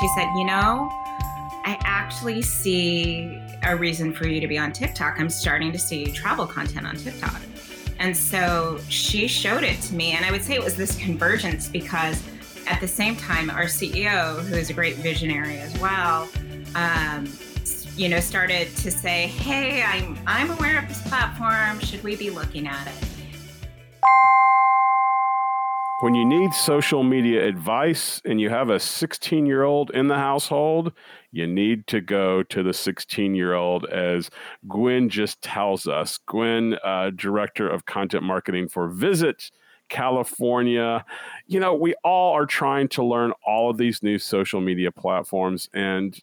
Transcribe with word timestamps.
She 0.00 0.08
said, 0.08 0.28
You 0.36 0.44
know, 0.44 0.88
I 1.64 1.78
actually 1.84 2.42
see 2.42 3.42
a 3.62 3.76
reason 3.76 4.12
for 4.12 4.26
you 4.26 4.40
to 4.40 4.46
be 4.46 4.58
on 4.58 4.72
TikTok. 4.72 5.18
I'm 5.18 5.30
starting 5.30 5.72
to 5.72 5.78
see 5.78 6.06
travel 6.06 6.46
content 6.46 6.86
on 6.86 6.96
TikTok. 6.96 7.40
And 7.98 8.16
so 8.16 8.78
she 8.88 9.26
showed 9.26 9.64
it 9.64 9.80
to 9.82 9.94
me. 9.94 10.12
And 10.12 10.24
I 10.24 10.30
would 10.30 10.44
say 10.44 10.54
it 10.54 10.62
was 10.62 10.76
this 10.76 10.96
convergence 10.96 11.68
because 11.68 12.22
at 12.66 12.80
the 12.80 12.88
same 12.88 13.16
time, 13.16 13.50
our 13.50 13.64
CEO, 13.64 14.40
who 14.42 14.54
is 14.54 14.70
a 14.70 14.74
great 14.74 14.96
visionary 14.96 15.58
as 15.58 15.76
well, 15.78 16.28
um, 16.74 17.26
you 17.96 18.08
know, 18.08 18.20
started 18.20 18.68
to 18.76 18.90
say, 18.90 19.28
"Hey, 19.28 19.82
I'm 19.82 20.18
I'm 20.26 20.50
aware 20.50 20.78
of 20.78 20.88
this 20.88 21.00
platform. 21.02 21.80
Should 21.80 22.04
we 22.04 22.14
be 22.14 22.28
looking 22.28 22.66
at 22.66 22.86
it?" 22.86 23.08
When 26.00 26.14
you 26.14 26.26
need 26.26 26.52
social 26.52 27.02
media 27.02 27.46
advice 27.46 28.20
and 28.26 28.38
you 28.38 28.50
have 28.50 28.68
a 28.68 28.78
16 28.78 29.46
year 29.46 29.62
old 29.62 29.90
in 29.92 30.08
the 30.08 30.16
household, 30.16 30.92
you 31.32 31.46
need 31.46 31.86
to 31.86 32.02
go 32.02 32.42
to 32.42 32.62
the 32.62 32.74
16 32.74 33.34
year 33.34 33.54
old, 33.54 33.86
as 33.86 34.30
Gwynne 34.68 35.08
just 35.08 35.40
tells 35.40 35.86
us. 35.86 36.18
Gwynne, 36.18 36.76
uh, 36.84 37.12
Director 37.16 37.66
of 37.66 37.86
Content 37.86 38.24
Marketing 38.24 38.68
for 38.68 38.88
Visit 38.88 39.50
California. 39.88 41.02
You 41.46 41.60
know, 41.60 41.74
we 41.74 41.94
all 42.04 42.34
are 42.34 42.46
trying 42.46 42.88
to 42.88 43.02
learn 43.02 43.32
all 43.46 43.70
of 43.70 43.78
these 43.78 44.02
new 44.02 44.18
social 44.18 44.60
media 44.60 44.92
platforms, 44.92 45.70
and 45.72 46.20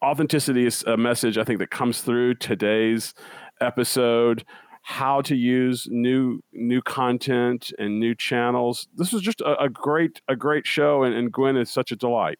authenticity 0.00 0.66
is 0.66 0.84
a 0.84 0.96
message 0.96 1.36
I 1.36 1.42
think 1.42 1.58
that 1.58 1.70
comes 1.70 2.00
through 2.00 2.34
today's 2.34 3.12
episode 3.60 4.44
how 4.82 5.22
to 5.22 5.36
use 5.36 5.86
new 5.90 6.40
new 6.52 6.82
content 6.82 7.72
and 7.78 8.00
new 8.00 8.14
channels. 8.14 8.88
This 8.96 9.12
was 9.12 9.22
just 9.22 9.40
a, 9.40 9.62
a 9.62 9.68
great 9.68 10.20
a 10.28 10.36
great 10.36 10.66
show, 10.66 11.04
and, 11.04 11.14
and 11.14 11.32
Gwynne 11.32 11.56
is 11.56 11.70
such 11.70 11.92
a 11.92 11.96
delight. 11.96 12.38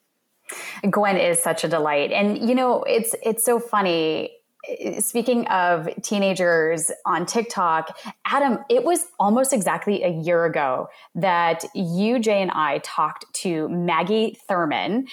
Gwynne 0.89 1.17
is 1.17 1.39
such 1.39 1.65
a 1.65 1.69
delight, 1.69 2.11
and 2.11 2.49
you 2.49 2.55
know 2.55 2.83
it's 2.83 3.15
it's 3.23 3.45
so 3.45 3.61
funny 3.61 4.33
eh, 4.69 5.01
speaking 5.01 5.47
of 5.47 5.89
teenagers 6.03 6.91
on 7.07 7.27
TikTok, 7.27 7.97
Adam, 8.27 8.59
it 8.69 8.83
was 8.83 9.07
almost 9.21 9.53
exactly 9.53 10.03
a 10.03 10.11
year 10.11 10.45
ago 10.45 10.89
that 11.15 11.65
you, 11.75 12.19
Jay, 12.19 12.43
and 12.43 12.51
I 12.51 12.79
talked 12.79 13.33
to 13.35 13.69
Maggie 13.69 14.37
Thurman 14.49 15.07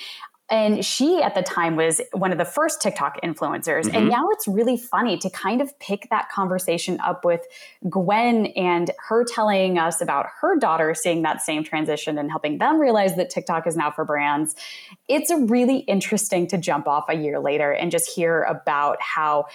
and 0.50 0.84
she 0.84 1.22
at 1.22 1.36
the 1.36 1.42
time 1.42 1.76
was 1.76 2.02
one 2.14 2.32
of 2.32 2.38
the 2.38 2.46
first 2.46 2.82
TikTok 2.82 3.22
influencers. 3.22 3.84
Mm-hmm. 3.84 3.96
And 3.96 4.10
now 4.10 4.30
it's 4.32 4.48
really 4.48 4.78
funny 4.78 5.18
to 5.18 5.30
kind 5.30 5.62
of 5.62 5.78
pick 5.80 6.08
that 6.10 6.30
conversation 6.30 7.00
up 7.02 7.24
with 7.24 7.42
Gwynne 7.88 8.48
and 8.48 8.92
her 9.08 9.24
telling 9.24 9.78
us 9.78 10.02
about 10.02 10.28
her 10.42 10.58
daughter 10.58 10.94
seeing 10.94 11.22
that 11.22 11.42
same 11.42 11.64
transition 11.64 12.18
and 12.18 12.30
helping 12.32 12.58
them 12.58 12.80
realize 12.80 13.16
that 13.16 13.30
TikTok 13.30 13.68
is 13.68 13.76
now 13.76 13.92
for 13.92 14.06
brands. 14.06 14.56
It's 15.08 15.32
really 15.32 15.80
interesting 15.80 16.48
to 16.48 16.58
jump 16.58 16.88
off 16.88 17.06
a 17.10 17.16
year 17.16 17.40
later 17.40 17.72
and 17.72 17.92
just 17.92 18.10
hear 18.10 18.44
about 18.44 19.02
how 19.02 19.46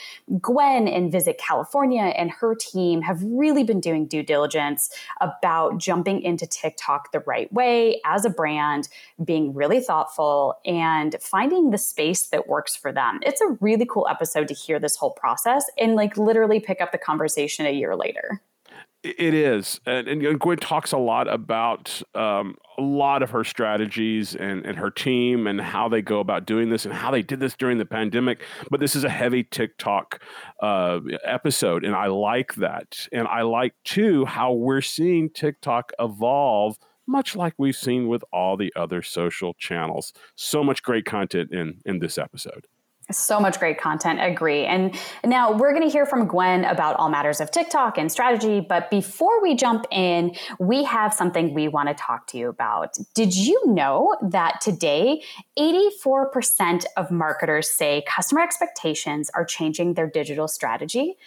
Gwynne 0.41 0.87
and 0.87 1.11
Visit 1.11 1.39
California 1.39 2.03
and 2.03 2.31
her 2.31 2.55
team 2.55 3.03
have 3.03 3.21
really 3.23 3.65
been 3.65 3.81
doing 3.81 4.07
due 4.07 4.23
diligence 4.23 4.91
about 5.21 5.79
jumping 5.79 6.23
into 6.23 6.47
TikTok 6.47 7.13
the 7.13 7.21
right 7.21 7.53
way 7.53 8.01
as 8.05 8.25
a 8.25 8.31
brand, 8.31 8.89
being 9.25 9.55
really 9.55 9.81
thoughtful 9.81 10.55
and 10.65 10.84
and 10.85 11.17
finding 11.21 11.71
the 11.71 11.79
space 11.79 12.27
that 12.29 12.47
works 12.47 12.77
for 12.77 12.93
them. 12.93 13.21
It's 13.23 13.41
a 13.41 13.57
really 13.61 13.87
cool 13.87 14.07
episode 14.09 14.49
to 14.49 14.55
hear 14.55 14.79
this 14.79 14.97
whole 14.97 15.13
process 15.13 15.65
and 15.79 15.95
like 15.95 16.17
literally 16.17 16.61
pick 16.61 16.81
up 16.81 16.93
the 16.93 16.99
conversation 16.99 17.67
a 17.67 17.73
year 17.73 17.97
later. 17.97 18.43
It 19.03 19.35
is, 19.35 19.81
and, 19.85 20.09
and 20.09 20.41
Gwynne 20.41 20.57
talks 20.57 20.93
a 20.93 20.97
lot 20.97 21.29
about 21.29 22.01
um, 22.15 22.57
a 22.79 22.83
lot 22.83 23.23
of 23.23 23.29
her 23.31 23.45
strategies 23.45 24.35
and, 24.35 24.65
and 24.65 24.79
her 24.79 24.91
team 24.91 25.47
and 25.47 25.61
how 25.61 25.91
they 25.91 26.01
go 26.01 26.21
about 26.21 26.47
doing 26.47 26.71
this 26.71 26.87
and 26.87 26.95
how 26.95 27.11
they 27.11 27.21
did 27.21 27.39
this 27.39 27.55
during 27.55 27.77
the 27.77 27.85
pandemic. 27.85 28.41
But 28.71 28.81
this 28.81 28.97
is 28.97 29.05
a 29.05 29.11
heavy 29.11 29.45
TikTok 29.45 30.23
uh, 30.61 31.01
episode, 31.23 31.85
and 31.85 31.95
I 31.95 32.07
like 32.07 32.55
that, 32.55 33.07
and 33.13 33.29
I 33.29 33.43
like 33.43 33.75
too 33.85 34.25
how 34.25 34.55
we're 34.55 34.81
seeing 34.81 35.29
TikTok 35.29 35.93
evolve 35.99 36.79
much 37.07 37.37
like 37.37 37.55
we've 37.59 37.77
seen 37.77 38.09
with 38.09 38.25
all 38.33 38.57
the 38.57 38.73
other 38.77 39.03
social 39.03 39.55
channels. 39.55 40.13
So 40.37 40.65
much 40.65 40.83
great 40.83 41.05
content 41.05 41.51
in 41.53 41.81
in 41.85 41.99
this 41.99 42.19
episode. 42.19 42.67
So 43.13 43.39
much 43.39 43.59
great 43.59 43.79
content, 43.79 44.19
agree. 44.23 44.65
And 44.65 44.95
now 45.23 45.53
we're 45.53 45.73
going 45.73 45.83
to 45.83 45.91
hear 45.91 46.07
from 46.07 46.27
Gwynne 46.27 46.65
about 46.65 46.97
all 46.97 47.11
matters 47.11 47.39
of 47.39 47.51
TikTok 47.51 47.99
and 47.99 48.11
strategy. 48.11 48.65
But 48.67 48.91
before 48.91 49.43
we 49.43 49.55
jump 49.55 49.85
in, 49.91 50.35
we 50.59 50.85
have 50.85 51.13
something 51.13 51.53
we 51.53 51.69
want 51.69 51.91
to 51.91 51.95
talk 51.95 52.27
to 52.29 52.39
you 52.39 52.49
about. 52.49 52.97
Did 53.15 53.37
you 53.37 53.61
know 53.67 54.17
that 54.23 54.63
today, 54.63 55.23
84% 55.59 56.85
of 56.97 57.11
marketers 57.11 57.69
say 57.69 58.03
customer 58.09 58.41
expectations 58.41 59.31
are 59.35 59.45
changing 59.45 59.95
their 59.95 60.09
digital 60.09 60.49
strategy? 60.49 61.19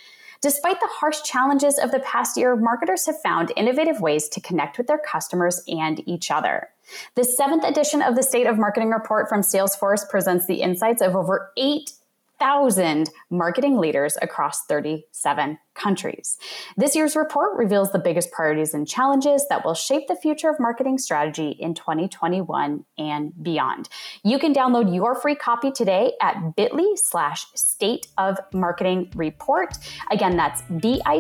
Despite 0.42 0.80
the 0.80 0.90
harsh 0.92 1.22
challenges 1.24 1.80
of 1.80 1.92
the 1.92 2.00
past 2.00 2.38
year, 2.38 2.56
marketers 2.56 3.06
have 3.06 3.22
found 3.22 3.52
innovative 3.56 4.02
ways 4.02 4.30
to 4.30 4.42
connect 4.42 4.78
with 4.78 4.88
their 4.88 5.00
customers 5.00 5.64
and 5.68 6.08
each 6.08 6.30
other. 6.30 6.70
The 7.16 7.24
seventh 7.24 7.64
edition 7.64 8.02
of 8.02 8.16
the 8.16 8.24
State 8.24 8.48
of 8.48 8.58
Marketing 8.58 8.90
Report 8.90 9.28
from 9.28 9.42
Salesforce 9.42 10.08
presents 10.08 10.46
the 10.46 10.62
insights 10.62 11.02
of 11.02 11.16
over 11.16 11.52
eight 11.58 11.92
thousand 12.40 13.10
marketing 13.30 13.78
leaders 13.78 14.18
across 14.22 14.66
37 14.66 15.58
countries. 15.74 16.38
This 16.76 16.96
year's 16.96 17.16
report 17.16 17.58
reveals 17.58 17.92
the 17.92 18.00
biggest 18.00 18.32
priorities 18.32 18.74
and 18.74 18.88
challenges 18.88 19.46
that 19.50 19.64
will 19.64 19.74
shape 19.74 20.08
the 20.08 20.16
future 20.16 20.50
of 20.50 20.60
marketing 20.60 20.98
strategy 20.98 21.56
in 21.60 21.74
2021 21.74 22.84
and 22.98 23.32
beyond. 23.42 23.90
You 24.24 24.40
can 24.40 24.54
download 24.54 24.94
your 24.94 25.16
free 25.16 25.36
copy 25.36 25.72
today 25.72 26.14
at 26.22 26.56
bit.ly 26.56 26.96
slash 26.96 27.46
state 27.56 28.08
of 28.18 28.38
marketing 28.54 29.12
report. 29.16 29.78
Again, 30.12 30.36
that's 30.36 30.62
bit.ly 30.64 31.12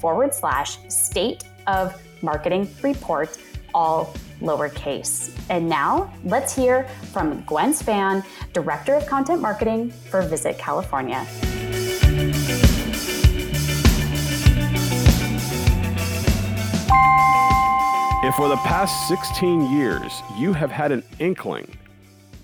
forward 0.00 0.34
slash 0.34 0.78
state 0.88 1.44
of 1.66 2.00
marketing 2.22 2.68
report, 2.82 3.36
all 3.74 4.14
lowercase. 4.40 5.36
And 5.50 5.68
now 5.68 6.12
let's 6.24 6.54
hear 6.54 6.84
from 7.12 7.42
Gwynne 7.42 7.72
Spann, 7.72 8.24
Director 8.52 8.94
of 8.94 9.06
Content 9.06 9.40
Marketing 9.40 9.90
for 9.90 10.22
Visit 10.22 10.58
California. 10.58 11.26
If 18.26 18.36
for 18.36 18.48
the 18.48 18.56
past 18.56 19.06
16 19.08 19.70
years 19.70 20.22
you 20.38 20.54
have 20.54 20.70
had 20.70 20.92
an 20.92 21.02
inkling 21.18 21.76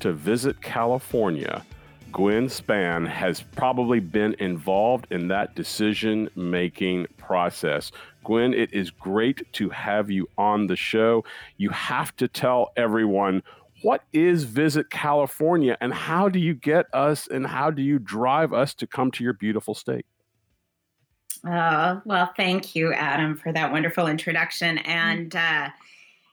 to 0.01 0.13
visit 0.13 0.61
California, 0.61 1.65
Gwynne 2.13 2.49
Spann 2.49 3.09
has 3.09 3.41
probably 3.41 4.01
been 4.01 4.35
involved 4.41 5.07
in 5.11 5.29
that 5.29 5.55
decision 5.55 6.29
making 6.35 7.07
process. 7.17 7.93
Gwynne, 8.25 8.55
it 8.55 8.73
is 8.73 8.91
great 8.91 9.53
to 9.55 9.71
have 9.71 10.11
you 10.11 10.29
on 10.37 10.67
the 10.67 10.77
show. 10.77 11.25
You 11.57 11.71
have 11.71 12.15
to 12.17 12.29
tell 12.29 12.73
everyone 12.77 13.43
what 13.83 14.05
is 14.13 14.45
Visit 14.45 14.91
California 14.91 15.77
and 15.81 15.93
how 15.93 16.29
do 16.29 16.39
you 16.39 16.55
get 16.55 16.87
us 16.93 17.27
and 17.27 17.47
how 17.47 17.71
do 17.71 17.83
you 17.83 17.99
drive 17.99 18.53
us 18.53 18.75
to 18.75 18.87
come 18.87 19.11
to 19.13 19.25
your 19.25 19.33
beautiful 19.33 19.75
state? 19.75 20.05
Oh, 21.47 22.03
well, 22.05 22.31
thank 22.37 22.75
you, 22.75 22.93
Adam, 22.93 23.37
for 23.37 23.53
that 23.53 23.73
wonderful 23.73 24.07
introduction. 24.07 24.79
And 24.79 25.35
uh, 25.35 25.71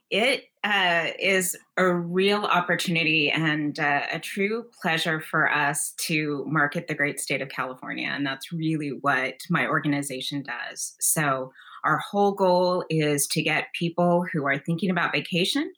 it 0.10 0.50
uh, 0.68 1.12
is 1.18 1.56
a 1.78 1.94
real 1.94 2.44
opportunity 2.44 3.32
and 3.32 3.80
uh, 3.80 4.02
a 4.12 4.20
true 4.20 4.66
pleasure 4.82 5.22
for 5.22 5.50
us 5.50 5.94
to 5.98 6.44
market 6.46 6.88
the 6.88 6.94
great 6.94 7.22
state 7.22 7.42
of 7.42 7.48
California. 7.48 8.10
And 8.12 8.26
that's 8.26 8.52
really 8.52 8.90
what 9.00 9.36
my 9.50 9.66
organization 9.66 10.44
does. 10.44 10.96
So, 11.00 11.54
our 11.86 12.00
whole 12.00 12.34
goal 12.34 12.84
is 12.90 13.28
to 13.28 13.42
get 13.42 13.68
people 13.80 14.26
who 14.34 14.46
are 14.46 14.58
thinking 14.58 14.90
about 14.90 15.14
vacation 15.14 15.72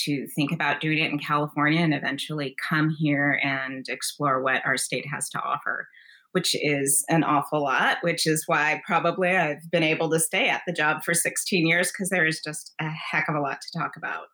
to 0.00 0.26
think 0.34 0.52
about 0.52 0.80
doing 0.80 0.98
it 0.98 1.10
in 1.10 1.18
California 1.18 1.80
and 1.80 1.94
eventually 1.94 2.54
come 2.68 2.90
here 2.90 3.40
and 3.42 3.88
explore 3.88 4.42
what 4.42 4.60
our 4.66 4.76
state 4.76 5.06
has 5.06 5.30
to 5.30 5.40
offer 5.40 5.86
which 6.32 6.56
is 6.64 7.04
an 7.08 7.22
awful 7.22 7.62
lot, 7.62 7.98
which 8.00 8.26
is 8.26 8.42
why 8.48 8.82
probably 8.84 9.36
I've 9.36 9.70
been 9.70 9.84
able 9.84 10.10
to 10.10 10.18
stay 10.18 10.48
at 10.48 10.62
the 10.66 10.72
job 10.72 11.04
for 11.04 11.14
16 11.14 11.64
years 11.64 11.92
because 11.92 12.10
there 12.10 12.26
is 12.26 12.40
just 12.44 12.74
a 12.80 12.88
heck 12.88 13.28
of 13.28 13.36
a 13.36 13.40
lot 13.40 13.60
to 13.60 13.78
talk 13.78 13.92
about. 13.96 14.24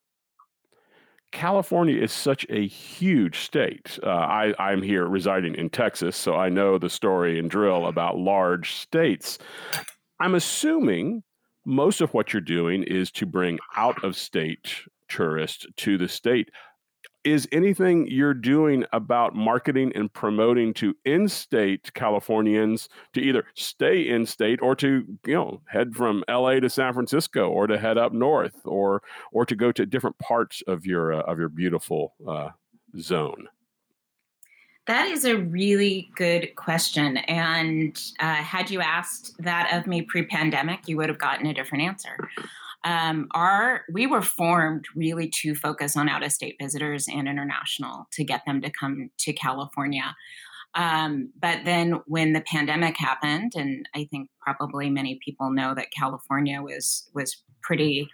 California 1.32 2.00
is 2.00 2.12
such 2.12 2.44
a 2.50 2.67
huge 2.67 3.41
state. 3.41 3.99
Uh, 4.03 4.09
I, 4.09 4.55
I'm 4.59 4.82
here 4.82 5.06
residing 5.06 5.55
in 5.55 5.71
Texas, 5.71 6.17
so 6.17 6.35
I 6.35 6.49
know 6.49 6.79
the 6.79 6.91
story 6.91 7.38
and 7.38 7.49
drill 7.49 7.87
about 7.87 8.19
large 8.19 8.75
states. 8.75 9.38
I'm 10.19 10.35
assuming 10.35 11.23
most 11.65 12.00
of 12.00 12.12
what 12.15 12.32
you're 12.32 12.41
doing 12.41 12.82
is 12.82 13.11
to 13.12 13.27
bring 13.27 13.59
out 13.77 14.03
of 14.03 14.17
state 14.17 14.75
tourists 15.09 15.67
to 15.77 15.99
the 15.99 16.09
state. 16.09 16.50
Is 17.25 17.49
anything 17.52 18.06
you're 18.11 18.34
doing 18.34 18.84
about 18.93 19.34
marketing 19.34 19.93
and 19.94 20.12
promoting 20.12 20.72
to 20.75 20.94
in-state 21.05 21.93
Californians 21.94 22.88
to 23.12 23.20
either 23.20 23.44
stay 23.55 24.08
in 24.08 24.25
state 24.25 24.61
or 24.62 24.75
to 24.76 25.05
you 25.26 25.34
know 25.34 25.61
head 25.67 25.94
from 25.94 26.25
LA 26.28 26.61
to 26.61 26.70
San 26.70 26.93
Francisco 26.93 27.49
or 27.49 27.67
to 27.67 27.78
head 27.78 27.99
up 27.99 28.12
north 28.12 28.61
or 28.64 29.02
or 29.32 29.44
to 29.44 29.55
go 29.55 29.70
to 29.72 29.84
different 29.87 30.19
parts 30.19 30.62
of 30.67 30.87
your 30.87 31.12
uh, 31.12 31.20
of 31.22 31.38
your 31.38 31.49
beautiful 31.49 32.14
uh, 32.26 32.50
zone? 32.99 33.49
That 34.87 35.06
is 35.06 35.25
a 35.25 35.37
really 35.37 36.11
good 36.16 36.56
question. 36.56 37.19
And 37.19 38.00
uh, 38.19 38.34
had 38.34 38.70
you 38.70 38.81
asked 38.81 39.40
that 39.43 39.70
of 39.73 39.87
me 39.87 40.02
pre 40.02 40.25
pandemic, 40.25 40.88
you 40.88 40.96
would 40.96 41.08
have 41.08 41.19
gotten 41.19 41.46
a 41.46 41.55
different 41.55 41.84
answer 41.84 42.16
um, 42.85 43.29
our 43.32 43.82
we 43.93 44.06
were 44.06 44.23
formed 44.23 44.87
really 44.94 45.29
to 45.43 45.55
focus 45.55 45.97
on 45.97 46.09
out 46.09 46.23
of 46.23 46.32
state 46.32 46.56
visitors 46.61 47.06
and 47.09 47.29
international 47.29 48.09
to 48.12 48.25
get 48.25 48.43
them 48.47 48.61
to 48.62 48.71
come 48.71 49.11
to 49.19 49.32
California. 49.32 50.17
Um, 50.75 51.32
but 51.41 51.65
then 51.65 52.00
when 52.06 52.32
the 52.32 52.43
pandemic 52.43 52.97
happened, 52.97 53.53
and 53.56 53.88
I 53.94 54.06
think 54.11 54.31
probably 54.41 54.88
many 54.88 55.19
people 55.25 55.50
know 55.50 55.75
that 55.75 55.88
California 55.97 56.62
was 56.62 57.11
was 57.15 57.43
pretty 57.62 58.09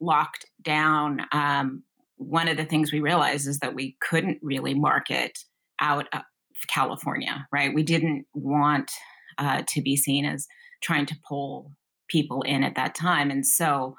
locked 0.00 0.46
down. 0.62 1.22
Um, 1.32 1.84
one 2.16 2.48
of 2.48 2.56
the 2.56 2.64
things 2.64 2.92
we 2.92 3.00
realized 3.00 3.48
is 3.48 3.60
that 3.60 3.74
we 3.74 3.96
couldn't 4.00 4.38
really 4.42 4.74
market 4.74 5.38
out 5.80 6.08
of 6.12 6.22
California, 6.68 7.46
right? 7.52 7.74
We 7.74 7.82
didn't 7.82 8.26
want 8.34 8.90
uh, 9.38 9.62
to 9.68 9.80
be 9.80 9.96
seen 9.96 10.24
as 10.24 10.46
trying 10.82 11.06
to 11.06 11.16
pull 11.26 11.72
people 12.12 12.42
in 12.42 12.62
at 12.62 12.76
that 12.76 12.94
time. 12.94 13.30
And 13.30 13.46
so 13.46 13.96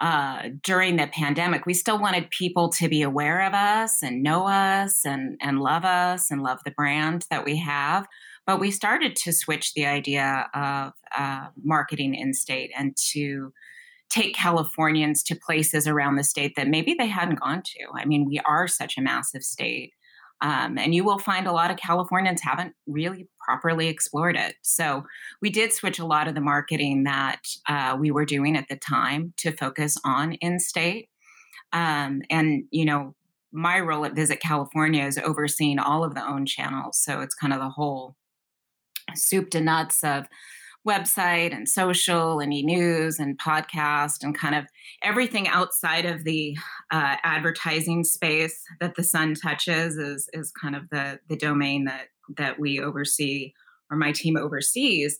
uh, 0.00 0.48
during 0.62 0.96
the 0.96 1.06
pandemic, 1.06 1.66
we 1.66 1.74
still 1.74 2.00
wanted 2.00 2.28
people 2.30 2.68
to 2.68 2.88
be 2.88 3.02
aware 3.02 3.46
of 3.46 3.54
us 3.54 4.02
and 4.02 4.22
know 4.22 4.46
us 4.46 5.06
and, 5.06 5.38
and 5.40 5.60
love 5.60 5.84
us 5.84 6.30
and 6.30 6.42
love 6.42 6.58
the 6.64 6.72
brand 6.72 7.26
that 7.30 7.44
we 7.44 7.56
have. 7.56 8.06
But 8.44 8.60
we 8.60 8.70
started 8.70 9.16
to 9.16 9.32
switch 9.32 9.72
the 9.74 9.86
idea 9.86 10.48
of 10.52 10.92
uh, 11.16 11.46
marketing 11.62 12.14
in 12.14 12.34
state 12.34 12.72
and 12.76 12.96
to 13.12 13.52
take 14.10 14.34
Californians 14.34 15.22
to 15.24 15.34
places 15.36 15.86
around 15.88 16.16
the 16.16 16.24
state 16.24 16.54
that 16.56 16.68
maybe 16.68 16.94
they 16.98 17.06
hadn't 17.06 17.40
gone 17.40 17.62
to. 17.62 17.86
I 17.94 18.04
mean, 18.04 18.26
we 18.26 18.40
are 18.40 18.68
such 18.68 18.98
a 18.98 19.02
massive 19.02 19.42
state. 19.42 19.92
Um, 20.40 20.76
and 20.76 20.94
you 20.94 21.04
will 21.04 21.18
find 21.18 21.46
a 21.46 21.52
lot 21.52 21.70
of 21.70 21.76
Californians 21.76 22.42
haven't 22.42 22.74
really 22.86 23.28
properly 23.46 23.88
explored 23.88 24.36
it. 24.36 24.56
So 24.62 25.04
we 25.40 25.48
did 25.48 25.72
switch 25.72 25.98
a 25.98 26.06
lot 26.06 26.28
of 26.28 26.34
the 26.34 26.40
marketing 26.40 27.04
that 27.04 27.40
uh, 27.68 27.96
we 27.98 28.10
were 28.10 28.26
doing 28.26 28.56
at 28.56 28.68
the 28.68 28.76
time 28.76 29.32
to 29.38 29.52
focus 29.52 29.96
on 30.04 30.32
in 30.34 30.58
state. 30.58 31.08
Um, 31.72 32.22
and, 32.30 32.64
you 32.70 32.84
know, 32.84 33.14
my 33.52 33.80
role 33.80 34.04
at 34.04 34.16
Visit 34.16 34.40
California 34.40 35.06
is 35.06 35.16
overseeing 35.16 35.78
all 35.78 36.04
of 36.04 36.14
the 36.14 36.26
own 36.26 36.44
channels. 36.44 36.98
So 37.02 37.20
it's 37.20 37.34
kind 37.34 37.52
of 37.52 37.60
the 37.60 37.70
whole 37.70 38.16
soup 39.14 39.50
to 39.50 39.60
nuts 39.60 40.02
of 40.02 40.26
website 40.86 41.54
and 41.54 41.68
social 41.68 42.40
and 42.40 42.52
e-news 42.52 43.18
and 43.18 43.38
podcast 43.38 44.22
and 44.22 44.38
kind 44.38 44.54
of 44.54 44.66
everything 45.02 45.48
outside 45.48 46.04
of 46.04 46.24
the 46.24 46.56
uh, 46.90 47.16
advertising 47.22 48.04
space 48.04 48.62
that 48.80 48.94
the 48.94 49.02
sun 49.02 49.34
touches 49.34 49.96
is 49.96 50.28
is 50.32 50.52
kind 50.60 50.76
of 50.76 50.88
the 50.90 51.18
the 51.28 51.36
domain 51.36 51.84
that 51.84 52.08
that 52.36 52.58
we 52.58 52.80
oversee 52.80 53.52
or 53.90 53.96
my 53.96 54.12
team 54.12 54.36
oversees. 54.36 55.18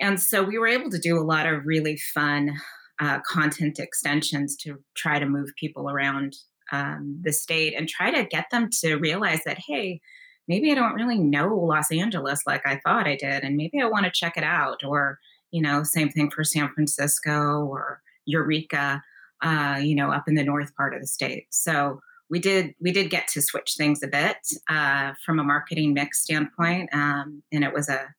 And 0.00 0.20
so 0.20 0.42
we 0.42 0.58
were 0.58 0.66
able 0.66 0.90
to 0.90 0.98
do 0.98 1.18
a 1.18 1.22
lot 1.22 1.46
of 1.46 1.66
really 1.66 1.96
fun 1.96 2.52
uh, 3.00 3.20
content 3.26 3.78
extensions 3.78 4.56
to 4.56 4.76
try 4.94 5.18
to 5.18 5.26
move 5.26 5.50
people 5.58 5.90
around 5.90 6.36
um, 6.72 7.20
the 7.22 7.32
state 7.32 7.74
and 7.76 7.88
try 7.88 8.10
to 8.10 8.24
get 8.24 8.46
them 8.50 8.68
to 8.80 8.96
realize 8.96 9.40
that 9.44 9.58
hey 9.66 10.00
maybe 10.48 10.70
I 10.70 10.74
don't 10.74 10.94
really 10.94 11.18
know 11.18 11.54
Los 11.54 11.90
Angeles 11.90 12.42
like 12.46 12.66
I 12.66 12.80
thought 12.84 13.06
I 13.06 13.16
did, 13.16 13.44
and 13.44 13.56
maybe 13.56 13.80
I 13.80 13.86
want 13.86 14.04
to 14.04 14.10
check 14.10 14.36
it 14.36 14.44
out. 14.44 14.84
Or, 14.84 15.18
you 15.50 15.62
know, 15.62 15.82
same 15.82 16.10
thing 16.10 16.30
for 16.30 16.44
San 16.44 16.72
Francisco 16.72 17.64
or 17.64 18.02
Eureka, 18.26 19.02
uh, 19.42 19.78
you 19.82 19.94
know, 19.94 20.10
up 20.10 20.28
in 20.28 20.34
the 20.34 20.44
north 20.44 20.74
part 20.76 20.94
of 20.94 21.00
the 21.00 21.06
state. 21.06 21.46
So 21.50 22.00
we 22.30 22.38
did 22.38 22.74
we 22.80 22.92
did 22.92 23.10
get 23.10 23.28
to 23.28 23.42
switch 23.42 23.74
things 23.76 24.02
a 24.02 24.08
bit 24.08 24.38
uh, 24.68 25.12
from 25.24 25.38
a 25.38 25.44
marketing 25.44 25.92
mix 25.92 26.22
standpoint, 26.22 26.88
um, 26.92 27.42
and 27.52 27.64
it 27.64 27.74
was 27.74 27.88
a 27.88 28.14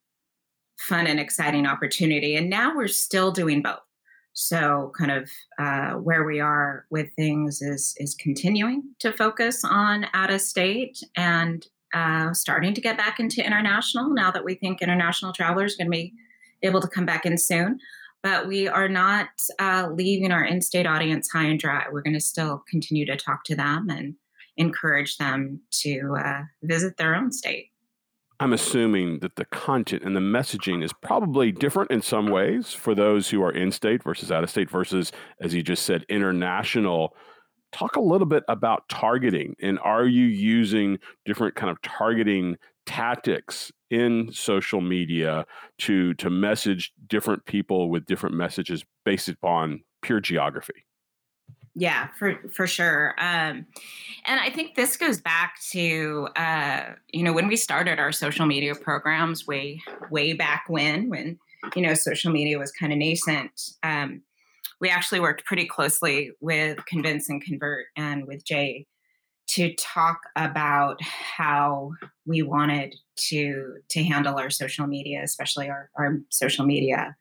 fun 0.78 1.08
and 1.08 1.20
exciting 1.20 1.66
opportunity. 1.66 2.36
And 2.36 2.50
now 2.50 2.76
we're 2.76 2.88
still 2.88 3.32
doing 3.32 3.62
both. 3.62 3.80
So, 4.34 4.92
kind 4.98 5.12
of 5.12 5.30
uh, 5.60 5.92
where 5.94 6.24
we 6.24 6.40
are 6.40 6.86
with 6.90 7.14
things 7.16 7.62
is 7.62 7.96
is 7.98 8.16
continuing 8.16 8.84
to 9.00 9.12
focus 9.12 9.64
on 9.64 10.08
out 10.14 10.32
of 10.32 10.42
state 10.42 11.04
and 11.16 11.66
uh, 11.94 12.34
starting 12.34 12.74
to 12.74 12.82
get 12.82 12.98
back 12.98 13.20
into 13.20 13.46
international 13.46 14.10
now 14.10 14.32
that 14.32 14.44
we 14.44 14.56
think 14.56 14.82
international 14.82 15.34
travelers 15.34 15.76
are 15.76 15.84
going 15.84 15.92
to 15.92 15.98
be 15.98 16.14
able 16.62 16.82
to 16.82 16.88
come 16.88 17.06
back 17.06 17.26
in 17.26 17.38
soon. 17.38 17.80
But 18.22 18.48
we 18.48 18.68
are 18.68 18.88
not 18.88 19.28
uh, 19.60 19.90
leaving 19.94 20.32
our 20.32 20.46
in 20.46 20.62
state 20.62 20.88
audience 20.88 21.30
high 21.30 21.44
and 21.44 21.60
dry. 21.60 21.86
We're 21.92 22.02
going 22.02 22.14
to 22.14 22.22
still 22.22 22.64
continue 22.70 23.06
to 23.06 23.18
talk 23.18 23.44
to 23.46 23.56
them 23.56 23.90
and 23.90 24.16
encourage 24.56 25.18
them 25.18 25.62
to 25.82 26.16
uh, 26.18 26.42
visit 26.62 26.98
their 26.98 27.16
own 27.16 27.32
state. 27.32 27.72
I'm 28.40 28.54
assuming 28.54 29.20
that 29.20 29.36
the 29.36 29.46
content 29.46 30.04
and 30.04 30.16
the 30.16 30.20
messaging 30.20 30.84
is 30.84 30.92
probably 30.92 31.52
different 31.52 31.92
in 31.92 32.02
some 32.02 32.28
ways 32.28 32.74
for 32.74 32.96
those 32.96 33.30
who 33.30 33.42
are 33.44 33.52
in 33.52 33.72
state 33.72 34.04
versus 34.04 34.32
out 34.32 34.44
of 34.44 34.50
state 34.50 34.70
versus, 34.70 35.12
as 35.40 35.54
you 35.54 35.62
just 35.62 35.86
said, 35.86 36.06
international 36.10 37.16
talk 37.74 37.96
a 37.96 38.02
little 38.02 38.28
bit 38.28 38.44
about 38.48 38.88
targeting 38.90 39.56
and 39.62 39.80
are 39.80 40.06
you 40.06 40.26
using 40.26 41.00
different 41.26 41.56
kind 41.56 41.70
of 41.70 41.82
targeting 41.82 42.58
tactics 42.86 43.72
in 43.90 44.32
social 44.32 44.82
media 44.82 45.46
to 45.80 46.14
to 46.16 46.30
message 46.30 46.92
different 47.08 47.46
people 47.46 47.90
with 47.90 48.06
different 48.06 48.36
messages 48.36 48.84
based 49.06 49.30
upon 49.30 49.82
pure 50.02 50.20
geography? 50.20 50.86
Yeah 51.76 52.10
for 52.20 52.40
for 52.52 52.68
sure 52.68 53.16
um, 53.18 53.66
and 54.26 54.40
i 54.40 54.50
think 54.52 54.76
this 54.76 54.96
goes 54.96 55.20
back 55.20 55.60
to 55.72 56.28
uh, 56.36 56.92
you 57.10 57.24
know 57.24 57.34
when 57.34 57.48
we 57.48 57.56
started 57.56 58.00
our 58.00 58.12
social 58.12 58.46
media 58.46 58.76
programs 58.76 59.48
way 59.48 59.82
way 60.12 60.34
back 60.34 60.66
when 60.68 61.10
when 61.10 61.40
you 61.76 61.82
know 61.82 61.96
social 61.96 62.32
media 62.32 62.60
was 62.60 62.72
kind 62.72 62.94
of 62.94 63.00
nascent 63.00 63.72
um, 63.82 64.22
we 64.84 64.90
actually 64.90 65.22
worked 65.22 65.46
pretty 65.46 65.66
closely 65.66 66.32
with 66.42 66.78
Convince 66.86 67.30
and 67.30 67.42
Convert 67.42 67.86
and 67.96 68.28
with 68.28 68.44
Jay 68.44 68.86
to 69.48 69.74
talk 69.76 70.20
about 70.36 71.02
how 71.02 71.92
we 72.26 72.42
wanted 72.42 72.94
to 73.30 73.76
to 73.88 74.04
handle 74.04 74.38
our 74.38 74.50
social 74.50 74.86
media, 74.86 75.22
especially 75.24 75.70
our, 75.70 75.90
our 75.96 76.18
social 76.30 76.66
media 76.66 77.16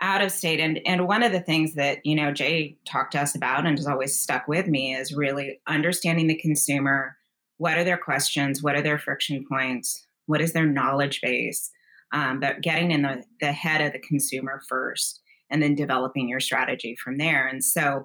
out 0.00 0.22
of 0.22 0.32
state. 0.32 0.58
And 0.58 0.80
and 0.84 1.06
one 1.06 1.22
of 1.22 1.30
the 1.30 1.40
things 1.40 1.74
that 1.74 2.04
you 2.04 2.16
know 2.16 2.32
Jay 2.32 2.76
talked 2.84 3.12
to 3.12 3.20
us 3.20 3.36
about 3.36 3.64
and 3.64 3.78
has 3.78 3.86
always 3.86 4.18
stuck 4.18 4.48
with 4.48 4.66
me 4.66 4.92
is 4.92 5.14
really 5.14 5.60
understanding 5.68 6.26
the 6.26 6.34
consumer. 6.34 7.16
What 7.58 7.78
are 7.78 7.84
their 7.84 7.96
questions? 7.96 8.60
What 8.60 8.74
are 8.74 8.82
their 8.82 8.98
friction 8.98 9.44
points? 9.48 10.04
What 10.26 10.40
is 10.40 10.52
their 10.52 10.66
knowledge 10.66 11.20
base? 11.20 11.70
Um, 12.12 12.40
but 12.40 12.60
getting 12.60 12.90
in 12.90 13.02
the, 13.02 13.22
the 13.40 13.52
head 13.52 13.80
of 13.80 13.92
the 13.92 14.00
consumer 14.00 14.60
first 14.68 15.21
and 15.52 15.62
then 15.62 15.74
developing 15.74 16.28
your 16.28 16.40
strategy 16.40 16.96
from 16.96 17.18
there. 17.18 17.46
And 17.46 17.62
so, 17.62 18.04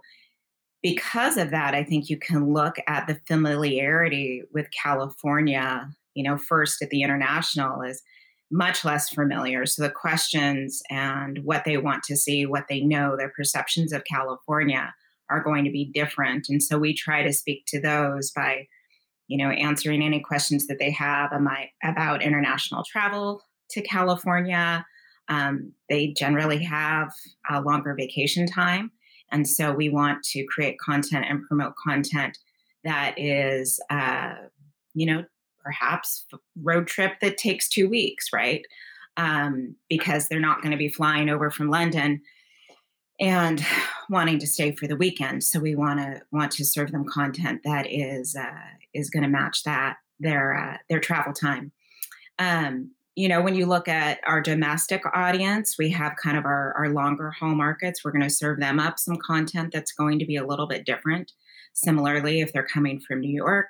because 0.84 1.38
of 1.38 1.50
that, 1.50 1.74
I 1.74 1.84
think 1.84 2.08
you 2.08 2.18
can 2.20 2.54
look 2.54 2.76
at 2.88 3.08
the 3.08 3.20
familiarity 3.28 4.44
with 4.54 4.68
California, 4.72 5.90
you 6.14 6.24
know, 6.24 6.38
first 6.38 6.82
at 6.84 6.92
the 6.92 7.02
international 7.02 7.82
is 7.82 8.04
much 8.52 8.86
less 8.86 9.10
familiar. 9.10 9.66
So 9.66 9.84
the 9.84 9.90
questions 9.90 10.82
and 10.90 11.40
what 11.44 11.66
they 11.66 11.78
want 11.78 12.04
to 12.04 12.16
see, 12.16 12.46
what 12.46 12.66
they 12.70 12.82
know, 12.82 13.18
their 13.18 13.34
perceptions 13.36 13.92
of 13.92 14.04
California 14.06 14.94
are 15.30 15.44
going 15.44 15.66
to 15.66 15.72
be 15.72 15.92
different. 15.94 16.48
And 16.48 16.62
so 16.64 16.78
we 16.78 16.94
try 16.94 17.24
to 17.24 17.34
speak 17.34 17.66
to 17.68 17.82
those 17.82 18.32
by, 18.32 18.68
you 19.28 19.38
know, 19.38 19.50
answering 19.50 20.02
any 20.02 20.22
questions 20.22 20.68
that 20.68 20.80
they 20.80 20.92
have 20.92 21.32
about 21.84 22.24
international 22.24 22.84
travel 22.90 23.42
to 23.72 23.82
California, 23.82 24.86
um, 25.30 25.74
they 25.90 26.08
generally 26.08 26.64
have 26.64 27.12
a 27.50 27.62
longer 27.62 27.94
vacation 27.94 28.48
time. 28.48 28.92
And 29.32 29.48
so 29.48 29.74
we 29.74 29.90
want 29.90 30.24
to 30.24 30.46
create 30.46 30.80
content 30.80 31.26
and 31.28 31.46
promote 31.46 31.74
content 31.76 32.38
that 32.84 33.16
is, 33.18 33.80
uh, 33.90 34.36
you 34.94 35.06
know, 35.06 35.26
perhaps 35.64 36.26
road 36.62 36.88
trip 36.88 37.20
that 37.22 37.38
takes 37.38 37.68
two 37.68 37.90
weeks, 37.90 38.28
right? 38.32 38.66
Um, 39.18 39.76
because 39.90 40.28
they're 40.28 40.40
not 40.40 40.62
going 40.62 40.72
to 40.72 40.78
be 40.78 40.88
flying 40.88 41.30
over 41.30 41.52
from 41.52 41.70
London 41.70 42.22
and 43.20 43.66
wanting 44.10 44.40
to 44.40 44.48
stay 44.48 44.72
for 44.72 44.88
the 44.88 44.96
weekend. 44.96 45.44
So 45.44 45.60
we 45.60 45.76
want 45.76 46.00
to 46.00 46.22
want 46.32 46.52
to 46.54 46.66
serve 46.66 46.92
them 46.92 47.06
content 47.06 47.62
that 47.66 47.88
is 47.90 48.36
uh, 48.36 48.76
is 48.94 49.10
going 49.10 49.24
to 49.24 49.30
match 49.30 49.64
that 49.64 49.98
their 50.20 50.56
uh, 50.56 50.78
their 50.90 51.00
travel 51.00 51.34
time. 51.34 51.72
Um, 52.40 52.92
you 53.18 53.28
know, 53.28 53.42
when 53.42 53.56
you 53.56 53.66
look 53.66 53.88
at 53.88 54.20
our 54.28 54.40
domestic 54.40 55.02
audience, 55.12 55.76
we 55.76 55.90
have 55.90 56.16
kind 56.22 56.38
of 56.38 56.46
our, 56.46 56.72
our 56.78 56.90
longer 56.90 57.32
haul 57.32 57.56
markets. 57.56 58.06
We're 58.06 58.12
going 58.12 58.22
to 58.22 58.30
serve 58.30 58.60
them 58.60 58.80
up 58.80 59.00
some 59.00 59.18
content 59.18 59.74
that's 59.74 59.92
going 59.92 60.20
to 60.20 60.26
be 60.26 60.36
a 60.36 60.46
little 60.46 60.68
bit 60.68 60.86
different. 60.86 61.32
Similarly, 61.74 62.42
if 62.42 62.54
they're 62.54 62.68
coming 62.68 63.00
from 63.00 63.22
New 63.22 63.34
York, 63.34 63.70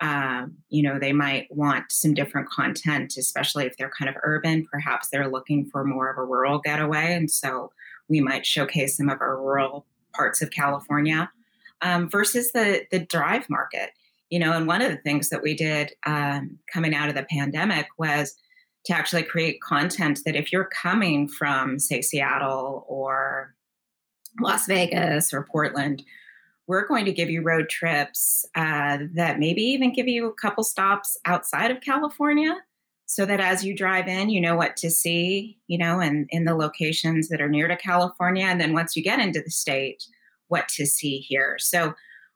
um, 0.00 0.56
you 0.70 0.82
know, 0.82 0.98
they 0.98 1.12
might 1.12 1.54
want 1.54 1.92
some 1.92 2.14
different 2.14 2.48
content, 2.48 3.18
especially 3.18 3.66
if 3.66 3.76
they're 3.76 3.90
kind 3.90 4.08
of 4.08 4.14
urban. 4.22 4.66
Perhaps 4.72 5.10
they're 5.10 5.28
looking 5.28 5.66
for 5.66 5.84
more 5.84 6.10
of 6.10 6.16
a 6.16 6.24
rural 6.24 6.58
getaway. 6.58 7.12
And 7.12 7.30
so 7.30 7.70
we 8.08 8.22
might 8.22 8.46
showcase 8.46 8.96
some 8.96 9.10
of 9.10 9.20
our 9.20 9.36
rural 9.36 9.84
parts 10.14 10.40
of 10.40 10.50
California 10.50 11.30
um, 11.82 12.08
versus 12.08 12.52
the, 12.52 12.86
the 12.90 13.00
drive 13.00 13.50
market. 13.50 13.90
You 14.30 14.38
know, 14.38 14.52
and 14.52 14.66
one 14.66 14.80
of 14.80 14.90
the 14.90 14.96
things 14.96 15.28
that 15.28 15.42
we 15.42 15.54
did 15.54 15.92
um, 16.06 16.58
coming 16.72 16.94
out 16.94 17.10
of 17.10 17.14
the 17.16 17.26
pandemic 17.30 17.86
was 17.98 18.34
to 18.88 18.94
actually 18.94 19.22
create 19.22 19.60
content 19.60 20.20
that 20.24 20.34
if 20.34 20.50
you're 20.50 20.70
coming 20.82 21.28
from, 21.28 21.78
say, 21.78 22.00
Seattle 22.00 22.86
or 22.88 23.54
Las 24.40 24.66
Vegas 24.66 25.34
or 25.34 25.44
Portland, 25.44 26.02
we're 26.66 26.86
going 26.86 27.04
to 27.04 27.12
give 27.12 27.28
you 27.28 27.42
road 27.42 27.68
trips 27.68 28.46
uh, 28.54 28.96
that 29.12 29.38
maybe 29.38 29.60
even 29.60 29.92
give 29.92 30.08
you 30.08 30.26
a 30.26 30.32
couple 30.32 30.64
stops 30.64 31.18
outside 31.26 31.70
of 31.70 31.82
California 31.82 32.56
so 33.04 33.26
that 33.26 33.40
as 33.40 33.62
you 33.62 33.76
drive 33.76 34.08
in, 34.08 34.30
you 34.30 34.40
know 34.40 34.56
what 34.56 34.74
to 34.78 34.90
see, 34.90 35.58
you 35.66 35.76
know, 35.76 36.00
and 36.00 36.26
in 36.30 36.44
the 36.44 36.54
locations 36.54 37.28
that 37.28 37.42
are 37.42 37.48
near 37.48 37.68
to 37.68 37.76
California. 37.76 38.46
And 38.46 38.58
then 38.58 38.72
once 38.72 38.96
you 38.96 39.02
get 39.02 39.20
into 39.20 39.42
the 39.42 39.50
state, 39.50 40.02
what 40.48 40.66
to 40.68 40.86
see 40.86 41.18
here. 41.18 41.56
So 41.58 41.94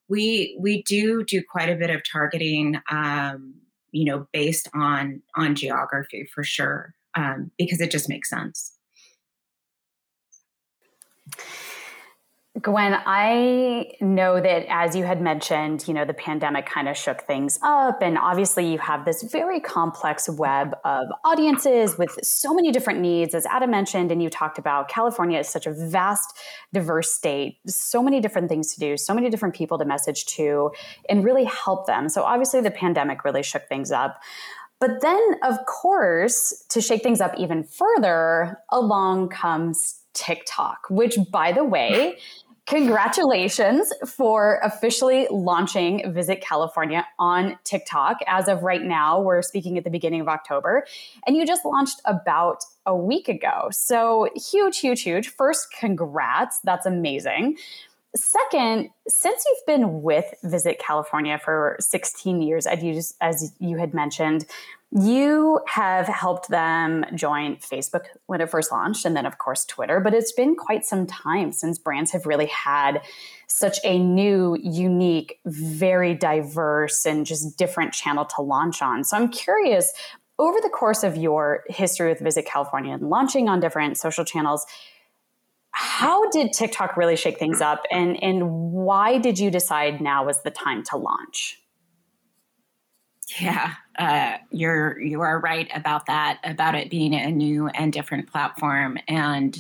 we 0.09 0.55
we 0.61 0.83
do 0.83 1.25
do 1.25 1.43
quite 1.43 1.71
a 1.71 1.77
bit 1.77 1.89
of 1.89 2.03
targeting, 2.11 2.79
um, 2.91 3.55
you 3.93 4.05
know, 4.05 4.27
based 4.33 4.69
on 4.75 5.23
on 5.37 5.55
geography 5.55 6.29
for 6.35 6.43
sure, 6.43 6.95
um, 7.15 7.51
because 7.59 7.81
it 7.81 7.91
just 7.91 8.09
makes 8.09 8.29
sense. 8.29 8.77
Gwynne, 12.61 12.99
I 13.07 13.93
know 14.03 14.39
that 14.39 14.67
as 14.69 14.95
you 14.95 15.05
had 15.05 15.23
mentioned, 15.23 15.89
you 15.89 15.95
know, 15.95 16.05
the 16.05 16.13
pandemic 16.13 16.67
kind 16.67 16.87
of 16.87 16.99
shook 16.99 17.23
things 17.23 17.59
up. 17.63 18.03
And 18.03 18.19
obviously, 18.19 18.71
you 18.71 18.79
have 18.79 19.07
this 19.07 19.23
very 19.23 19.59
complex 19.59 20.29
web 20.29 20.77
of 20.85 21.07
audiences 21.25 21.97
with 21.97 22.19
so 22.23 22.53
many 22.53 22.71
different 22.71 23.01
needs. 23.01 23.35
As 23.35 23.47
Adam 23.47 23.71
mentioned, 23.71 24.13
and 24.13 24.23
you 24.23 24.29
talked 24.29 24.59
about, 24.59 24.91
California 24.91 25.39
is 25.39 25.49
such 25.49 25.67
a 25.67 25.73
vast, 25.73 26.39
diverse 26.75 27.11
state, 27.11 27.57
so 27.67 28.03
many 28.03 28.21
different 28.21 28.51
things 28.51 28.75
to 28.75 28.81
do, 28.81 28.99
so 28.99 29.15
many 29.15 29.31
different 29.31 29.55
people 29.55 29.79
to 29.79 29.87
message 29.87 30.27
to, 30.27 30.73
and 31.09 31.25
really 31.25 31.45
help 31.45 31.87
them. 31.87 32.11
So, 32.11 32.23
obviously, 32.23 32.61
the 32.61 32.71
pandemic 32.71 33.25
really 33.25 33.43
shook 33.43 33.67
things 33.67 33.91
up. 33.91 34.21
But 34.79 35.01
then, 35.01 35.37
of 35.43 35.65
course, 35.65 36.67
to 36.69 36.83
shake 36.83 37.03
things 37.03 37.23
up 37.23 37.33
even 37.39 37.65
further, 37.65 38.59
along 38.71 39.31
comes 39.31 40.03
TikTok, 40.15 40.87
which, 40.91 41.17
by 41.31 41.53
the 41.53 41.65
way, 41.65 42.19
congratulations 42.67 43.93
for 44.07 44.61
officially 44.63 45.27
launching 45.31 46.13
Visit 46.13 46.41
California 46.41 47.07
on 47.19 47.59
TikTok. 47.65 48.19
As 48.27 48.49
of 48.49 48.63
right 48.63 48.83
now, 48.83 49.21
we're 49.21 49.43
speaking 49.43 49.79
at 49.79 49.85
the 49.85 49.91
beginning 49.91 50.21
of 50.21 50.29
October, 50.29 50.85
and 51.27 51.37
you 51.37 51.47
just 51.47 51.65
launched 51.65 52.01
about 52.05 52.65
a 52.87 52.97
week 52.97 53.29
ago. 53.29 53.69
So 53.71 54.29
huge, 54.35 54.79
huge, 54.79 55.03
huge. 55.03 55.29
First, 55.29 55.69
congrats. 55.79 56.61
That's 56.65 56.87
amazing. 56.87 57.57
Second, 58.15 58.91
since 59.09 59.43
you've 59.47 59.67
been 59.67 60.03
with 60.03 60.35
Visit 60.43 60.79
California 60.79 61.41
for 61.43 61.77
16 61.81 62.43
years, 62.43 62.67
as 62.67 63.53
you, 63.59 63.79
had 63.79 63.95
mentioned, 63.95 64.45
you 64.91 65.61
have 65.67 66.07
helped 66.09 66.49
them 66.49 67.07
join 67.15 67.57
Facebook 67.57 68.05
when 68.27 68.43
it 68.43 68.51
first 68.51 68.71
launched, 68.71 69.07
and 69.07 69.17
then, 69.17 69.25
of 69.25 69.39
course, 69.39 69.65
Twitter. 69.65 69.99
But 69.99 70.13
it's 70.13 70.33
been 70.33 70.57
quite 70.57 70.85
some 70.85 71.07
time 71.07 71.53
since 71.53 71.79
brands 71.79 72.11
have 72.11 72.27
really 72.27 72.47
had 72.47 73.01
such 73.47 73.79
a 73.83 73.99
new, 73.99 74.59
unique, 74.63 75.39
very 75.47 76.13
diverse, 76.13 77.07
and 77.07 77.25
just 77.25 77.57
different 77.57 77.95
channel 77.95 78.27
to 78.27 78.43
launch 78.43 78.83
on. 78.83 79.05
So 79.05 79.17
I'm 79.17 79.31
curious 79.31 79.91
over 80.39 80.59
the 80.61 80.69
course 80.69 81.03
of 81.03 81.17
your 81.17 81.65
history 81.69 82.11
with 82.11 82.21
Visit 82.21 82.45
California 82.45 82.93
and 82.93 83.09
launching 83.09 83.49
on 83.49 83.61
different 83.61 83.97
social 83.97 84.25
channels, 84.25 84.67
how 85.73 86.29
did 86.31 86.53
TikTok 86.53 86.97
really 86.97 87.17
shake 87.17 87.39
things 87.39 87.61
up 87.61 87.85
and, 87.91 88.23
and 88.23 88.51
why 88.51 89.19
did 89.19 89.39
you 89.39 89.51
decide 89.51 90.01
now 90.01 90.25
was 90.25 90.43
the 90.43 90.51
time 90.51 90.83
to 90.85 90.97
launch? 90.97 91.59
Yeah, 93.41 93.75
uh, 93.99 94.37
you're 94.51 95.01
you 95.01 95.21
are 95.23 95.41
right 95.41 95.71
about 95.75 96.07
that 96.07 96.39
about 96.45 96.75
it 96.75 96.91
being 96.91 97.15
a 97.15 97.31
new 97.31 97.69
and 97.69 97.93
different 97.93 98.31
platform 98.31 98.99
and 99.09 99.57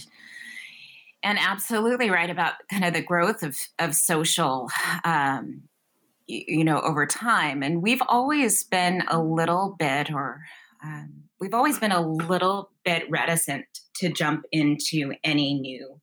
and 1.22 1.38
absolutely 1.38 2.10
right 2.10 2.28
about 2.28 2.54
kind 2.70 2.84
of 2.84 2.92
the 2.92 3.02
growth 3.02 3.42
of 3.42 3.56
of 3.78 3.94
social 3.94 4.68
um, 5.04 5.62
you, 6.26 6.58
you 6.58 6.64
know 6.64 6.80
over 6.80 7.06
time 7.06 7.62
and 7.62 7.82
we've 7.82 8.02
always 8.08 8.64
been 8.64 9.04
a 9.08 9.18
little 9.18 9.74
bit 9.78 10.12
or 10.12 10.42
um, 10.84 11.24
we've 11.40 11.54
always 11.54 11.78
been 11.78 11.92
a 11.92 12.06
little 12.06 12.70
bit 12.84 13.08
reticent 13.10 13.64
to 13.96 14.10
jump 14.10 14.44
into 14.52 15.14
any 15.24 15.54
new 15.54 16.00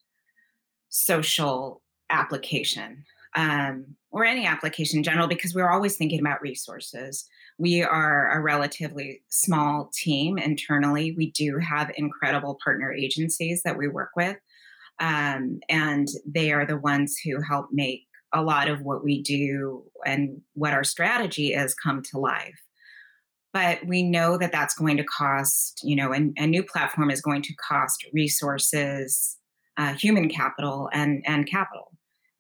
social 0.90 1.82
application 2.10 3.06
um, 3.36 3.86
or 4.12 4.26
any 4.26 4.46
application 4.46 4.98
in 4.98 5.04
general 5.04 5.28
because 5.28 5.54
we're 5.54 5.70
always 5.70 5.96
thinking 5.96 6.20
about 6.20 6.42
resources. 6.42 7.26
We 7.58 7.84
are 7.84 8.32
a 8.32 8.42
relatively 8.42 9.22
small 9.30 9.92
team 9.94 10.38
internally. 10.38 11.14
We 11.16 11.32
do 11.32 11.60
have 11.60 11.92
incredible 11.96 12.58
partner 12.64 12.92
agencies 12.92 13.62
that 13.64 13.78
we 13.78 13.88
work 13.88 14.12
with, 14.16 14.38
um, 15.00 15.60
and 15.70 16.08
they 16.26 16.52
are 16.52 16.66
the 16.66 16.78
ones 16.78 17.18
who 17.24 17.42
help 17.42 17.68
make 17.72 18.08
a 18.34 18.42
lot 18.42 18.70
of 18.70 18.82
what 18.82 19.04
we 19.04 19.22
do 19.22 19.84
and 20.06 20.42
what 20.54 20.74
our 20.74 20.84
strategy 20.84 21.54
is 21.54 21.74
come 21.74 22.02
to 22.04 22.20
life 22.20 22.62
but 23.52 23.80
we 23.88 24.04
know 24.04 24.38
that 24.38 24.52
that's 24.52 24.76
going 24.76 24.98
to 24.98 25.04
cost 25.04 25.82
you 25.84 25.96
know 25.96 26.14
a 26.14 26.48
new 26.48 26.64
platform 26.64 27.10
is 27.10 27.22
going 27.22 27.42
to 27.42 27.56
cost 27.56 28.06
resources 28.14 29.39
uh, 29.80 29.94
human 29.94 30.30
capital 30.30 30.90
and 30.94 31.24
and 31.26 31.48
capital. 31.48 31.92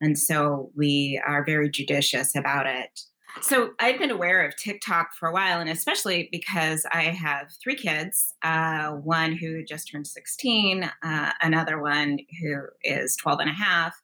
And 0.01 0.17
so 0.17 0.71
we 0.75 1.21
are 1.25 1.43
very 1.43 1.69
judicious 1.69 2.35
about 2.35 2.67
it. 2.67 3.01
So 3.41 3.71
i've 3.79 3.99
been 3.99 4.11
aware 4.11 4.45
of 4.45 4.55
tiktok 4.57 5.13
for 5.13 5.29
a 5.29 5.31
while 5.31 5.59
and 5.59 5.69
especially 5.69 6.29
because 6.31 6.83
i 6.91 7.03
have 7.03 7.51
three 7.63 7.75
kids 7.75 8.33
uh, 8.43 8.89
one 8.89 9.33
who 9.33 9.63
just 9.63 9.89
turned 9.91 10.07
16 10.07 10.89
uh, 11.03 11.31
another 11.39 11.79
one 11.79 12.17
who 12.41 12.63
is 12.83 13.15
12 13.17 13.41
and 13.41 13.49
a 13.49 13.53
half 13.53 13.95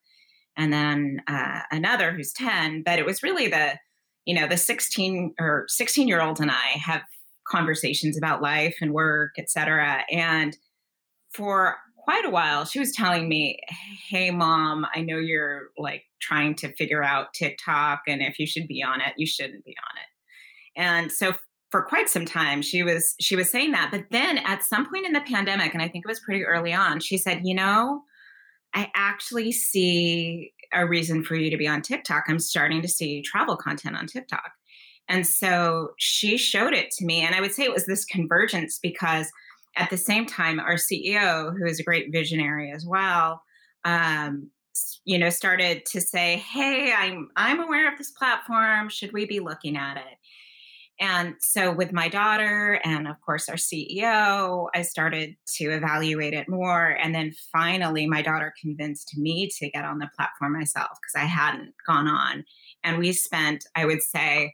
and 0.56 0.72
then 0.72 1.22
uh, 1.28 1.62
another 1.72 2.12
who's 2.12 2.32
10 2.34 2.84
but 2.84 3.00
it 3.00 3.06
was 3.06 3.24
really 3.24 3.48
the 3.48 3.74
you 4.26 4.36
know 4.36 4.48
the 4.48 4.58
16 4.58 5.34
or 5.40 5.66
16 5.70 6.08
year 6.08 6.22
old 6.22 6.40
and 6.40 6.52
i 6.52 6.78
have 6.78 7.02
conversations 7.48 8.18
about 8.18 8.44
life 8.44 8.78
and 8.80 8.94
work 8.94 9.32
etc 9.40 10.04
and 10.12 10.56
for 11.34 11.78
quite 12.06 12.24
a 12.24 12.30
while 12.30 12.64
she 12.64 12.80
was 12.80 12.94
telling 12.94 13.28
me 13.28 13.60
hey 14.08 14.32
mom 14.32 14.86
i 14.96 15.02
know 15.02 15.18
you're 15.18 15.70
like 15.78 16.04
trying 16.22 16.56
to 16.56 16.72
figure 16.76 17.04
out 17.04 17.34
tiktok 17.34 18.02
and 18.08 18.22
if 18.22 18.40
you 18.40 18.48
should 18.48 18.68
be 18.68 18.82
on 18.82 19.02
it 19.02 19.14
you 19.18 19.26
shouldn't 19.26 19.66
be 19.66 19.76
on 19.92 19.98
it 19.98 20.82
and 20.82 21.12
so 21.12 21.34
for 21.72 21.82
quite 21.82 22.08
some 22.08 22.26
time 22.26 22.62
she 22.62 22.84
was 22.84 23.16
she 23.20 23.36
was 23.36 23.50
saying 23.50 23.72
that 23.72 23.90
but 23.92 24.06
then 24.12 24.38
at 24.38 24.64
some 24.64 24.90
point 24.90 25.06
in 25.06 25.12
the 25.12 25.22
pandemic 25.22 25.74
and 25.74 25.82
i 25.82 25.88
think 25.88 26.06
it 26.06 26.10
was 26.10 26.22
pretty 26.22 26.46
early 26.46 26.74
on 26.74 27.00
she 27.00 27.18
said 27.18 27.42
you 27.44 27.54
know 27.56 28.02
i 28.74 28.90
actually 28.96 29.52
see 29.52 30.54
a 30.76 30.86
reason 30.86 31.24
for 31.24 31.36
you 31.36 31.50
to 31.50 31.58
be 31.58 31.68
on 31.68 31.82
TikTok. 31.82 32.26
I'm 32.28 32.40
starting 32.40 32.82
to 32.82 32.88
see 32.88 33.22
travel 33.22 33.56
content 33.56 33.96
on 33.96 34.08
TikTok. 34.08 34.52
And 35.08 35.26
so 35.26 35.92
she 35.98 36.38
showed 36.38 36.74
it 36.74 36.92
to 36.92 37.06
me. 37.06 37.22
And 37.22 37.36
I 37.36 37.42
would 37.42 37.54
say 37.54 37.64
it 37.64 37.74
was 37.74 37.86
this 37.86 38.06
convergence 38.06 38.80
because 38.82 39.32
at 39.76 39.90
the 39.90 39.98
same 39.98 40.26
time, 40.26 40.60
our 40.60 40.76
CEO, 40.76 41.58
who 41.58 41.66
is 41.66 41.80
a 41.80 41.84
great 41.84 42.12
visionary 42.12 42.72
as 42.72 42.86
well, 42.86 43.42
um, 43.84 44.50
you 45.06 45.18
know, 45.18 45.30
started 45.30 45.86
to 45.88 46.02
say, 46.02 46.38
"Hey, 46.38 46.94
I'm 46.94 47.30
I'm 47.36 47.62
aware 47.62 47.92
of 47.92 47.98
this 47.98 48.12
platform. 48.12 48.90
Should 48.90 49.14
we 49.14 49.26
be 49.26 49.40
looking 49.40 49.78
at 49.78 49.98
it?" 49.98 50.18
And 51.00 51.36
so, 51.40 51.74
with 51.74 51.92
my 51.92 52.08
daughter 52.08 52.80
and, 52.86 53.08
of 53.08 53.20
course, 53.20 53.50
our 53.50 53.56
CEO, 53.56 54.70
I 54.74 54.82
started 54.82 55.36
to 55.58 55.66
evaluate 55.66 56.34
it 56.34 56.48
more. 56.48 56.98
And 57.02 57.14
then 57.14 57.34
finally, 57.52 58.08
my 58.08 58.22
daughter 58.22 58.54
convinced 58.62 59.18
me 59.18 59.50
to 59.60 59.70
get 59.70 59.84
on 59.84 60.00
the 60.00 60.10
platform 60.16 60.54
myself 60.54 60.92
because 61.02 61.22
I 61.22 61.26
hadn't 61.26 61.74
gone 61.86 62.08
on. 62.08 62.46
And 62.84 62.98
we 62.98 63.12
spent, 63.12 63.66
I 63.76 63.86
would 63.86 64.02
say, 64.02 64.54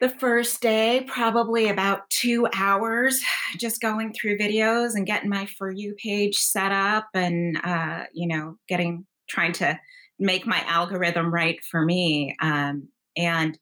the 0.00 0.08
first 0.08 0.60
day, 0.60 1.04
probably 1.06 1.68
about 1.68 2.08
two 2.10 2.48
hours 2.54 3.20
just 3.58 3.80
going 3.80 4.12
through 4.12 4.38
videos 4.38 4.94
and 4.94 5.06
getting 5.06 5.30
my 5.30 5.46
For 5.46 5.70
You 5.70 5.94
page 5.94 6.36
set 6.36 6.72
up 6.72 7.06
and, 7.14 7.58
uh, 7.62 8.04
you 8.12 8.26
know, 8.26 8.58
getting, 8.68 9.06
trying 9.28 9.52
to 9.54 9.78
make 10.18 10.46
my 10.46 10.62
algorithm 10.66 11.32
right 11.32 11.58
for 11.70 11.84
me. 11.84 12.34
Um, 12.40 12.88
and 13.16 13.58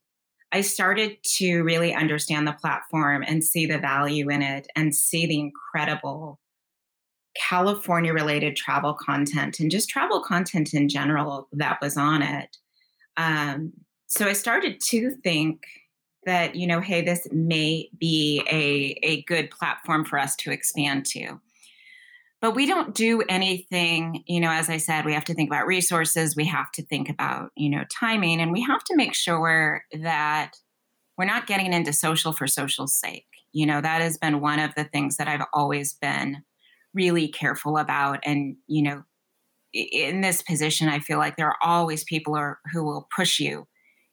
I 0.53 0.63
started 0.63 1.17
to 1.37 1.63
really 1.63 1.95
understand 1.95 2.47
the 2.47 2.53
platform 2.53 3.25
and 3.27 3.45
see 3.45 3.67
the 3.67 3.79
value 3.79 4.29
in 4.31 4.43
it 4.43 4.67
and 4.75 4.95
see 4.95 5.27
the 5.27 5.41
incredible 5.41 6.41
California 7.35 8.13
related 8.13 8.57
travel 8.57 8.93
content 8.93 9.61
and 9.61 9.71
just 9.71 9.89
travel 9.89 10.23
content 10.23 10.75
in 10.75 10.89
general 10.89 11.49
that 11.53 11.79
was 11.81 11.97
on 11.97 12.23
it. 12.23 12.57
um, 13.17 13.73
so 14.07 14.27
I 14.27 14.35
started 14.35 14.79
to 14.89 15.13
think 15.23 15.63
that, 16.25 16.55
you 16.55 16.67
know, 16.67 16.81
hey, 16.81 17.03
this 17.03 17.27
may 17.33 17.89
be 17.99 18.43
a, 18.51 18.99
a 19.07 19.23
good 19.23 19.51
platform 19.51 20.05
for 20.05 20.19
us 20.19 20.37
to 20.37 20.51
expand 20.51 21.07
to. 21.07 21.41
But 22.41 22.57
we 22.57 22.67
don't 22.67 22.95
do 22.95 23.23
anything, 23.29 24.25
you 24.27 24.41
know, 24.41 24.51
as 24.51 24.69
I 24.69 24.77
said, 24.79 25.05
we 25.05 25.15
have 25.15 25.25
to 25.27 25.35
think 25.35 25.49
about 25.49 25.67
resources, 25.67 26.35
we 26.35 26.47
have 26.47 26.73
to 26.73 26.85
think 26.85 27.09
about, 27.09 27.51
you 27.57 27.71
know, 27.71 27.85
timing, 27.93 28.41
and 28.41 28.51
we 28.51 28.63
have 28.63 28.83
to 28.85 28.97
make 28.97 29.15
sure 29.15 29.85
that 30.01 30.53
we're 31.17 31.25
not 31.25 31.47
getting 31.47 31.73
into 31.73 31.93
social 31.93 32.33
for 32.33 32.49
social's 32.49 32.95
sake. 32.95 33.27
You 33.53 33.67
know, 33.67 33.81
that 33.81 34.01
has 34.01 34.19
been 34.19 34.41
one 34.41 34.59
of 34.59 34.75
the 34.75 34.85
things 34.85 35.19
that 35.19 35.29
I've 35.29 35.47
always 35.53 35.93
been 35.95 36.43
really 36.95 37.29
careful 37.29 37.79
about. 37.79 38.21
And, 38.25 38.57
you 38.67 38.83
know, 38.83 39.05
in 39.73 40.21
this 40.21 40.43
position, 40.43 40.89
I 40.89 40.99
feel 40.99 41.19
like 41.19 41.37
there 41.37 41.49
are 41.49 41.59
always 41.63 42.03
people 42.05 42.35
are, 42.35 42.59
who 42.73 42.85
will 42.85 43.09
push 43.15 43.39
you 43.39 43.67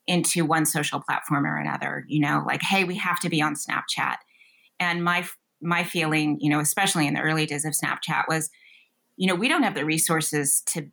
into 0.09 0.43
one 0.43 0.65
social 0.65 0.99
platform 0.99 1.45
or 1.45 1.57
another. 1.57 2.03
You 2.07 2.19
know, 2.19 2.43
like, 2.45 2.63
hey, 2.63 2.83
we 2.83 2.95
have 2.95 3.19
to 3.19 3.29
be 3.29 3.41
on 3.41 3.53
Snapchat. 3.53 4.15
And 4.79 5.03
my 5.03 5.25
my 5.61 5.83
feeling, 5.83 6.39
you 6.39 6.49
know, 6.49 6.59
especially 6.59 7.05
in 7.05 7.13
the 7.13 7.21
early 7.21 7.45
days 7.45 7.63
of 7.63 7.73
Snapchat, 7.73 8.23
was, 8.27 8.49
you 9.17 9.27
know, 9.27 9.35
we 9.35 9.47
don't 9.47 9.63
have 9.63 9.75
the 9.75 9.85
resources 9.85 10.61
to 10.67 10.89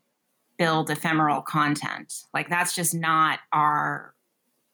build 0.59 0.91
ephemeral 0.91 1.41
content. 1.41 2.13
Like 2.35 2.51
that's 2.51 2.75
just 2.75 2.95
not 2.95 3.41
our 3.53 4.15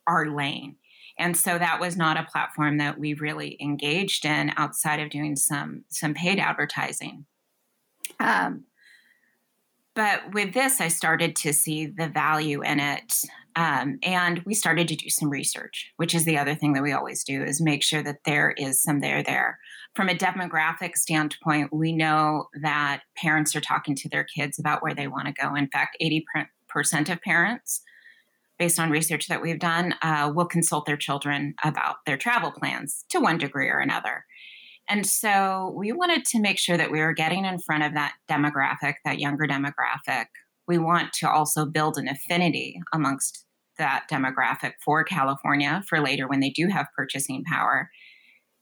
our 0.08 0.26
lane. 0.26 0.76
And 1.18 1.36
so 1.36 1.56
that 1.56 1.78
was 1.78 1.96
not 1.96 2.16
a 2.16 2.24
platform 2.24 2.78
that 2.78 2.98
we 2.98 3.14
really 3.14 3.56
engaged 3.60 4.24
in 4.24 4.52
outside 4.56 4.98
of 4.98 5.10
doing 5.10 5.36
some 5.36 5.84
some 5.88 6.14
paid 6.14 6.40
advertising. 6.40 7.26
Um, 8.18 8.64
but 9.94 10.32
with 10.32 10.54
this, 10.54 10.80
I 10.80 10.88
started 10.88 11.36
to 11.36 11.52
see 11.52 11.86
the 11.86 12.08
value 12.08 12.62
in 12.62 12.80
it. 12.80 13.24
Um, 13.54 13.98
and 14.02 14.42
we 14.46 14.54
started 14.54 14.88
to 14.88 14.96
do 14.96 15.10
some 15.10 15.28
research, 15.28 15.92
which 15.96 16.14
is 16.14 16.24
the 16.24 16.38
other 16.38 16.54
thing 16.54 16.72
that 16.72 16.82
we 16.82 16.92
always 16.92 17.22
do 17.22 17.42
is 17.42 17.60
make 17.60 17.82
sure 17.82 18.02
that 18.02 18.24
there 18.24 18.52
is 18.52 18.82
some 18.82 19.00
there 19.00 19.22
there. 19.22 19.58
From 19.94 20.08
a 20.08 20.14
demographic 20.14 20.96
standpoint, 20.96 21.70
we 21.70 21.92
know 21.92 22.48
that 22.62 23.02
parents 23.14 23.54
are 23.54 23.60
talking 23.60 23.94
to 23.96 24.08
their 24.08 24.24
kids 24.24 24.58
about 24.58 24.82
where 24.82 24.94
they 24.94 25.06
want 25.06 25.26
to 25.26 25.34
go. 25.34 25.54
In 25.54 25.68
fact, 25.68 25.98
80% 26.00 27.10
of 27.10 27.20
parents, 27.20 27.82
based 28.58 28.80
on 28.80 28.88
research 28.88 29.28
that 29.28 29.42
we've 29.42 29.58
done, 29.58 29.94
uh, 30.00 30.32
will 30.34 30.46
consult 30.46 30.86
their 30.86 30.96
children 30.96 31.54
about 31.62 31.96
their 32.06 32.16
travel 32.16 32.52
plans 32.52 33.04
to 33.10 33.20
one 33.20 33.36
degree 33.36 33.68
or 33.68 33.80
another. 33.80 34.24
And 34.88 35.06
so 35.06 35.72
we 35.76 35.92
wanted 35.92 36.24
to 36.26 36.40
make 36.40 36.58
sure 36.58 36.76
that 36.76 36.90
we 36.90 37.00
were 37.00 37.12
getting 37.12 37.44
in 37.44 37.58
front 37.58 37.84
of 37.84 37.94
that 37.94 38.14
demographic, 38.30 38.94
that 39.04 39.18
younger 39.18 39.46
demographic. 39.46 40.26
We 40.66 40.78
want 40.78 41.12
to 41.14 41.30
also 41.30 41.64
build 41.66 41.98
an 41.98 42.08
affinity 42.08 42.80
amongst 42.92 43.44
that 43.78 44.04
demographic 44.10 44.72
for 44.84 45.02
California 45.04 45.82
for 45.88 46.00
later 46.00 46.28
when 46.28 46.40
they 46.40 46.50
do 46.50 46.68
have 46.68 46.86
purchasing 46.96 47.44
power. 47.44 47.90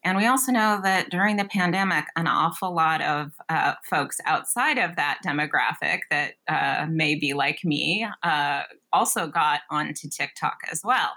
And 0.02 0.16
we 0.16 0.26
also 0.26 0.50
know 0.50 0.80
that 0.82 1.10
during 1.10 1.36
the 1.36 1.44
pandemic, 1.44 2.06
an 2.16 2.26
awful 2.26 2.74
lot 2.74 3.02
of 3.02 3.32
uh, 3.50 3.74
folks 3.88 4.18
outside 4.24 4.78
of 4.78 4.96
that 4.96 5.18
demographic 5.24 6.00
that 6.10 6.34
uh, 6.48 6.86
may 6.88 7.16
be 7.16 7.34
like 7.34 7.64
me 7.64 8.06
uh, 8.22 8.62
also 8.92 9.26
got 9.26 9.60
onto 9.70 10.08
TikTok 10.08 10.56
as 10.72 10.80
well. 10.82 11.10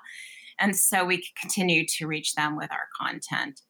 And 0.59 0.75
so 0.75 1.05
we 1.05 1.23
continue 1.39 1.85
to 1.97 2.07
reach 2.07 2.33
them 2.33 2.57
with 2.57 2.71
our 2.71 2.87
content. 2.99 3.61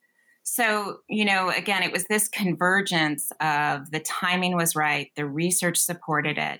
So, 0.43 0.97
you 1.07 1.23
know, 1.23 1.50
again, 1.50 1.83
it 1.83 1.91
was 1.91 2.05
this 2.05 2.27
convergence 2.27 3.31
of 3.39 3.91
the 3.91 4.01
timing 4.01 4.55
was 4.55 4.75
right, 4.75 5.09
the 5.15 5.25
research 5.25 5.77
supported 5.77 6.38
it, 6.38 6.59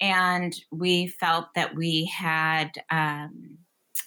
and 0.00 0.54
we 0.70 1.06
felt 1.06 1.46
that 1.54 1.74
we 1.74 2.12
had 2.14 2.72
um, 2.90 3.58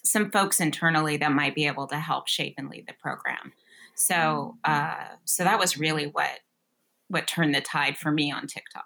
some 0.03 0.29
folks 0.31 0.59
internally 0.59 1.17
that 1.17 1.31
might 1.31 1.55
be 1.55 1.67
able 1.67 1.87
to 1.87 1.97
help 1.97 2.27
shape 2.27 2.55
and 2.57 2.69
lead 2.69 2.85
the 2.87 2.93
program. 2.93 3.53
So, 3.95 4.57
mm-hmm. 4.65 4.71
uh, 4.71 5.15
so 5.25 5.43
that 5.43 5.59
was 5.59 5.77
really 5.77 6.05
what 6.05 6.39
what 7.07 7.27
turned 7.27 7.53
the 7.53 7.61
tide 7.61 7.97
for 7.97 8.11
me 8.11 8.31
on 8.31 8.47
TikTok. 8.47 8.85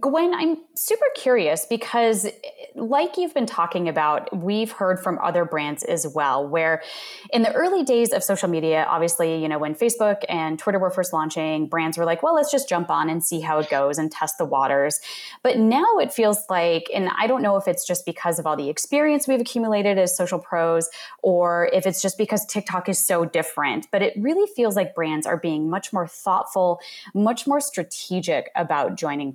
Gwynne, 0.00 0.32
I'm 0.32 0.56
super 0.74 1.04
curious 1.14 1.66
because, 1.66 2.26
like 2.74 3.18
you've 3.18 3.34
been 3.34 3.44
talking 3.44 3.90
about, 3.90 4.34
we've 4.34 4.72
heard 4.72 4.98
from 4.98 5.18
other 5.18 5.44
brands 5.44 5.82
as 5.82 6.06
well, 6.06 6.48
where 6.48 6.82
in 7.30 7.42
the 7.42 7.52
early 7.52 7.82
days 7.82 8.14
of 8.14 8.24
social 8.24 8.48
media, 8.48 8.86
obviously, 8.88 9.42
you 9.42 9.48
know, 9.48 9.58
when 9.58 9.74
Facebook 9.74 10.22
and 10.30 10.58
Twitter 10.58 10.78
were 10.78 10.90
first 10.90 11.12
launching, 11.12 11.66
brands 11.66 11.98
were 11.98 12.06
like, 12.06 12.22
well, 12.22 12.34
let's 12.34 12.50
just 12.50 12.70
jump 12.70 12.88
on 12.88 13.10
and 13.10 13.22
see 13.22 13.40
how 13.40 13.58
it 13.58 13.68
goes 13.68 13.98
and 13.98 14.10
test 14.10 14.38
the 14.38 14.46
waters. 14.46 14.98
But 15.42 15.58
now 15.58 15.98
it 15.98 16.10
feels 16.10 16.42
like, 16.48 16.84
and 16.94 17.10
I 17.18 17.26
don't 17.26 17.42
know 17.42 17.56
if 17.56 17.68
it's 17.68 17.86
just 17.86 18.06
because 18.06 18.38
of 18.38 18.46
all 18.46 18.56
the 18.56 18.70
experience 18.70 19.28
we've 19.28 19.40
accumulated 19.40 19.98
as 19.98 20.16
social 20.16 20.38
pros 20.38 20.88
or 21.22 21.68
if 21.70 21.86
it's 21.86 22.00
just 22.00 22.16
because 22.16 22.46
TikTok 22.46 22.88
is 22.88 22.98
so 22.98 23.26
different, 23.26 23.88
but 23.92 24.00
it 24.00 24.14
really 24.16 24.50
feels 24.56 24.74
like 24.74 24.94
brands 24.94 25.26
are 25.26 25.36
being 25.36 25.68
much 25.68 25.92
more 25.92 26.06
thoughtful, 26.06 26.80
much 27.12 27.46
more 27.46 27.60
strategic 27.60 28.50
about 28.56 28.96
joining 28.96 29.34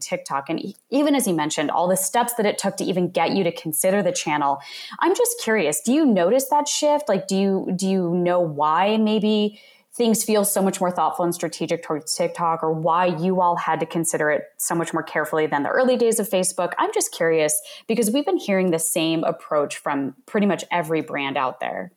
And 0.50 0.74
even 0.90 1.16
as 1.16 1.28
you 1.28 1.34
mentioned, 1.34 1.72
all 1.72 1.88
the 1.88 1.98
steps 1.98 2.34
that 2.36 2.46
it 2.46 2.58
took 2.58 2.78
to 2.78 2.84
even 2.84 3.10
get 3.10 3.32
you 3.36 3.44
to 3.44 3.52
consider 3.52 4.02
the 4.02 4.12
channel. 4.12 4.60
I'm 5.00 5.16
just 5.16 5.40
curious, 5.42 5.82
do 5.82 5.94
you 5.94 6.06
notice 6.06 6.46
that 6.50 6.68
shift? 6.68 7.10
Like, 7.10 7.28
do 7.28 7.36
you 7.36 7.74
do 7.76 7.88
you 7.88 8.10
know 8.16 8.40
why 8.40 8.98
maybe 8.98 9.60
things 9.94 10.24
feel 10.24 10.46
so 10.46 10.62
much 10.62 10.80
more 10.80 10.92
thoughtful 10.92 11.26
and 11.26 11.34
strategic 11.34 11.82
towards 11.82 12.16
TikTok, 12.16 12.62
or 12.62 12.72
why 12.72 13.08
you 13.08 13.42
all 13.42 13.56
had 13.56 13.80
to 13.80 13.86
consider 13.86 14.30
it 14.30 14.44
so 14.58 14.76
much 14.76 14.94
more 14.94 15.02
carefully 15.02 15.48
than 15.48 15.64
the 15.64 15.70
early 15.70 15.98
days 15.98 16.20
of 16.20 16.30
Facebook? 16.30 16.74
I'm 16.78 16.94
just 16.94 17.12
curious 17.12 17.60
because 17.88 18.12
we've 18.12 18.26
been 18.26 18.38
hearing 18.38 18.70
the 18.72 18.80
same 18.80 19.24
approach 19.24 19.78
from 19.78 20.14
pretty 20.28 20.46
much 20.46 20.64
every 20.72 21.02
brand 21.02 21.36
out 21.36 21.60
there. 21.60 21.92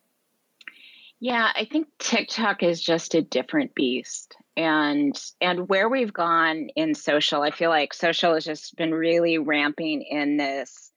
Yeah, 1.19 1.51
I 1.55 1.65
think 1.65 1.87
TikTok 1.99 2.63
is 2.63 2.81
just 2.81 3.13
a 3.13 3.21
different 3.21 3.75
beast 3.75 4.35
and 4.57 5.17
and 5.39 5.69
where 5.69 5.87
we've 5.87 6.13
gone 6.13 6.67
in 6.75 6.93
social 6.93 7.41
i 7.41 7.51
feel 7.51 7.69
like 7.69 7.93
social 7.93 8.33
has 8.33 8.43
just 8.43 8.75
been 8.75 8.93
really 8.93 9.37
ramping 9.37 10.01
in 10.01 10.37
this 10.37 10.91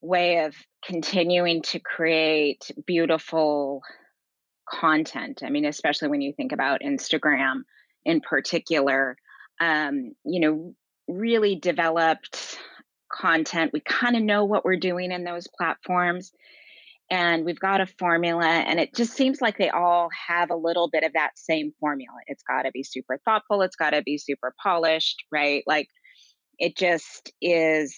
way 0.00 0.44
of 0.44 0.54
continuing 0.82 1.60
to 1.60 1.78
create 1.78 2.70
beautiful 2.86 3.82
content. 4.66 5.42
I 5.44 5.50
mean 5.50 5.66
especially 5.66 6.08
when 6.08 6.22
you 6.22 6.32
think 6.32 6.52
about 6.52 6.80
instagram 6.80 7.62
in 8.04 8.20
particular 8.20 9.16
um, 9.60 10.12
you 10.24 10.40
know 10.40 10.74
really 11.06 11.56
developed 11.56 12.58
content. 13.10 13.72
We 13.72 13.80
kind 13.80 14.16
of 14.16 14.22
know 14.22 14.44
what 14.44 14.64
we're 14.64 14.76
doing 14.76 15.12
in 15.12 15.24
those 15.24 15.48
platforms 15.48 16.32
and 17.10 17.44
we've 17.44 17.58
got 17.58 17.80
a 17.80 17.86
formula 17.86 18.46
and 18.46 18.78
it 18.78 18.94
just 18.94 19.14
seems 19.14 19.40
like 19.40 19.58
they 19.58 19.68
all 19.68 20.08
have 20.28 20.50
a 20.50 20.56
little 20.56 20.88
bit 20.90 21.02
of 21.02 21.12
that 21.14 21.32
same 21.36 21.72
formula. 21.80 22.16
It's 22.28 22.44
got 22.44 22.62
to 22.62 22.70
be 22.70 22.84
super 22.84 23.20
thoughtful 23.24 23.62
it's 23.62 23.76
got 23.76 23.90
to 23.90 24.02
be 24.02 24.18
super 24.18 24.54
polished 24.62 25.24
right? 25.32 25.64
Like 25.66 25.88
it 26.58 26.76
just 26.76 27.32
is 27.42 27.96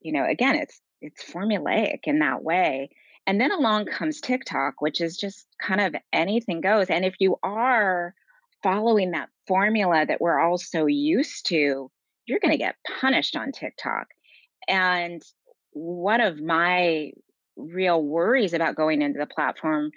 you 0.00 0.12
know 0.12 0.26
again 0.28 0.56
it's 0.56 0.80
it's 1.00 1.24
formulaic 1.24 2.00
in 2.04 2.20
that 2.20 2.42
way. 2.44 2.90
And 3.26 3.40
then 3.40 3.52
along 3.52 3.86
comes 3.86 4.20
tiktok 4.20 4.74
which 4.80 5.00
is 5.00 5.16
just 5.16 5.46
kind 5.60 5.80
of 5.80 5.94
anything 6.12 6.60
goes. 6.60 6.88
And 6.88 7.04
if 7.04 7.14
you 7.18 7.36
are 7.42 8.14
following 8.62 9.12
that 9.12 9.28
formula 9.48 10.04
that 10.06 10.20
we're 10.20 10.38
all 10.38 10.58
so 10.58 10.86
used 10.86 11.46
to 11.46 11.90
you're 12.26 12.38
going 12.40 12.52
to 12.52 12.58
get 12.58 12.76
punished 13.00 13.36
on 13.36 13.50
tiktok. 13.52 14.06
And 14.68 15.20
one 15.72 16.20
of 16.20 16.40
my 16.40 17.10
real 17.56 18.02
worries 18.02 18.52
about 18.54 18.76
going 18.76 19.02
into 19.02 19.18
the 19.18 19.26
platform 19.26 19.90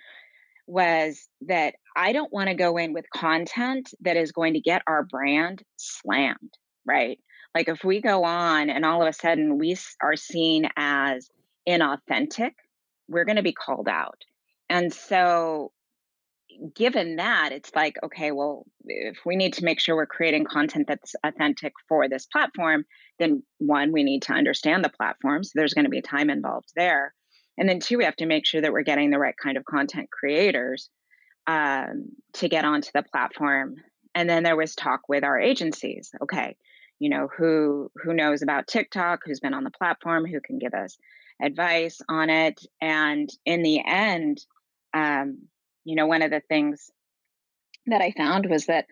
was 0.68 1.28
that 1.42 1.76
I 1.96 2.12
don't 2.12 2.34
want 2.34 2.50
to 2.50 2.56
go 2.56 2.78
in 2.78 2.94
with 2.94 3.06
content 3.16 3.90
that 4.02 4.18
is 4.18 4.32
going 4.32 4.54
to 4.54 4.60
get 4.60 4.82
our 4.88 5.04
brand 5.04 5.64
slammed, 5.78 6.54
right? 6.86 7.20
Like 7.54 7.70
if 7.70 7.84
we 7.84 8.02
go 8.02 8.24
on 8.24 8.70
and 8.70 8.84
all 8.84 9.02
of 9.02 9.08
a 9.08 9.14
sudden 9.14 9.58
we 9.58 9.78
are 10.02 10.16
seen 10.16 10.68
as 10.76 11.30
inauthentic, 11.68 12.52
we're 13.08 13.26
going 13.26 13.38
to 13.38 13.44
be 13.44 13.54
called 13.54 13.88
out. 13.88 14.24
And 14.70 14.92
so, 14.92 15.72
given 16.76 17.18
that, 17.18 17.52
it's 17.52 17.74
like, 17.76 17.96
okay, 18.04 18.32
well, 18.32 18.66
if 18.86 19.20
we 19.26 19.36
need 19.36 19.54
to 19.54 19.66
make 19.66 19.80
sure 19.80 19.96
we're 19.96 20.06
creating 20.06 20.46
content 20.46 20.88
that's 20.88 21.14
authentic 21.24 21.74
for 21.88 22.10
this 22.10 22.26
platform, 22.26 22.86
then 23.20 23.44
one, 23.60 23.92
we 23.92 24.04
need 24.04 24.24
to 24.24 24.34
understand 24.34 24.84
the 24.84 24.90
platform. 24.90 25.44
So 25.44 25.52
there's 25.56 25.74
going 25.74 25.86
to 25.86 25.92
be 25.92 26.02
time 26.02 26.30
involved 26.30 26.70
there. 26.76 27.14
And 27.58 27.70
then 27.70 27.80
two, 27.80 27.98
we 27.98 28.04
have 28.06 28.16
to 28.18 28.26
make 28.26 28.46
sure 28.46 28.62
that 28.62 28.74
we're 28.74 28.84
getting 28.84 29.12
the 29.12 29.20
right 29.20 29.36
kind 29.42 29.58
of 29.58 29.66
content 29.66 30.10
creators 30.12 30.90
um, 31.48 32.10
to 32.34 32.50
get 32.50 32.66
onto 32.66 32.90
the 32.94 33.04
platform. 33.04 33.76
And 34.14 34.30
then 34.30 34.44
there 34.44 34.56
was 34.56 34.76
talk 34.76 35.02
with 35.08 35.24
our 35.24 35.40
agencies. 35.40 36.12
Okay, 36.22 36.56
you 37.00 37.10
know 37.10 37.28
who 37.38 37.92
who 37.96 38.14
knows 38.14 38.42
about 38.42 38.68
TikTok, 38.68 39.22
who's 39.26 39.40
been 39.40 39.54
on 39.54 39.64
the 39.64 39.72
platform, 39.72 40.26
who 40.26 40.40
can 40.42 40.58
give 40.58 40.74
us 40.74 40.98
advice 41.42 42.00
on 42.08 42.30
it. 42.30 42.62
And 42.82 43.30
in 43.46 43.62
the 43.62 43.82
end, 43.86 44.40
um, 44.94 45.48
you 45.84 45.96
know, 45.96 46.08
one 46.08 46.22
of 46.22 46.32
the 46.32 46.42
things 46.48 46.90
that 47.88 48.02
I 48.02 48.12
found 48.12 48.50
was 48.50 48.68
that 48.68 48.86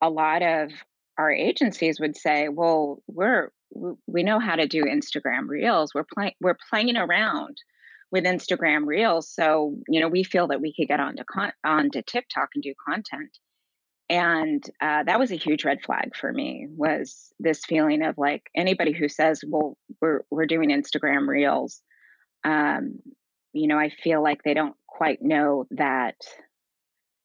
a 0.00 0.08
lot 0.08 0.42
of 0.42 0.70
our 1.18 1.32
agencies 1.32 1.98
would 1.98 2.16
say, 2.16 2.48
"Well, 2.48 3.02
we're 3.08 3.50
we 4.06 4.22
know 4.22 4.38
how 4.38 4.56
to 4.56 4.66
do 4.66 4.84
Instagram 4.84 5.48
Reels. 5.48 5.92
We're 5.94 6.06
playing 6.14 6.34
we're 6.40 6.56
playing 6.70 6.96
around 6.96 7.58
with 8.10 8.24
Instagram 8.24 8.86
Reels, 8.86 9.30
so 9.30 9.76
you 9.88 10.00
know 10.00 10.08
we 10.08 10.24
feel 10.24 10.48
that 10.48 10.60
we 10.60 10.74
could 10.74 10.88
get 10.88 11.00
onto 11.00 11.24
con- 11.24 11.52
onto 11.64 12.02
TikTok 12.02 12.50
and 12.54 12.62
do 12.62 12.74
content. 12.88 13.36
And 14.10 14.64
uh, 14.80 15.02
that 15.02 15.18
was 15.18 15.30
a 15.30 15.36
huge 15.36 15.66
red 15.66 15.82
flag 15.84 16.16
for 16.16 16.32
me. 16.32 16.66
Was 16.70 17.30
this 17.38 17.64
feeling 17.66 18.02
of 18.02 18.16
like 18.16 18.42
anybody 18.56 18.92
who 18.92 19.08
says, 19.08 19.42
"Well, 19.46 19.76
we're 20.00 20.22
we're 20.30 20.46
doing 20.46 20.70
Instagram 20.70 21.28
Reels," 21.28 21.82
um, 22.44 23.00
you 23.52 23.68
know, 23.68 23.78
I 23.78 23.90
feel 23.90 24.22
like 24.22 24.42
they 24.42 24.54
don't 24.54 24.76
quite 24.86 25.22
know 25.22 25.66
that 25.72 26.16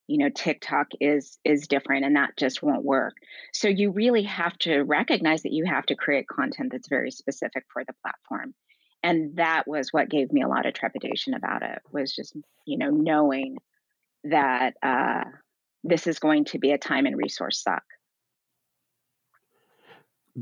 you 0.08 0.18
know 0.18 0.30
tiktok 0.30 0.88
is 1.00 1.40
is 1.46 1.68
different 1.68 2.06
and 2.06 2.16
that 2.16 2.38
just 2.38 2.62
won't 2.62 2.84
work 2.84 3.14
so 3.54 3.68
you 3.68 3.92
really 3.92 4.24
have 4.24 4.58
to 4.60 4.82
recognize 4.82 5.44
that 5.44 5.54
you 5.54 5.66
have 5.66 5.86
to 5.86 5.96
create 5.96 6.28
content 6.28 6.72
that's 6.72 6.90
very 6.90 7.10
specific 7.10 7.64
for 7.72 7.84
the 7.86 7.94
platform 8.02 8.54
and 9.04 9.36
that 9.36 9.68
was 9.68 9.90
what 9.92 10.10
gave 10.10 10.32
me 10.32 10.42
a 10.42 10.48
lot 10.48 10.66
of 10.66 10.74
trepidation 10.74 11.34
about 11.34 11.62
it 11.62 11.80
was 11.92 12.14
just 12.14 12.36
you 12.66 12.78
know 12.78 12.90
knowing 12.90 13.58
that 14.24 14.76
uh, 14.82 15.26
this 15.84 16.08
is 16.08 16.20
going 16.20 16.46
to 16.46 16.60
be 16.60 16.72
a 16.72 16.78
time 16.78 17.06
and 17.06 17.18
resource 17.18 17.62
suck. 17.62 17.84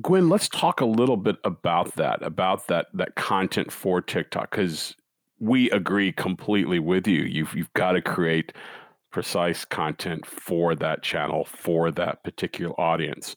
Gwynne 0.02 0.30
let's 0.30 0.47
talk 0.47 0.80
a 0.80 0.86
little 0.86 1.17
bit 1.17 1.38
about 1.43 1.95
that 1.95 2.24
about 2.24 2.67
that 2.67 2.88
that 2.93 3.15
content 3.15 3.71
for 3.71 4.02
tiktok 4.02 4.52
because 4.52 4.95
we 5.41 5.69
agree 5.71 6.12
completely 6.13 6.80
with 6.80 7.08
you. 7.08 7.24
You've, 7.24 7.54
you've 7.56 7.74
got 7.74 7.93
to 7.93 8.02
create 8.02 8.54
precise 9.12 9.65
content 9.65 10.26
for 10.26 10.76
that 10.76 11.02
channel 11.02 11.43
for 11.43 11.91
that 11.91 12.24
particular 12.24 12.80
audience. 12.80 13.36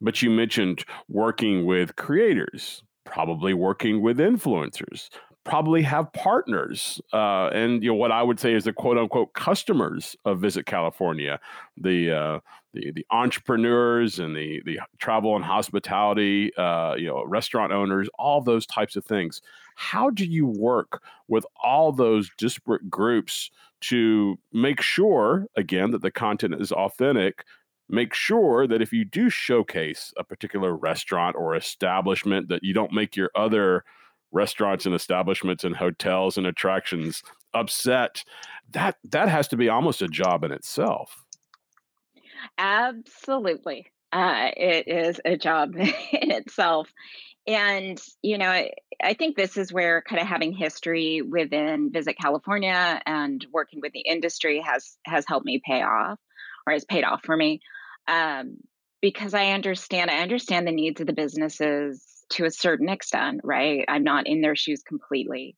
But 0.00 0.22
you 0.22 0.30
mentioned 0.30 0.84
working 1.08 1.64
with 1.64 1.96
creators, 1.96 2.82
probably 3.06 3.54
working 3.54 4.02
with 4.02 4.18
influencers, 4.18 5.08
probably 5.44 5.80
have 5.82 6.12
partners 6.12 7.00
uh, 7.12 7.46
and 7.48 7.82
you 7.82 7.90
know 7.90 7.94
what 7.94 8.10
I 8.10 8.22
would 8.22 8.40
say 8.40 8.52
is 8.52 8.64
the 8.64 8.72
quote 8.72 8.98
unquote 8.98 9.32
customers 9.32 10.16
of 10.24 10.40
Visit 10.40 10.66
California, 10.66 11.40
the 11.76 12.12
uh, 12.12 12.40
the 12.74 12.92
the 12.92 13.06
entrepreneurs 13.10 14.18
and 14.18 14.36
the 14.36 14.60
the 14.66 14.80
travel 14.98 15.36
and 15.36 15.44
hospitality, 15.44 16.54
uh, 16.56 16.94
you 16.96 17.06
know, 17.06 17.24
restaurant 17.24 17.72
owners, 17.72 18.08
all 18.18 18.42
those 18.42 18.66
types 18.66 18.96
of 18.96 19.04
things. 19.04 19.40
How 19.76 20.10
do 20.10 20.24
you 20.24 20.46
work 20.46 21.02
with 21.28 21.46
all 21.62 21.92
those 21.92 22.30
disparate 22.36 22.90
groups 22.90 23.50
to 23.82 24.38
make 24.52 24.80
sure, 24.80 25.46
again, 25.56 25.90
that 25.92 26.02
the 26.02 26.10
content 26.10 26.54
is 26.60 26.72
authentic? 26.72 27.44
Make 27.88 28.14
sure 28.14 28.66
that 28.66 28.82
if 28.82 28.92
you 28.92 29.04
do 29.04 29.30
showcase 29.30 30.12
a 30.16 30.24
particular 30.24 30.74
restaurant 30.76 31.36
or 31.36 31.54
establishment, 31.54 32.48
that 32.48 32.64
you 32.64 32.74
don't 32.74 32.92
make 32.92 33.16
your 33.16 33.30
other 33.34 33.84
restaurants 34.32 34.86
and 34.86 34.94
establishments 34.94 35.62
and 35.64 35.76
hotels 35.76 36.36
and 36.36 36.46
attractions 36.46 37.22
upset. 37.54 38.24
That 38.70 38.96
that 39.04 39.28
has 39.28 39.48
to 39.48 39.56
be 39.56 39.68
almost 39.68 40.02
a 40.02 40.08
job 40.08 40.42
in 40.44 40.52
itself. 40.52 41.24
Absolutely. 42.58 43.86
Uh, 44.12 44.50
it 44.56 44.88
is 44.88 45.20
a 45.24 45.36
job 45.36 45.76
in 45.76 46.30
itself 46.30 46.88
and 47.46 48.00
you 48.22 48.38
know 48.38 48.48
I, 48.48 48.70
I, 49.02 49.14
think 49.14 49.36
this 49.36 49.56
is 49.56 49.72
where 49.72 50.02
kind 50.02 50.20
of 50.20 50.26
having 50.26 50.52
history 50.52 51.22
within 51.22 51.90
visit 51.92 52.16
california 52.20 53.00
and 53.06 53.44
working 53.52 53.80
with 53.80 53.92
the 53.92 54.00
industry 54.00 54.62
has 54.64 54.96
has 55.04 55.24
helped 55.26 55.46
me 55.46 55.60
pay 55.64 55.82
off 55.82 56.18
or 56.66 56.72
has 56.72 56.84
paid 56.84 57.04
off 57.04 57.20
for 57.24 57.36
me 57.36 57.60
um, 58.08 58.56
because 59.00 59.34
i 59.34 59.52
understand 59.52 60.10
i 60.10 60.18
understand 60.18 60.66
the 60.66 60.72
needs 60.72 61.00
of 61.00 61.06
the 61.06 61.12
businesses 61.12 62.04
to 62.28 62.44
a 62.44 62.50
certain 62.50 62.88
extent 62.88 63.40
right? 63.44 63.84
I'm 63.88 64.02
not 64.02 64.26
in 64.26 64.40
their 64.40 64.56
shoes 64.56 64.82
completely 64.82 65.56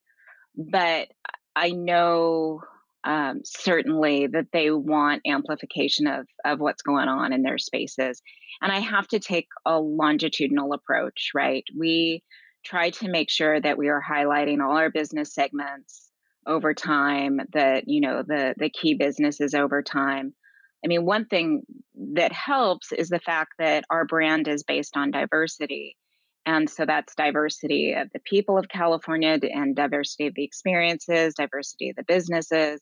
but 0.56 1.08
i 1.56 1.70
know 1.70 2.60
um, 3.04 3.40
certainly 3.44 4.26
that 4.26 4.48
they 4.52 4.70
want 4.70 5.22
amplification 5.26 6.06
of 6.06 6.26
of 6.44 6.58
what's 6.58 6.82
going 6.82 7.08
on 7.08 7.32
in 7.32 7.42
their 7.42 7.58
spaces 7.58 8.20
and 8.60 8.72
i 8.72 8.80
have 8.80 9.08
to 9.08 9.18
take 9.18 9.48
a 9.64 9.78
longitudinal 9.78 10.72
approach 10.72 11.30
right? 11.34 11.64
We 11.76 12.22
try 12.64 12.90
to 12.90 13.08
make 13.08 13.30
sure 13.30 13.60
that 13.60 13.78
we 13.78 13.88
are 13.88 14.02
highlighting 14.02 14.62
all 14.62 14.76
our 14.76 14.90
business 14.90 15.32
segments 15.32 16.10
over 16.46 16.74
time 16.74 17.40
that 17.52 17.84
you 17.86 18.00
know 18.00 18.22
the 18.26 18.54
the 18.56 18.70
key 18.70 18.94
businesses 18.94 19.54
over 19.54 19.82
time 19.82 20.34
i 20.84 20.88
mean 20.88 21.04
one 21.04 21.26
thing 21.26 21.62
that 22.14 22.32
helps 22.32 22.92
is 22.92 23.08
the 23.08 23.20
fact 23.20 23.52
that 23.58 23.84
our 23.90 24.04
brand 24.04 24.48
is 24.48 24.62
based 24.62 24.96
on 24.96 25.10
diversity 25.10 25.96
and 26.48 26.70
so 26.70 26.86
that's 26.86 27.14
diversity 27.14 27.92
of 27.92 28.08
the 28.14 28.20
people 28.20 28.56
of 28.56 28.70
California 28.70 29.38
and 29.42 29.76
diversity 29.76 30.28
of 30.28 30.34
the 30.34 30.44
experiences, 30.44 31.34
diversity 31.34 31.90
of 31.90 31.96
the 31.96 32.04
businesses. 32.04 32.80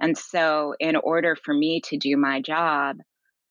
And 0.00 0.18
so, 0.18 0.74
in 0.80 0.96
order 0.96 1.36
for 1.36 1.54
me 1.54 1.80
to 1.82 1.96
do 1.96 2.16
my 2.16 2.40
job, 2.40 2.96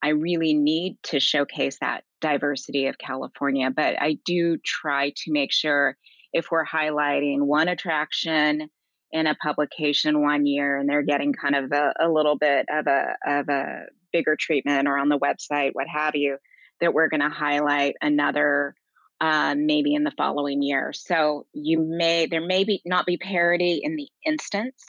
I 0.03 0.09
really 0.09 0.53
need 0.53 0.97
to 1.03 1.21
showcase 1.21 1.77
that 1.79 2.03
diversity 2.19 2.87
of 2.87 2.97
California. 2.97 3.71
But 3.71 3.95
I 4.01 4.17
do 4.25 4.57
try 4.65 5.11
to 5.11 5.31
make 5.31 5.53
sure 5.53 5.95
if 6.33 6.51
we're 6.51 6.65
highlighting 6.65 7.43
one 7.43 7.69
attraction 7.69 8.69
in 9.13 9.27
a 9.27 9.35
publication 9.35 10.21
one 10.21 10.47
year 10.47 10.75
and 10.75 10.89
they're 10.89 11.03
getting 11.03 11.33
kind 11.33 11.55
of 11.55 11.71
a, 11.71 11.93
a 11.99 12.09
little 12.09 12.35
bit 12.35 12.65
of 12.69 12.87
a 12.87 13.15
of 13.25 13.47
a 13.47 13.83
bigger 14.11 14.35
treatment 14.37 14.87
or 14.87 14.97
on 14.97 15.07
the 15.07 15.19
website, 15.19 15.69
what 15.73 15.87
have 15.87 16.15
you, 16.15 16.37
that 16.81 16.93
we're 16.93 17.09
going 17.09 17.21
to 17.21 17.29
highlight 17.29 17.95
another 18.01 18.75
um, 19.21 19.67
maybe 19.67 19.93
in 19.93 20.03
the 20.03 20.11
following 20.17 20.63
year. 20.63 20.91
So 20.93 21.45
you 21.53 21.79
may 21.79 22.25
there 22.25 22.45
may 22.45 22.63
be 22.63 22.81
not 22.85 23.05
be 23.05 23.17
parity 23.17 23.79
in 23.83 23.95
the 23.95 24.09
instance, 24.25 24.83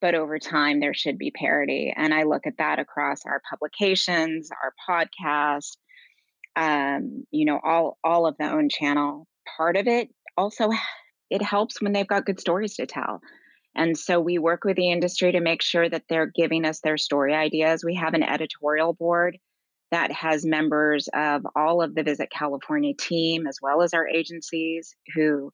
but 0.00 0.16
over 0.16 0.40
time 0.40 0.80
there 0.80 0.94
should 0.94 1.16
be 1.16 1.30
parity. 1.30 1.94
And 1.96 2.12
I 2.12 2.24
look 2.24 2.48
at 2.48 2.58
that 2.58 2.80
across 2.80 3.20
our 3.26 3.40
publications, 3.48 4.50
our 4.50 4.74
podcast, 4.90 5.76
um, 6.56 7.24
you 7.30 7.44
know, 7.44 7.60
all 7.62 7.96
all 8.02 8.26
of 8.26 8.36
the 8.38 8.50
own 8.50 8.68
channel. 8.68 9.28
Part 9.56 9.76
of 9.76 9.86
it 9.86 10.08
also 10.36 10.70
it 11.30 11.42
helps 11.42 11.80
when 11.80 11.92
they've 11.92 12.06
got 12.06 12.26
good 12.26 12.40
stories 12.40 12.74
to 12.76 12.86
tell. 12.86 13.20
And 13.78 13.96
so 13.96 14.20
we 14.20 14.38
work 14.38 14.64
with 14.64 14.76
the 14.76 14.90
industry 14.90 15.30
to 15.32 15.40
make 15.40 15.62
sure 15.62 15.88
that 15.88 16.02
they're 16.08 16.26
giving 16.26 16.64
us 16.64 16.80
their 16.80 16.98
story 16.98 17.32
ideas. 17.32 17.84
We 17.84 17.94
have 17.94 18.12
an 18.12 18.24
editorial 18.24 18.92
board 18.92 19.38
that 19.92 20.10
has 20.10 20.44
members 20.44 21.08
of 21.14 21.46
all 21.54 21.80
of 21.80 21.94
the 21.94 22.02
Visit 22.02 22.28
California 22.30 22.92
team, 22.92 23.46
as 23.46 23.58
well 23.62 23.80
as 23.82 23.94
our 23.94 24.06
agencies 24.06 24.96
who 25.14 25.52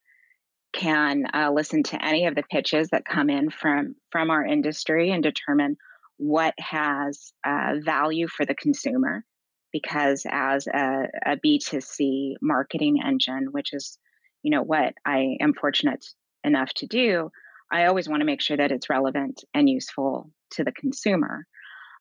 can 0.72 1.26
uh, 1.34 1.52
listen 1.52 1.82
to 1.84 2.04
any 2.04 2.26
of 2.26 2.34
the 2.34 2.42
pitches 2.50 2.88
that 2.88 3.04
come 3.04 3.28
in 3.28 3.50
from 3.50 3.94
from 4.10 4.30
our 4.30 4.44
industry 4.44 5.10
and 5.10 5.22
determine 5.22 5.76
what 6.16 6.54
has 6.58 7.32
uh, 7.46 7.74
value 7.80 8.26
for 8.26 8.44
the 8.44 8.54
consumer 8.54 9.24
because 9.72 10.26
as 10.28 10.66
a 10.66 11.06
a 11.26 11.36
b2c 11.36 12.34
marketing 12.42 12.98
engine 13.04 13.48
which 13.52 13.72
is 13.72 13.98
you 14.42 14.50
know 14.50 14.62
what 14.62 14.94
i 15.06 15.36
am 15.40 15.54
fortunate 15.54 16.04
enough 16.42 16.72
to 16.74 16.86
do 16.86 17.30
i 17.74 17.84
always 17.84 18.08
want 18.08 18.20
to 18.20 18.26
make 18.26 18.40
sure 18.40 18.56
that 18.56 18.72
it's 18.72 18.88
relevant 18.88 19.44
and 19.52 19.68
useful 19.68 20.30
to 20.50 20.64
the 20.64 20.72
consumer 20.72 21.46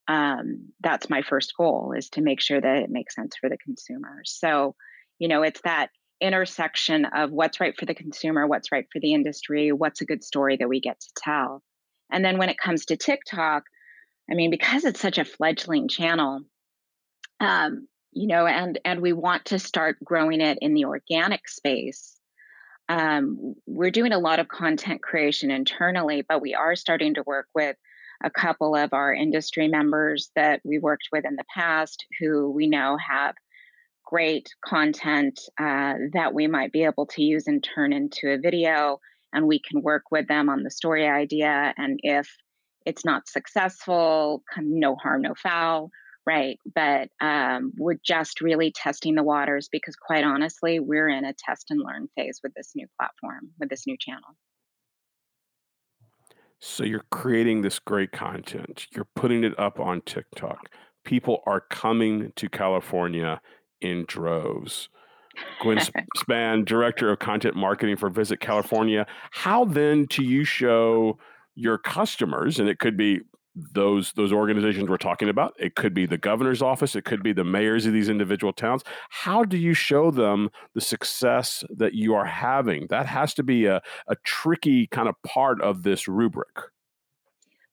um, 0.08 0.70
that's 0.82 1.10
my 1.10 1.22
first 1.22 1.54
goal 1.58 1.94
is 1.98 2.10
to 2.10 2.22
make 2.22 2.42
sure 2.42 2.60
that 2.60 2.78
it 2.78 2.90
makes 2.90 3.16
sense 3.16 3.36
for 3.40 3.50
the 3.50 3.58
consumer. 3.58 4.22
So 4.26 4.76
you 5.20 5.28
know 5.28 5.44
it's 5.44 5.62
that 5.64 5.90
intersection 6.20 7.06
of 7.06 7.32
what's 7.32 7.60
right 7.60 7.78
for 7.78 7.86
the 7.86 7.94
consumer 7.94 8.48
what's 8.48 8.72
right 8.72 8.86
for 8.92 9.00
the 9.00 9.14
industry 9.14 9.72
what's 9.72 10.02
a 10.02 10.06
good 10.06 10.24
story 10.24 10.58
that 10.58 10.70
we 10.70 10.80
get 10.80 11.00
to 11.00 11.10
tell. 11.18 11.62
And 12.12 12.24
then 12.24 12.38
when 12.38 12.50
it 12.50 12.58
comes 12.58 12.86
to 12.86 12.98
tiktok 12.98 13.64
i 14.30 14.36
mean 14.36 14.52
because 14.52 14.86
it's 14.86 15.00
such 15.00 15.18
a 15.18 15.26
fledgling 15.26 15.88
channel 15.88 16.42
um, 17.40 17.88
you 18.12 18.28
know 18.28 18.46
and 18.46 18.80
and 18.86 19.02
we 19.02 19.12
want 19.12 19.46
to 19.46 19.60
start 19.60 19.98
growing 20.04 20.40
it 20.40 20.58
in 20.62 20.74
the 20.74 20.86
organic 20.86 21.48
space 21.50 22.13
um, 22.90 23.56
we're 23.66 23.92
doing 23.92 24.12
a 24.12 24.20
lot 24.20 24.40
of 24.40 24.48
content 24.48 25.02
creation 25.02 25.52
internally 25.52 26.24
but 26.28 26.42
we 26.42 26.54
are 26.54 26.76
starting 26.76 27.14
to 27.14 27.24
work 27.26 27.48
with 27.56 27.76
a 28.24 28.30
couple 28.30 28.76
of 28.76 28.94
our 28.94 29.14
industry 29.14 29.68
members 29.68 30.32
that 30.36 30.62
we 30.64 30.80
worked 30.80 31.10
with 31.12 31.26
in 31.26 31.36
the 31.36 31.46
past 31.54 32.06
who 32.20 32.50
we 32.52 32.68
know 32.68 32.98
have 32.98 33.36
great 34.06 34.50
content 34.66 35.40
uh, 35.60 35.94
that 36.14 36.34
we 36.34 36.48
might 36.48 36.72
be 36.72 36.84
able 36.84 37.06
to 37.06 37.24
use 37.24 37.48
and 37.48 37.64
turn 37.64 37.94
into 37.94 38.30
a 38.30 38.38
video 38.38 39.00
and 39.34 39.48
we 39.48 39.60
can 39.60 39.82
work 39.82 40.04
with 40.12 40.28
them 40.28 40.50
on 40.50 40.64
the 40.64 40.72
story 40.72 41.08
idea 41.08 41.74
and 41.78 42.00
if 42.04 42.30
it's 42.86 43.06
not 43.06 43.28
successful 43.28 44.44
no 44.58 44.96
harm 44.96 45.22
no 45.22 45.34
foul 45.36 45.90
right 46.26 46.60
but 46.74 47.10
um, 47.22 47.74
we're 47.78 48.00
just 48.06 48.42
really 48.42 48.72
testing 48.72 49.16
the 49.16 49.24
waters 49.24 49.70
because 49.72 49.96
quite 49.96 50.24
honestly 50.24 50.80
we're 50.80 51.10
in 51.10 51.26
a 51.26 51.34
test 51.34 51.68
and 51.70 51.82
learn 51.82 52.08
phase 52.16 52.40
with 52.44 52.54
this 52.56 52.72
new 52.76 52.88
platform 52.98 53.50
with 53.60 53.70
this 53.70 53.86
new 53.88 53.98
channel 54.00 54.36
so 56.66 56.86
you're 56.86 57.04
creating 57.12 57.62
this 57.62 57.78
great 57.78 58.14
content, 58.14 58.88
you're 58.96 59.08
putting 59.18 59.44
it 59.44 59.54
up 59.60 59.82
on 59.82 60.00
TikTok. 60.00 60.70
People 61.04 61.44
are 61.46 61.60
coming 61.60 62.32
to 62.38 62.48
California 62.48 63.42
in 63.82 64.06
droves. 64.08 64.88
Gwynne 65.62 65.82
Spann, 66.18 66.64
Director 66.66 67.12
of 67.12 67.20
Content 67.20 67.58
Marketing 67.58 67.98
for 67.98 68.10
Visit 68.10 68.40
California. 68.40 69.06
How 69.32 69.66
then 69.66 70.06
do 70.06 70.24
you 70.24 70.46
show 70.46 71.18
your 71.54 71.78
customers, 71.78 72.60
and 72.60 72.70
it 72.70 72.80
could 72.80 72.96
be 72.96 73.20
those 73.56 74.14
those 74.14 74.34
organizations 74.34 74.90
we're 74.90 74.98
talking 74.98 75.30
about. 75.30 75.54
It 75.60 75.76
could 75.76 75.94
be 75.94 76.06
the 76.06 76.18
governor's 76.18 76.62
office. 76.62 76.96
It 76.96 77.06
could 77.06 77.24
be 77.24 77.34
the 77.34 77.44
mayors 77.44 77.86
of 77.86 77.94
these 77.94 78.10
individual 78.10 78.54
towns. 78.54 78.84
How 79.10 79.44
do 79.44 79.58
you 79.58 79.74
show 79.74 80.12
them 80.12 80.50
the 80.74 80.82
success 80.82 81.64
that 81.70 81.94
you 81.94 82.16
are 82.16 82.26
having? 82.26 82.88
That 82.90 83.06
has 83.06 83.34
to 83.36 83.44
be 83.44 83.66
a, 83.66 83.82
a 84.08 84.16
tricky 84.24 84.88
kind 84.88 85.08
of 85.08 85.16
part 85.24 85.62
of 85.62 85.84
this 85.84 86.08
rubric. 86.08 86.60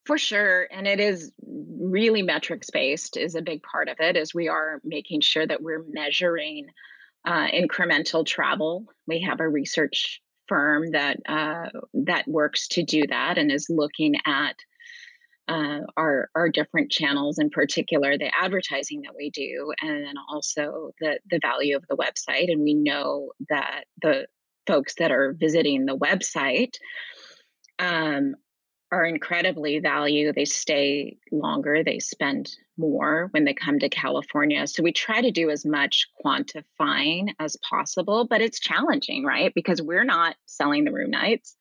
For 0.04 0.18
sure 0.18 0.66
and 0.70 0.86
it 0.86 0.98
is 0.98 1.30
really 1.46 2.22
metrics 2.22 2.70
based 2.70 3.16
is 3.16 3.34
a 3.34 3.42
big 3.42 3.62
part 3.62 3.88
of 3.88 3.96
it 4.00 4.16
as 4.16 4.34
we 4.34 4.48
are 4.48 4.80
making 4.84 5.20
sure 5.20 5.46
that 5.46 5.62
we're 5.62 5.84
measuring 5.88 6.66
uh, 7.24 7.46
incremental 7.48 8.26
travel. 8.26 8.86
We 9.06 9.20
have 9.20 9.40
a 9.40 9.48
research 9.48 10.20
firm 10.48 10.90
that 10.92 11.18
uh, 11.28 11.68
that 11.94 12.26
works 12.26 12.68
to 12.68 12.82
do 12.82 13.02
that 13.08 13.38
and 13.38 13.52
is 13.52 13.68
looking 13.70 14.16
at 14.26 14.56
uh, 15.48 15.80
our 15.96 16.28
our 16.34 16.48
different 16.48 16.90
channels, 16.90 17.38
in 17.38 17.50
particular 17.50 18.16
the 18.16 18.30
advertising 18.40 19.02
that 19.02 19.14
we 19.16 19.30
do, 19.30 19.72
and 19.80 20.04
then 20.04 20.14
also 20.30 20.90
the 21.00 21.18
the 21.30 21.40
value 21.42 21.76
of 21.76 21.84
the 21.88 21.96
website. 21.96 22.50
And 22.50 22.62
we 22.62 22.74
know 22.74 23.32
that 23.48 23.84
the 24.02 24.26
folks 24.66 24.94
that 24.98 25.10
are 25.10 25.34
visiting 25.38 25.86
the 25.86 25.96
website 25.96 26.74
um, 27.78 28.34
are 28.92 29.04
incredibly 29.04 29.78
value. 29.78 30.32
They 30.32 30.44
stay 30.44 31.18
longer, 31.32 31.82
they 31.82 31.98
spend 31.98 32.50
more 32.76 33.28
when 33.32 33.44
they 33.44 33.54
come 33.54 33.78
to 33.78 33.88
California. 33.88 34.66
So 34.66 34.82
we 34.82 34.92
try 34.92 35.20
to 35.20 35.30
do 35.30 35.50
as 35.50 35.64
much 35.64 36.08
quantifying 36.24 37.28
as 37.38 37.56
possible, 37.68 38.26
but 38.28 38.40
it's 38.40 38.58
challenging, 38.58 39.24
right? 39.24 39.52
Because 39.54 39.82
we're 39.82 40.04
not 40.04 40.36
selling 40.46 40.84
the 40.84 40.92
room 40.92 41.10
nights. 41.10 41.56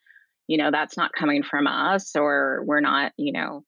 You 0.47 0.57
know, 0.57 0.71
that's 0.71 0.97
not 0.97 1.13
coming 1.13 1.43
from 1.43 1.67
us, 1.67 2.15
or 2.15 2.63
we're 2.65 2.79
not, 2.79 3.11
you 3.17 3.31
know, 3.31 3.63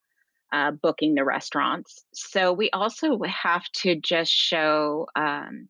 uh, 0.52 0.72
booking 0.72 1.16
the 1.16 1.24
restaurants. 1.24 2.04
So 2.14 2.54
we 2.54 2.70
also 2.72 3.20
have 3.24 3.64
to 3.84 3.96
just 3.96 4.32
show, 4.32 5.08
um, 5.16 5.70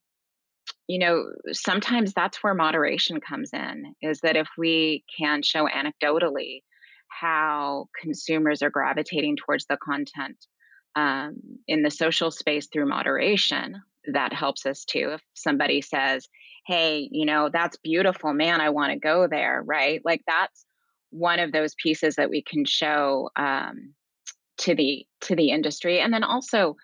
you 0.88 1.00
know, 1.00 1.26
sometimes 1.52 2.14
that's 2.14 2.44
where 2.44 2.54
moderation 2.54 3.20
comes 3.22 3.52
in, 3.54 3.94
is 4.02 4.20
that 4.22 4.36
if 4.36 4.48
we 4.58 5.04
can 5.18 5.44
show 5.44 5.68
anecdotally 5.68 6.64
how 7.08 7.88
consumers 8.02 8.62
are 8.62 8.70
gravitating 8.70 9.38
towards 9.38 9.66
the 9.66 9.78
content 9.78 10.38
um, 10.96 11.38
in 11.68 11.84
the 11.84 11.92
social 11.92 12.32
space 12.32 12.68
through 12.72 12.88
moderation, 12.88 13.82
that 14.14 14.34
helps 14.34 14.66
us 14.66 14.84
too. 14.84 15.12
If 15.14 15.22
somebody 15.34 15.82
says, 15.82 16.28
hey, 16.66 17.08
you 17.12 17.26
know, 17.26 17.50
that's 17.52 17.78
beautiful, 17.78 18.34
man, 18.34 18.62
I 18.62 18.70
want 18.70 18.94
to 18.94 19.00
go 19.00 19.28
there, 19.30 19.62
right? 19.66 20.02
Like 20.04 20.22
that's 20.28 20.66
one 21.12 21.40
of 21.40 21.52
those 21.52 21.76
pieces 21.76 22.16
that 22.16 22.30
we 22.30 22.42
can 22.42 22.66
show 22.66 23.30
um, 23.36 23.94
to 24.62 24.76
the 24.76 25.06
to 25.22 25.36
the 25.36 25.50
industry 25.50 26.00
and 26.00 26.14
then 26.14 26.24
also 26.24 26.76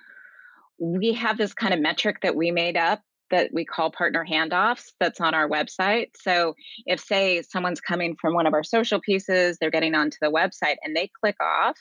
we 0.80 1.14
have 1.14 1.38
this 1.38 1.54
kind 1.54 1.74
of 1.74 1.80
metric 1.80 2.18
that 2.22 2.36
we 2.36 2.52
made 2.52 2.78
up 2.78 3.02
that 3.30 3.50
we 3.54 3.66
call 3.66 3.92
partner 3.92 4.26
handoffs 4.30 4.92
that's 5.00 5.20
on 5.20 5.34
our 5.34 5.50
website. 5.50 6.08
So 6.16 6.56
if 6.86 7.00
say 7.00 7.42
someone's 7.42 7.82
coming 7.82 8.16
from 8.16 8.34
one 8.34 8.48
of 8.48 8.54
our 8.54 8.64
social 8.64 9.02
pieces 9.02 9.58
they're 9.60 9.72
getting 9.72 9.96
onto 9.96 10.18
the 10.22 10.32
website 10.32 10.78
and 10.84 10.96
they 10.96 11.10
click 11.20 11.36
off 11.42 11.78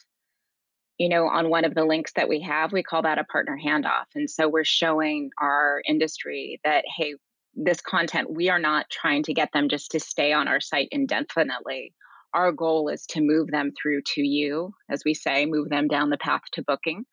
you 0.99 1.09
know 1.09 1.29
on 1.29 1.51
one 1.51 1.65
of 1.65 1.75
the 1.75 1.85
links 1.85 2.13
that 2.17 2.29
we 2.29 2.41
have 2.41 2.73
we 2.73 2.83
call 2.83 3.03
that 3.03 3.19
a 3.19 3.25
partner 3.25 3.59
handoff. 3.63 4.07
And 4.15 4.29
so 4.31 4.49
we're 4.49 4.65
showing 4.65 5.31
our 5.41 5.83
industry 5.87 6.61
that 6.65 6.85
hey 6.97 7.15
this 7.55 7.81
content 7.81 8.31
we 8.31 8.51
are 8.51 8.59
not 8.59 8.91
trying 8.91 9.23
to 9.25 9.35
get 9.35 9.51
them 9.53 9.69
just 9.69 9.91
to 9.93 10.01
stay 10.01 10.33
on 10.33 10.49
our 10.49 10.61
site 10.61 10.89
indefinitely 10.91 11.95
our 12.35 12.53
goal 12.53 12.89
is 12.89 13.07
to 13.07 13.21
move 13.21 13.51
them 13.51 13.73
through 13.81 14.03
to 14.15 14.23
you, 14.23 14.75
as 14.91 15.03
we 15.05 15.15
say, 15.15 15.47
move 15.47 15.69
them 15.69 15.89
down 15.89 16.11
the 16.11 16.19
path 16.19 16.43
to 16.53 16.63
booking. 16.63 17.05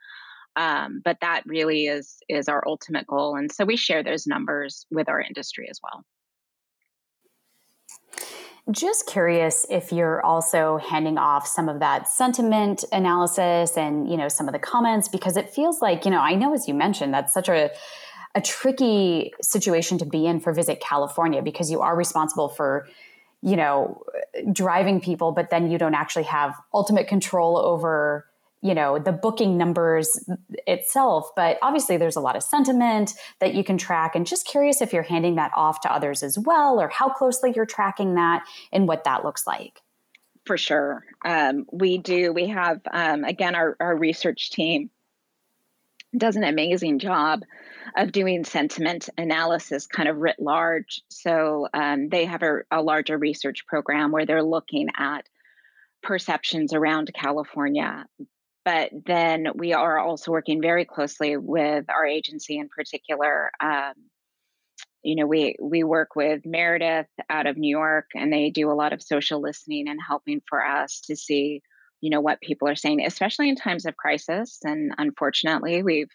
Um, 0.55 1.01
but 1.03 1.17
that 1.21 1.43
really 1.45 1.87
is 1.87 2.17
is 2.29 2.47
our 2.47 2.63
ultimate 2.67 3.07
goal, 3.07 3.35
and 3.35 3.51
so 3.51 3.65
we 3.65 3.75
share 3.75 4.03
those 4.03 4.27
numbers 4.27 4.85
with 4.91 5.09
our 5.09 5.19
industry 5.19 5.67
as 5.69 5.79
well. 5.81 6.03
Just 8.71 9.07
curious 9.07 9.65
if 9.69 9.91
you're 9.91 10.23
also 10.23 10.77
handing 10.77 11.17
off 11.17 11.47
some 11.47 11.67
of 11.67 11.79
that 11.79 12.07
sentiment 12.07 12.85
analysis 12.91 13.75
and 13.77 14.09
you 14.09 14.15
know 14.15 14.29
some 14.29 14.47
of 14.47 14.53
the 14.53 14.59
comments 14.59 15.09
because 15.09 15.37
it 15.37 15.49
feels 15.49 15.81
like 15.81 16.05
you 16.05 16.11
know 16.11 16.19
I 16.19 16.35
know 16.35 16.53
as 16.53 16.67
you 16.67 16.75
mentioned 16.75 17.13
that's 17.13 17.33
such 17.33 17.49
a 17.49 17.71
a 18.35 18.41
tricky 18.41 19.31
situation 19.41 19.97
to 19.99 20.05
be 20.05 20.25
in 20.25 20.39
for 20.39 20.53
Visit 20.53 20.79
California 20.79 21.41
because 21.41 21.69
you 21.69 21.81
are 21.81 21.95
responsible 21.95 22.49
for 22.49 22.87
you 23.43 23.55
know 23.55 24.01
driving 24.51 25.01
people 25.01 25.31
but 25.31 25.49
then 25.49 25.69
you 25.69 25.77
don't 25.77 25.95
actually 25.95 26.23
have 26.23 26.55
ultimate 26.73 27.07
control 27.07 27.57
over 27.57 28.25
you 28.63 28.73
know 28.73 28.97
the 28.97 29.11
booking 29.11 29.57
numbers 29.57 30.27
itself. 30.65 31.29
But 31.35 31.59
obviously 31.61 31.97
there's 31.97 32.15
a 32.15 32.21
lot 32.21 32.35
of 32.35 32.41
sentiment 32.41 33.13
that 33.39 33.53
you 33.53 33.63
can 33.63 33.77
track. 33.77 34.15
And 34.15 34.25
just 34.25 34.47
curious 34.47 34.81
if 34.81 34.93
you're 34.93 35.03
handing 35.03 35.35
that 35.35 35.51
off 35.55 35.81
to 35.81 35.93
others 35.93 36.23
as 36.23 36.39
well 36.39 36.79
or 36.79 36.87
how 36.87 37.09
closely 37.09 37.51
you're 37.55 37.65
tracking 37.65 38.15
that 38.15 38.43
and 38.71 38.87
what 38.87 39.03
that 39.03 39.23
looks 39.23 39.45
like. 39.45 39.81
For 40.45 40.57
sure. 40.57 41.03
Um, 41.23 41.65
we 41.71 41.97
do. 41.97 42.33
We 42.33 42.47
have 42.47 42.79
um, 42.91 43.25
again 43.25 43.53
our, 43.53 43.75
our 43.79 43.95
research 43.95 44.49
team 44.49 44.89
does 46.15 46.35
an 46.37 46.43
amazing 46.43 46.99
job 46.99 47.41
of 47.95 48.11
doing 48.11 48.43
sentiment 48.43 49.09
analysis 49.17 49.87
kind 49.87 50.09
of 50.09 50.17
writ 50.17 50.37
large. 50.39 51.01
So 51.09 51.67
um, 51.73 52.09
they 52.09 52.25
have 52.25 52.43
a, 52.43 52.59
a, 52.71 52.81
larger 52.81 53.17
research 53.17 53.65
program 53.67 54.11
where 54.11 54.25
they're 54.25 54.43
looking 54.43 54.87
at 54.97 55.27
perceptions 56.01 56.73
around 56.73 57.11
California. 57.13 58.05
But 58.65 58.91
then 59.05 59.47
we 59.55 59.73
are 59.73 59.99
also 59.99 60.31
working 60.31 60.61
very 60.61 60.85
closely 60.85 61.37
with 61.37 61.85
our 61.89 62.05
agency 62.05 62.57
in 62.57 62.69
particular. 62.69 63.51
Um, 63.59 63.93
you 65.03 65.15
know, 65.15 65.27
we 65.27 65.57
we 65.61 65.83
work 65.83 66.15
with 66.15 66.45
Meredith 66.45 67.07
out 67.29 67.45
of 67.45 67.57
New 67.57 67.69
York, 67.69 68.05
and 68.15 68.31
they 68.31 68.51
do 68.51 68.71
a 68.71 68.73
lot 68.73 68.93
of 68.93 69.01
social 69.01 69.41
listening 69.41 69.89
and 69.89 69.99
helping 70.05 70.41
for 70.47 70.65
us 70.65 71.01
to 71.07 71.15
see 71.15 71.61
you 71.99 72.09
know 72.09 72.21
what 72.21 72.41
people 72.41 72.67
are 72.67 72.75
saying 72.75 73.05
especially 73.05 73.47
in 73.47 73.55
times 73.55 73.85
of 73.85 73.95
crisis 73.95 74.59
and 74.65 74.91
unfortunately 74.97 75.83
we've 75.83 76.09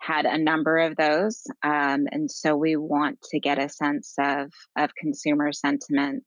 had 0.00 0.26
a 0.26 0.38
number 0.38 0.78
of 0.78 0.96
those 0.96 1.42
um, 1.62 2.06
and 2.10 2.30
so 2.30 2.56
we 2.56 2.76
want 2.76 3.20
to 3.22 3.40
get 3.40 3.58
a 3.58 3.68
sense 3.68 4.14
of 4.18 4.52
of 4.76 4.94
consumer 4.94 5.52
sentiment 5.52 6.24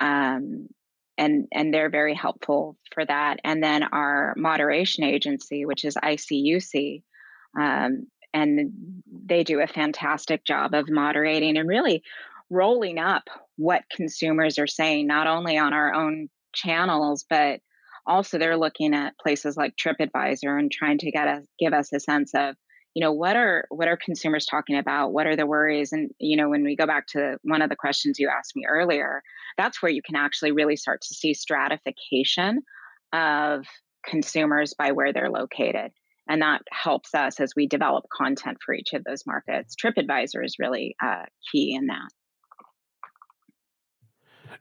um, 0.00 0.68
and 1.18 1.46
and 1.52 1.72
they're 1.72 1.90
very 1.90 2.14
helpful 2.14 2.76
for 2.94 3.04
that 3.04 3.38
and 3.44 3.62
then 3.62 3.82
our 3.82 4.34
moderation 4.36 5.04
agency 5.04 5.64
which 5.64 5.84
is 5.84 5.96
icuc 5.96 7.02
um, 7.60 8.06
and 8.34 8.72
they 9.26 9.44
do 9.44 9.60
a 9.60 9.66
fantastic 9.66 10.44
job 10.44 10.74
of 10.74 10.88
moderating 10.88 11.56
and 11.56 11.68
really 11.68 12.02
rolling 12.50 12.98
up 12.98 13.24
what 13.56 13.84
consumers 13.94 14.58
are 14.58 14.66
saying 14.66 15.06
not 15.06 15.26
only 15.26 15.56
on 15.58 15.72
our 15.72 15.94
own 15.94 16.28
channels 16.54 17.24
but 17.28 17.60
also 18.06 18.38
they're 18.38 18.56
looking 18.56 18.94
at 18.94 19.18
places 19.18 19.56
like 19.56 19.76
TripAdvisor 19.76 20.58
and 20.58 20.70
trying 20.70 20.98
to 20.98 21.10
get 21.10 21.28
us 21.28 21.44
give 21.58 21.72
us 21.72 21.92
a 21.92 22.00
sense 22.00 22.32
of 22.34 22.54
you 22.94 23.00
know 23.00 23.12
what 23.12 23.36
are 23.36 23.66
what 23.70 23.88
are 23.88 23.96
consumers 23.96 24.46
talking 24.46 24.76
about? 24.76 25.12
What 25.12 25.26
are 25.26 25.36
the 25.36 25.46
worries? 25.46 25.92
And 25.92 26.10
you 26.18 26.36
know 26.36 26.48
when 26.48 26.64
we 26.64 26.76
go 26.76 26.86
back 26.86 27.06
to 27.08 27.38
one 27.42 27.62
of 27.62 27.70
the 27.70 27.76
questions 27.76 28.18
you 28.18 28.28
asked 28.28 28.54
me 28.54 28.64
earlier 28.68 29.22
that's 29.56 29.82
where 29.82 29.92
you 29.92 30.02
can 30.02 30.16
actually 30.16 30.52
really 30.52 30.76
start 30.76 31.02
to 31.02 31.14
see 31.14 31.34
stratification 31.34 32.62
of 33.12 33.66
consumers 34.04 34.74
by 34.74 34.92
where 34.92 35.12
they're 35.12 35.30
located. 35.30 35.92
And 36.28 36.42
that 36.42 36.62
helps 36.70 37.14
us 37.14 37.40
as 37.40 37.52
we 37.56 37.66
develop 37.66 38.04
content 38.16 38.58
for 38.64 38.74
each 38.74 38.92
of 38.92 39.04
those 39.04 39.24
markets. 39.26 39.74
Tripadvisor 39.74 40.44
is 40.44 40.56
really 40.58 40.94
uh, 41.02 41.24
key 41.50 41.74
in 41.74 41.86
that. 41.86 42.08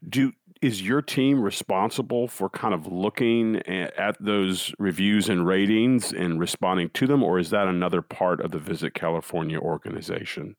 Do 0.07 0.33
is 0.61 0.81
your 0.81 1.01
team 1.01 1.41
responsible 1.41 2.27
for 2.27 2.47
kind 2.49 2.73
of 2.73 2.85
looking 2.85 3.57
at 3.67 4.15
those 4.19 4.73
reviews 4.77 5.27
and 5.27 5.45
ratings 5.47 6.13
and 6.13 6.39
responding 6.39 6.89
to 6.91 7.07
them, 7.07 7.23
or 7.23 7.39
is 7.39 7.49
that 7.49 7.67
another 7.67 8.01
part 8.01 8.39
of 8.39 8.51
the 8.51 8.59
Visit 8.59 8.93
California 8.93 9.57
organization? 9.57 10.55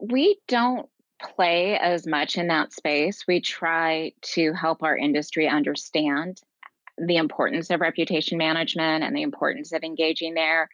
We 0.00 0.38
don't 0.46 0.88
play 1.20 1.76
as 1.76 2.06
much 2.06 2.36
in 2.36 2.48
that 2.48 2.72
space. 2.72 3.24
We 3.26 3.40
try 3.40 4.12
to 4.34 4.52
help 4.52 4.82
our 4.82 4.96
industry 4.96 5.48
understand 5.48 6.40
the 6.96 7.16
importance 7.16 7.70
of 7.70 7.80
reputation 7.80 8.38
management 8.38 9.02
and 9.02 9.14
the 9.14 9.22
importance 9.22 9.72
of 9.72 9.82
engaging 9.82 10.34
there. 10.34 10.68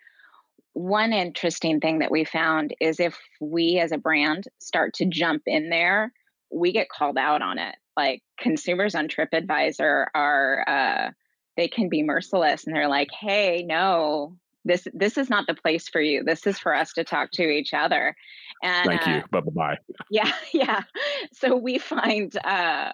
One 0.74 1.12
interesting 1.12 1.80
thing 1.80 2.00
that 2.00 2.10
we 2.10 2.24
found 2.24 2.74
is 2.80 3.00
if 3.00 3.18
we 3.40 3.78
as 3.78 3.92
a 3.92 3.98
brand 3.98 4.44
start 4.58 4.94
to 4.94 5.06
jump 5.06 5.42
in 5.46 5.70
there, 5.70 6.12
we 6.50 6.72
get 6.72 6.88
called 6.90 7.16
out 7.16 7.40
on 7.40 7.58
it 7.58 7.74
like 7.96 8.22
consumers 8.38 8.94
on 8.94 9.08
TripAdvisor 9.08 10.06
are 10.14 10.64
uh, 10.66 11.10
they 11.56 11.68
can 11.68 11.88
be 11.88 12.02
merciless 12.02 12.66
and 12.66 12.74
they're 12.74 12.88
like, 12.88 13.10
hey, 13.18 13.64
no, 13.66 14.36
this 14.64 14.86
this 14.94 15.18
is 15.18 15.28
not 15.28 15.46
the 15.46 15.54
place 15.54 15.88
for 15.88 16.00
you. 16.00 16.22
This 16.24 16.46
is 16.46 16.58
for 16.58 16.74
us 16.74 16.92
to 16.94 17.04
talk 17.04 17.30
to 17.32 17.42
each 17.42 17.74
other. 17.74 18.14
And, 18.62 18.86
Thank 18.86 19.06
you. 19.06 19.14
Uh, 19.14 19.40
bye 19.40 19.40
bye. 19.40 19.76
Yeah, 20.10 20.32
yeah. 20.52 20.82
So 21.32 21.56
we 21.56 21.78
find 21.78 22.34
uh, 22.44 22.92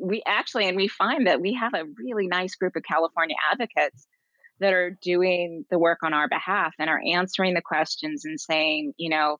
we 0.00 0.22
actually, 0.26 0.68
and 0.68 0.76
we 0.76 0.88
find 0.88 1.26
that 1.26 1.40
we 1.40 1.54
have 1.54 1.74
a 1.74 1.84
really 1.98 2.26
nice 2.26 2.54
group 2.54 2.76
of 2.76 2.82
California 2.82 3.36
advocates 3.50 4.06
that 4.60 4.72
are 4.72 4.96
doing 5.02 5.64
the 5.70 5.78
work 5.78 5.98
on 6.02 6.14
our 6.14 6.28
behalf 6.28 6.74
and 6.78 6.88
are 6.88 7.00
answering 7.12 7.54
the 7.54 7.62
questions 7.62 8.24
and 8.24 8.40
saying, 8.40 8.94
you 8.96 9.10
know, 9.10 9.38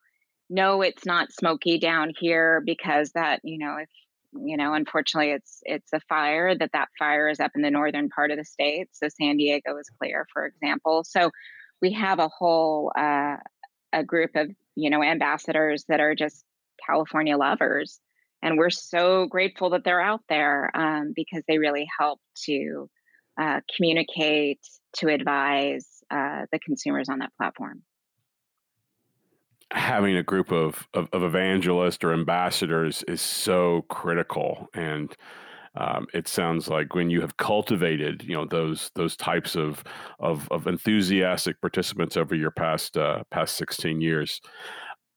no, 0.51 0.83
it's 0.83 1.07
not 1.07 1.33
smoky 1.33 1.79
down 1.79 2.13
here 2.19 2.63
because 2.65 3.13
that, 3.13 3.41
you 3.43 3.59
know, 3.59 3.77
if 3.81 3.89
you 4.45 4.57
know, 4.57 4.75
unfortunately, 4.75 5.33
it's 5.33 5.61
it's 5.63 5.93
a 5.93 6.01
fire 6.09 6.57
that 6.57 6.71
that 6.73 6.89
fire 6.99 7.29
is 7.29 7.41
up 7.41 7.53
in 7.55 7.63
the 7.63 7.71
northern 7.71 8.09
part 8.09 8.31
of 8.31 8.39
the 8.39 8.45
state. 8.45 8.89
So 8.93 9.09
San 9.09 9.37
Diego 9.37 9.77
is 9.79 9.89
clear, 9.99 10.27
for 10.33 10.47
example. 10.47 11.05
So 11.05 11.31
we 11.83 11.93
have 11.93 12.19
a 12.19 12.29
whole 12.29 12.93
uh, 12.97 13.37
a 13.93 14.05
group 14.05 14.31
of 14.35 14.51
you 14.75 14.91
know 14.91 15.03
ambassadors 15.03 15.85
that 15.89 16.01
are 16.01 16.15
just 16.15 16.45
California 16.87 17.37
lovers, 17.37 18.01
and 18.43 18.59
we're 18.59 18.71
so 18.71 19.27
grateful 19.27 19.71
that 19.71 19.85
they're 19.85 20.01
out 20.01 20.23
there 20.29 20.71
um, 20.75 21.13
because 21.15 21.43
they 21.49 21.59
really 21.59 21.87
help 21.99 22.21
to 22.45 22.89
uh, 23.41 23.61
communicate, 23.77 24.61
to 24.97 25.09
advise 25.09 25.87
uh, 26.11 26.47
the 26.53 26.59
consumers 26.59 27.09
on 27.09 27.19
that 27.19 27.33
platform 27.37 27.83
having 29.73 30.17
a 30.17 30.23
group 30.23 30.53
of, 30.53 30.87
of, 30.95 31.09
of 31.13 31.23
evangelists 31.23 32.05
or 32.05 32.13
ambassadors 32.13 33.03
is 33.09 33.21
so 33.21 33.83
critical. 33.89 34.69
And 34.75 35.15
um, 35.77 36.07
it 36.15 36.27
sounds 36.29 36.69
like 36.69 36.95
when 36.95 37.11
you 37.11 37.21
have 37.21 37.37
cultivated 37.37 38.23
you 38.25 38.35
know 38.35 38.47
those 38.47 38.91
those 38.95 39.17
types 39.17 39.55
of 39.57 39.85
of, 40.19 40.51
of 40.51 40.67
enthusiastic 40.67 41.61
participants 41.61 42.17
over 42.17 42.35
your 42.35 42.51
past 42.51 42.97
uh, 42.97 43.23
past 43.31 43.57
16 43.57 44.01
years 44.01 44.41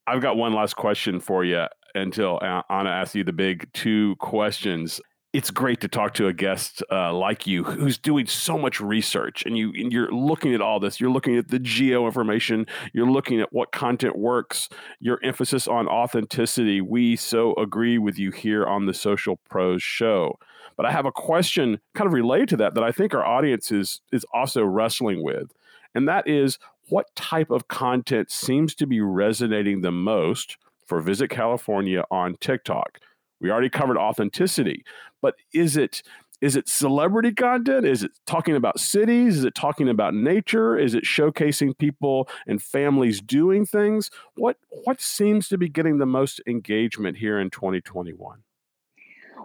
i've 0.08 0.22
got 0.22 0.38
one 0.38 0.54
last 0.54 0.76
question 0.76 1.20
for 1.20 1.46
you 1.46 1.66
until 1.96 2.40
anna 2.44 2.90
asks 2.90 3.16
you 3.16 3.24
the 3.24 3.34
big 3.34 3.70
two 3.74 4.16
questions 4.18 5.00
it's 5.32 5.52
great 5.52 5.80
to 5.82 5.88
talk 5.88 6.16
to 6.16 6.26
a 6.28 6.34
guest 6.34 6.82
uh, 6.92 7.14
like 7.14 7.46
you 7.46 7.64
who's 7.64 8.00
doing 8.00 8.26
so 8.26 8.58
much 8.58 8.82
research 8.82 9.44
and 9.46 9.56
you 9.58 9.72
and 9.76 9.92
you're 9.92 10.12
looking 10.12 10.56
at 10.56 10.62
all 10.62 10.80
this. 10.80 11.00
You're 11.00 11.12
looking 11.12 11.38
at 11.38 11.50
the 11.50 11.60
geo 11.60 12.06
information. 12.06 12.66
You're 12.94 13.10
looking 13.10 13.40
at 13.40 13.54
what 13.54 13.72
content 13.72 14.18
works. 14.18 14.70
Your 15.00 15.20
emphasis 15.24 15.68
on 15.68 15.88
authenticity. 15.88 16.82
We 16.82 17.16
so 17.16 17.54
agree 17.56 18.00
with 18.00 18.18
you 18.18 18.32
here 18.32 18.66
on 18.66 18.88
the 18.88 18.94
social 18.94 19.38
pros 19.50 19.84
show. 19.84 20.40
But 20.76 20.86
i 20.86 20.92
have 20.94 21.06
a 21.06 21.12
question 21.12 21.82
kind 21.94 22.08
of 22.08 22.14
related 22.14 22.48
to 22.50 22.58
that 22.58 22.74
that 22.74 22.86
i 22.86 22.92
think 22.94 23.14
our 23.14 23.26
audience 23.26 23.70
is 23.70 24.00
is 24.14 24.26
also 24.34 24.64
wrestling 24.64 25.22
with 25.22 25.52
and 25.94 26.08
that 26.08 26.26
is 26.26 26.58
what 26.88 27.14
type 27.18 27.52
of 27.52 27.68
content 27.68 28.32
seems 28.32 28.74
to 28.76 28.88
be 28.88 29.02
resonating 29.02 29.82
the 29.82 29.92
most 29.92 30.56
for 30.86 31.02
visit 31.02 31.30
california 31.30 32.06
on 32.10 32.38
tiktok 32.40 33.00
we 33.40 33.52
already 33.52 33.70
covered 33.70 33.98
authenticity, 33.98 34.84
but 35.22 35.36
is 35.54 35.78
it 35.78 36.04
is 36.42 36.56
it 36.56 36.70
celebrity 36.70 37.34
content? 37.34 37.86
Is 37.86 38.02
it 38.02 38.12
talking 38.26 38.56
about 38.56 38.80
cities? 38.80 39.40
Is 39.40 39.44
it 39.44 39.56
talking 39.56 39.90
about 39.90 40.14
nature? 40.14 40.78
Is 40.78 40.94
it 40.94 41.04
showcasing 41.04 41.78
people 41.78 42.30
and 42.48 42.62
families 42.62 43.20
doing 43.20 43.66
things? 43.66 44.10
What 44.36 44.58
what 44.86 45.02
seems 45.02 45.50
to 45.50 45.58
be 45.58 45.68
getting 45.68 45.98
the 45.98 46.06
most 46.06 46.42
engagement 46.48 47.18
here 47.18 47.40
in 47.40 47.50
2021? 47.50 48.40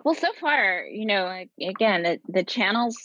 Well, 0.04 0.14
so 0.14 0.28
far, 0.38 0.84
you 0.84 1.06
know, 1.06 1.44
again, 1.60 2.02
the, 2.02 2.20
the 2.28 2.44
channel's 2.44 2.96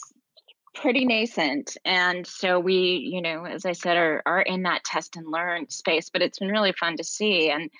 pretty 0.74 1.04
nascent. 1.04 1.76
And 1.84 2.26
so 2.26 2.60
we, 2.60 2.74
you 3.12 3.22
know, 3.22 3.44
as 3.44 3.64
I 3.64 3.72
said, 3.72 3.96
are, 3.96 4.22
are 4.26 4.42
in 4.42 4.62
that 4.62 4.84
test 4.84 5.16
and 5.16 5.26
learn 5.26 5.68
space, 5.68 6.10
but 6.10 6.22
it's 6.22 6.38
been 6.38 6.50
really 6.50 6.72
fun 6.72 6.96
to 6.98 7.04
see. 7.04 7.50
And 7.50 7.70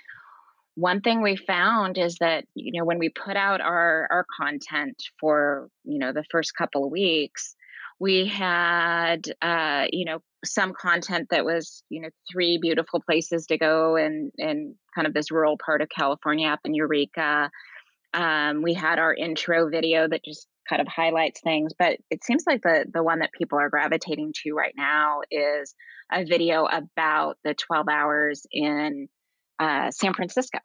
one 0.80 1.02
thing 1.02 1.20
we 1.20 1.36
found 1.36 1.98
is 1.98 2.16
that 2.20 2.44
you 2.54 2.72
know 2.72 2.84
when 2.84 2.98
we 2.98 3.10
put 3.10 3.36
out 3.36 3.60
our 3.60 4.08
our 4.10 4.26
content 4.40 4.96
for 5.20 5.68
you 5.84 5.98
know 5.98 6.12
the 6.12 6.24
first 6.30 6.56
couple 6.56 6.84
of 6.84 6.90
weeks 6.90 7.54
we 7.98 8.26
had 8.26 9.26
uh, 9.42 9.84
you 9.92 10.06
know 10.06 10.20
some 10.42 10.72
content 10.72 11.28
that 11.30 11.44
was 11.44 11.82
you 11.90 12.00
know 12.00 12.08
three 12.32 12.58
beautiful 12.60 13.00
places 13.00 13.46
to 13.46 13.58
go 13.58 13.96
and 13.96 14.32
in 14.38 14.74
kind 14.94 15.06
of 15.06 15.12
this 15.12 15.30
rural 15.30 15.58
part 15.64 15.82
of 15.82 15.88
california 15.88 16.48
up 16.48 16.60
in 16.64 16.74
eureka. 16.74 17.50
Um, 18.12 18.62
we 18.62 18.74
had 18.74 18.98
our 18.98 19.14
intro 19.14 19.68
video 19.70 20.08
that 20.08 20.24
just 20.24 20.48
kind 20.68 20.82
of 20.82 20.88
highlights 20.88 21.40
things 21.42 21.72
but 21.78 21.98
it 22.10 22.24
seems 22.24 22.44
like 22.46 22.62
the 22.62 22.86
the 22.92 23.02
one 23.02 23.20
that 23.20 23.32
people 23.32 23.58
are 23.58 23.70
gravitating 23.70 24.32
to 24.42 24.52
right 24.52 24.74
now 24.76 25.20
is 25.30 25.74
a 26.12 26.24
video 26.24 26.64
about 26.64 27.38
the 27.44 27.54
12 27.54 27.88
hours 27.88 28.46
in 28.50 29.08
uh, 29.60 29.90
San 29.90 30.14
Francisco. 30.14 30.58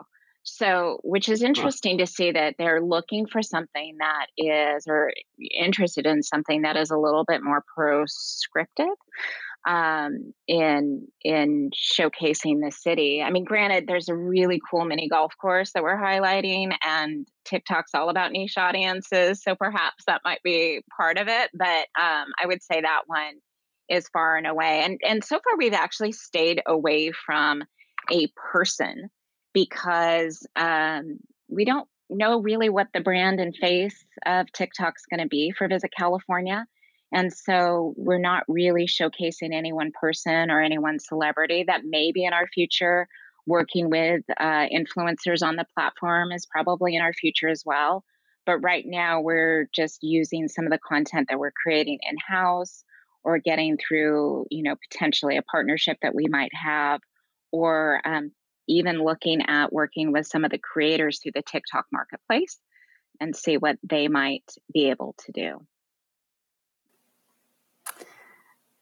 So, 0.47 0.99
which 1.03 1.27
is 1.27 1.41
interesting 1.41 1.97
to 1.97 2.05
see 2.05 2.31
that 2.31 2.53
they're 2.59 2.81
looking 2.81 3.25
for 3.25 3.41
something 3.41 3.97
that 3.97 4.27
is, 4.37 4.85
or 4.87 5.11
interested 5.39 6.05
in 6.05 6.21
something 6.21 6.61
that 6.61 6.77
is 6.77 6.91
a 6.91 6.97
little 6.97 7.25
bit 7.27 7.43
more 7.43 7.63
proscriptive 7.75 8.95
um, 9.67 10.33
in 10.47 11.07
in 11.23 11.71
showcasing 11.73 12.61
the 12.63 12.71
city. 12.71 13.23
I 13.23 13.31
mean, 13.31 13.43
granted, 13.43 13.85
there's 13.87 14.09
a 14.09 14.15
really 14.15 14.61
cool 14.69 14.85
mini 14.85 15.09
golf 15.09 15.33
course 15.41 15.71
that 15.73 15.83
we're 15.83 15.97
highlighting, 15.97 16.75
and 16.85 17.27
TikTok's 17.45 17.95
all 17.95 18.09
about 18.09 18.31
niche 18.31 18.57
audiences, 18.57 19.41
so 19.41 19.55
perhaps 19.55 20.03
that 20.05 20.21
might 20.23 20.43
be 20.43 20.81
part 20.95 21.17
of 21.17 21.27
it. 21.27 21.49
But 21.53 21.87
um, 21.99 22.27
I 22.41 22.45
would 22.45 22.61
say 22.61 22.81
that 22.81 23.01
one 23.07 23.33
is 23.89 24.07
far 24.09 24.37
and 24.37 24.45
away, 24.45 24.83
and 24.83 24.99
and 25.03 25.23
so 25.23 25.39
far 25.43 25.57
we've 25.57 25.73
actually 25.73 26.11
stayed 26.11 26.61
away 26.67 27.11
from 27.25 27.63
a 28.11 28.27
person 28.51 29.09
because 29.53 30.45
um, 30.55 31.19
we 31.47 31.65
don't 31.65 31.87
know 32.09 32.39
really 32.39 32.69
what 32.69 32.87
the 32.93 33.01
brand 33.01 33.39
and 33.39 33.55
face 33.55 34.05
of 34.25 34.51
TikTok's 34.51 35.05
going 35.09 35.21
to 35.21 35.27
be 35.27 35.51
for 35.51 35.67
Visit 35.67 35.91
California. 35.97 36.65
And 37.11 37.31
so 37.33 37.93
we're 37.97 38.19
not 38.19 38.43
really 38.47 38.87
showcasing 38.87 39.53
any 39.53 39.71
one 39.71 39.91
person 39.99 40.51
or 40.51 40.61
any 40.61 40.77
one 40.77 40.99
celebrity 40.99 41.63
that 41.67 41.85
may 41.85 42.11
be 42.11 42.25
in 42.25 42.33
our 42.33 42.47
future. 42.47 43.07
Working 43.47 43.91
with 43.91 44.23
uh, 44.39 44.65
influencers 44.73 45.45
on 45.45 45.55
the 45.55 45.67
platform 45.75 46.31
is 46.31 46.47
probably 46.47 46.95
in 46.95 47.01
our 47.01 47.13
future 47.13 47.47
as 47.47 47.63
well. 47.63 48.03
But 48.45 48.57
right 48.57 48.83
now, 48.85 49.21
we're 49.21 49.69
just 49.73 49.99
using 50.01 50.47
some 50.47 50.65
of 50.65 50.71
the 50.71 50.79
content 50.79 51.27
that 51.29 51.39
we're 51.39 51.51
creating 51.51 51.99
in 52.09 52.17
house 52.17 52.83
or 53.23 53.37
getting 53.37 53.77
through, 53.77 54.45
you 54.49 54.63
know, 54.63 54.75
potentially 54.89 55.37
a 55.37 55.43
partnership 55.43 55.97
that 56.01 56.15
we 56.15 56.25
might 56.27 56.51
have 56.53 57.01
or 57.55 58.01
um, 58.03 58.31
even 58.67 59.01
looking 59.01 59.41
at 59.47 59.71
working 59.71 60.11
with 60.11 60.27
some 60.27 60.43
of 60.43 60.51
the 60.51 60.57
creators 60.57 61.19
through 61.19 61.31
the 61.33 61.41
TikTok 61.41 61.85
marketplace 61.91 62.59
and 63.21 63.33
see 63.35 63.55
what 63.57 63.77
they 63.81 64.09
might 64.09 64.43
be 64.73 64.89
able 64.89 65.15
to 65.25 65.31
do. 65.31 65.65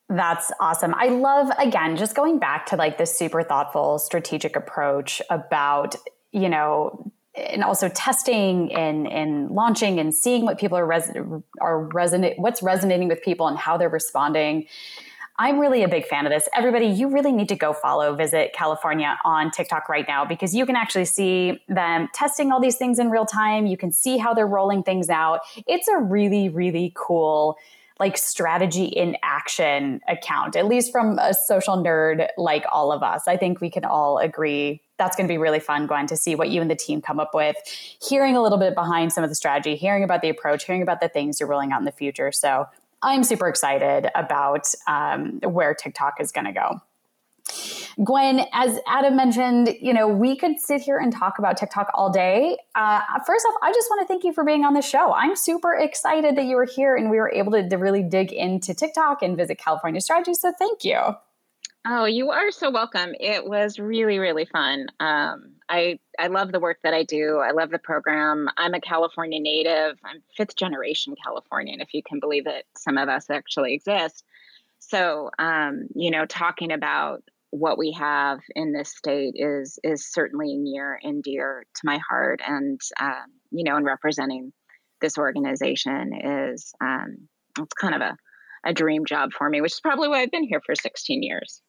That's 0.09 0.51
awesome. 0.59 0.93
I 0.95 1.07
love, 1.07 1.49
again, 1.57 1.95
just 1.97 2.15
going 2.15 2.39
back 2.39 2.65
to 2.67 2.75
like 2.75 2.97
this 2.97 3.15
super 3.15 3.43
thoughtful 3.43 3.99
strategic 3.99 4.55
approach 4.55 5.21
about, 5.29 5.95
you 6.31 6.49
know, 6.49 7.11
and 7.35 7.63
also 7.63 7.89
testing 7.89 8.73
and, 8.73 9.07
and 9.07 9.49
launching 9.51 9.99
and 9.99 10.13
seeing 10.13 10.45
what 10.45 10.59
people 10.59 10.77
are, 10.77 10.85
res- 10.85 11.11
are 11.61 11.87
resonate, 11.89 12.37
what's 12.37 12.61
resonating 12.61 13.07
with 13.07 13.21
people 13.23 13.47
and 13.47 13.57
how 13.57 13.77
they're 13.77 13.89
responding. 13.89 14.67
I'm 15.37 15.59
really 15.59 15.81
a 15.81 15.87
big 15.87 16.05
fan 16.05 16.27
of 16.27 16.31
this. 16.31 16.47
Everybody, 16.53 16.85
you 16.85 17.09
really 17.09 17.31
need 17.31 17.49
to 17.49 17.55
go 17.55 17.73
follow 17.73 18.15
Visit 18.15 18.53
California 18.53 19.17
on 19.25 19.49
TikTok 19.49 19.89
right 19.89 20.05
now 20.07 20.25
because 20.25 20.53
you 20.53 20.65
can 20.65 20.75
actually 20.75 21.05
see 21.05 21.59
them 21.67 22.07
testing 22.13 22.51
all 22.51 22.59
these 22.59 22.75
things 22.75 22.99
in 22.99 23.09
real 23.09 23.25
time. 23.25 23.65
You 23.65 23.77
can 23.77 23.91
see 23.91 24.17
how 24.17 24.35
they're 24.35 24.45
rolling 24.45 24.83
things 24.83 25.09
out. 25.09 25.39
It's 25.65 25.87
a 25.87 25.97
really, 25.97 26.49
really 26.49 26.93
cool 26.95 27.57
like 27.99 28.17
strategy 28.17 28.85
in 28.85 29.17
action 29.23 30.01
account, 30.07 30.55
at 30.55 30.67
least 30.67 30.91
from 30.91 31.17
a 31.19 31.33
social 31.33 31.77
nerd 31.77 32.27
like 32.37 32.65
all 32.71 32.91
of 32.91 33.01
us. 33.01 33.27
I 33.27 33.37
think 33.37 33.61
we 33.61 33.69
can 33.69 33.85
all 33.85 34.17
agree 34.17 34.81
that's 34.97 35.15
going 35.15 35.27
to 35.27 35.31
be 35.31 35.37
really 35.37 35.59
fun, 35.59 35.87
Gwynne, 35.87 36.07
to 36.07 36.15
see 36.15 36.35
what 36.35 36.49
you 36.49 36.61
and 36.61 36.69
the 36.69 36.75
team 36.75 37.01
come 37.01 37.19
up 37.19 37.31
with, 37.33 37.55
hearing 38.01 38.35
a 38.35 38.41
little 38.41 38.59
bit 38.59 38.75
behind 38.75 39.11
some 39.11 39.23
of 39.23 39.29
the 39.29 39.35
strategy, 39.35 39.75
hearing 39.75 40.03
about 40.03 40.21
the 40.21 40.29
approach, 40.29 40.65
hearing 40.65 40.81
about 40.83 41.01
the 41.01 41.09
things 41.09 41.39
you're 41.39 41.49
rolling 41.49 41.71
out 41.71 41.79
in 41.79 41.85
the 41.85 41.91
future. 41.91 42.31
So 42.31 42.67
I'm 43.03 43.23
super 43.23 43.47
excited 43.47 44.09
about 44.15 44.67
um, 44.87 45.39
where 45.43 45.73
TikTok 45.73 46.15
is 46.19 46.31
going 46.31 46.45
to 46.45 46.53
go. 46.53 46.81
Gwynne, 48.03 48.45
as 48.53 48.79
Adam 48.87 49.15
mentioned, 49.15 49.75
you 49.79 49.93
know, 49.93 50.07
we 50.07 50.35
could 50.35 50.59
sit 50.59 50.81
here 50.81 50.97
and 50.97 51.13
talk 51.13 51.37
about 51.37 51.57
TikTok 51.57 51.91
all 51.93 52.11
day. 52.11 52.57
Uh, 52.73 53.01
first 53.27 53.45
off, 53.47 53.55
I 53.61 53.71
just 53.71 53.87
want 53.89 54.01
to 54.01 54.07
thank 54.07 54.23
you 54.23 54.33
for 54.33 54.43
being 54.43 54.65
on 54.65 54.73
the 54.73 54.81
show. 54.81 55.13
I'm 55.13 55.35
super 55.35 55.73
excited 55.73 56.35
that 56.37 56.45
you 56.45 56.55
were 56.55 56.65
here 56.65 56.95
and 56.95 57.11
we 57.11 57.17
were 57.17 57.31
able 57.31 57.51
to, 57.51 57.69
to 57.69 57.75
really 57.75 58.01
dig 58.01 58.31
into 58.31 58.73
TikTok 58.73 59.21
and 59.21 59.37
visit 59.37 59.59
California 59.59 60.01
strategy. 60.01 60.33
So 60.33 60.51
thank 60.57 60.83
you. 60.83 60.99
Oh, 61.85 62.05
you 62.05 62.31
are 62.31 62.49
so 62.49 62.71
welcome. 62.71 63.13
It 63.19 63.45
was 63.45 63.77
really, 63.77 64.17
really 64.17 64.45
fun. 64.45 64.87
Um, 64.99 65.52
I 65.73 65.97
I 66.19 66.27
love 66.27 66.51
the 66.51 66.59
work 66.59 66.77
that 66.83 66.93
I 66.93 67.03
do. 67.03 67.39
I 67.39 67.51
love 67.51 67.71
the 67.71 67.79
program. 67.79 68.47
I'm 68.57 68.75
a 68.75 68.79
California 68.79 69.39
native. 69.39 69.97
I'm 70.05 70.21
fifth 70.37 70.55
generation 70.55 71.15
Californian, 71.21 71.81
if 71.81 71.95
you 71.95 72.03
can 72.03 72.19
believe 72.19 72.45
it. 72.45 72.65
Some 72.77 72.97
of 72.99 73.09
us 73.09 73.29
actually 73.31 73.73
exist. 73.73 74.23
So, 74.77 75.31
um, 75.39 75.87
you 75.95 76.11
know, 76.11 76.25
talking 76.27 76.71
about 76.71 77.23
what 77.49 77.79
we 77.79 77.91
have 77.93 78.39
in 78.55 78.71
this 78.71 78.95
state 78.95 79.33
is 79.35 79.79
is 79.83 80.05
certainly 80.05 80.55
near 80.57 80.99
and 81.01 81.23
dear 81.23 81.65
to 81.73 81.81
my 81.85 81.97
heart, 82.07 82.41
and 82.47 82.79
um, 82.99 83.25
you 83.49 83.63
know, 83.63 83.75
and 83.75 83.85
representing 83.85 84.53
this 85.01 85.17
organization 85.17 86.13
is 86.23 86.71
um, 86.81 87.27
it's 87.59 87.73
kind 87.73 87.95
of 87.95 88.01
a 88.01 88.15
a 88.63 88.73
dream 88.73 89.05
job 89.05 89.31
for 89.33 89.49
me, 89.49 89.59
which 89.59 89.73
is 89.73 89.81
probably 89.81 90.07
why 90.07 90.21
I've 90.21 90.31
been 90.31 90.47
here 90.47 90.61
for 90.63 90.75
16 90.75 91.23
years. 91.23 91.61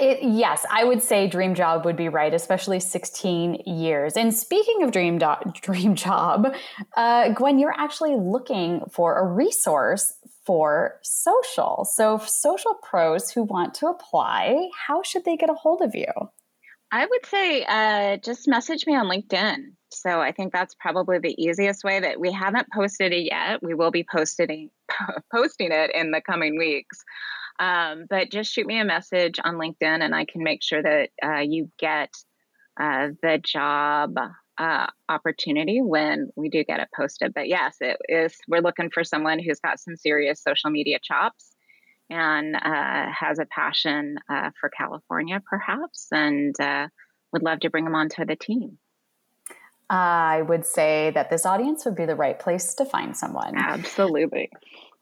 It, 0.00 0.20
yes, 0.22 0.64
I 0.70 0.84
would 0.84 1.02
say 1.02 1.26
dream 1.26 1.54
job 1.54 1.84
would 1.84 1.96
be 1.96 2.08
right, 2.08 2.32
especially 2.32 2.80
16 2.80 3.62
years. 3.66 4.16
And 4.16 4.32
speaking 4.32 4.82
of 4.82 4.92
dream 4.92 5.18
do- 5.18 5.34
dream 5.60 5.94
job, 5.94 6.54
uh, 6.96 7.30
Gwynne, 7.30 7.58
you're 7.58 7.74
actually 7.76 8.16
looking 8.16 8.82
for 8.90 9.18
a 9.18 9.26
resource 9.26 10.14
for 10.46 10.98
social. 11.02 11.86
So, 11.90 12.18
social 12.18 12.74
pros 12.82 13.30
who 13.30 13.42
want 13.42 13.74
to 13.74 13.86
apply, 13.86 14.68
how 14.86 15.02
should 15.02 15.24
they 15.24 15.36
get 15.36 15.50
a 15.50 15.54
hold 15.54 15.82
of 15.82 15.94
you? 15.94 16.06
I 16.90 17.04
would 17.04 17.26
say 17.26 17.64
uh, 17.64 18.16
just 18.16 18.48
message 18.48 18.86
me 18.86 18.96
on 18.96 19.06
LinkedIn. 19.06 19.72
So 19.90 20.20
I 20.20 20.32
think 20.32 20.52
that's 20.52 20.74
probably 20.74 21.18
the 21.18 21.34
easiest 21.42 21.84
way 21.84 22.00
that 22.00 22.20
we 22.20 22.32
haven't 22.32 22.68
posted 22.72 23.12
it 23.12 23.28
yet. 23.30 23.62
We 23.62 23.74
will 23.74 23.90
be 23.90 24.04
posting 24.10 24.70
posting 25.32 25.72
it 25.72 25.90
in 25.94 26.10
the 26.10 26.20
coming 26.20 26.58
weeks. 26.58 26.98
Um, 27.58 28.06
but 28.08 28.30
just 28.30 28.52
shoot 28.52 28.66
me 28.66 28.78
a 28.78 28.84
message 28.84 29.40
on 29.42 29.54
LinkedIn 29.54 30.02
and 30.02 30.14
I 30.14 30.24
can 30.24 30.42
make 30.42 30.62
sure 30.62 30.82
that 30.82 31.10
uh, 31.22 31.40
you 31.40 31.70
get 31.78 32.14
uh, 32.80 33.08
the 33.20 33.40
job 33.42 34.16
uh, 34.58 34.86
opportunity 35.08 35.80
when 35.80 36.30
we 36.36 36.48
do 36.48 36.64
get 36.64 36.80
it 36.80 36.88
posted. 36.94 37.32
But 37.34 37.48
yes, 37.48 37.76
it 37.80 37.96
is. 38.08 38.36
We're 38.48 38.60
looking 38.60 38.90
for 38.90 39.04
someone 39.04 39.38
who's 39.38 39.60
got 39.60 39.80
some 39.80 39.96
serious 39.96 40.42
social 40.42 40.70
media 40.70 40.98
chops 41.02 41.54
and 42.10 42.56
uh, 42.56 43.06
has 43.12 43.38
a 43.38 43.46
passion 43.46 44.16
uh, 44.28 44.50
for 44.60 44.70
California, 44.70 45.42
perhaps, 45.48 46.08
and 46.10 46.58
uh, 46.60 46.88
would 47.32 47.42
love 47.42 47.60
to 47.60 47.70
bring 47.70 47.84
them 47.84 47.94
onto 47.94 48.24
the 48.24 48.36
team. 48.36 48.78
I 49.90 50.42
would 50.42 50.66
say 50.66 51.12
that 51.14 51.30
this 51.30 51.46
audience 51.46 51.84
would 51.84 51.96
be 51.96 52.04
the 52.04 52.14
right 52.14 52.38
place 52.38 52.74
to 52.74 52.84
find 52.84 53.16
someone. 53.16 53.54
Absolutely. 53.56 54.50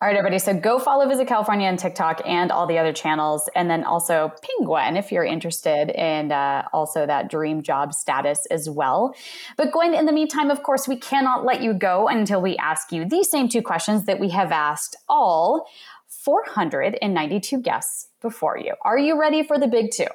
All 0.03 0.09
right, 0.09 0.17
everybody. 0.19 0.39
So 0.39 0.53
go 0.53 0.79
follow 0.79 1.09
Visit 1.09 1.27
California 1.27 1.67
on 1.69 1.79
TikTok 1.79 2.21
and 2.27 2.53
all 2.53 2.67
the 2.67 2.77
other 2.77 2.93
channels. 2.93 3.49
And 3.57 3.71
then 3.71 3.83
also 3.83 4.31
ping 4.43 4.67
Gwynne 4.67 4.99
if 4.99 5.11
you're 5.11 5.25
interested 5.25 5.89
in 5.89 6.33
uh, 6.33 6.69
also 6.75 7.07
that 7.07 7.31
dream 7.31 7.63
job 7.63 7.95
status 7.95 8.45
as 8.51 8.69
well. 8.69 9.15
But 9.57 9.73
Gwynne, 9.73 9.95
in 9.95 10.05
the 10.05 10.13
meantime, 10.13 10.51
of 10.51 10.63
course, 10.63 10.87
we 10.87 10.97
cannot 10.97 11.47
let 11.47 11.63
you 11.63 11.73
go 11.73 12.09
until 12.09 12.43
we 12.43 12.59
ask 12.59 12.93
you 12.93 13.07
these 13.09 13.31
same 13.31 13.49
two 13.49 13.63
questions 13.63 14.05
that 14.05 14.21
we 14.21 14.29
have 14.29 14.53
asked 14.53 14.97
all 15.09 15.67
492 16.09 17.63
guests 17.63 18.09
before 18.21 18.59
you. 18.59 18.75
Are 18.85 18.99
you 18.99 19.19
ready 19.19 19.43
for 19.43 19.59
the 19.59 19.67
big 19.67 19.93
two? 19.93 20.09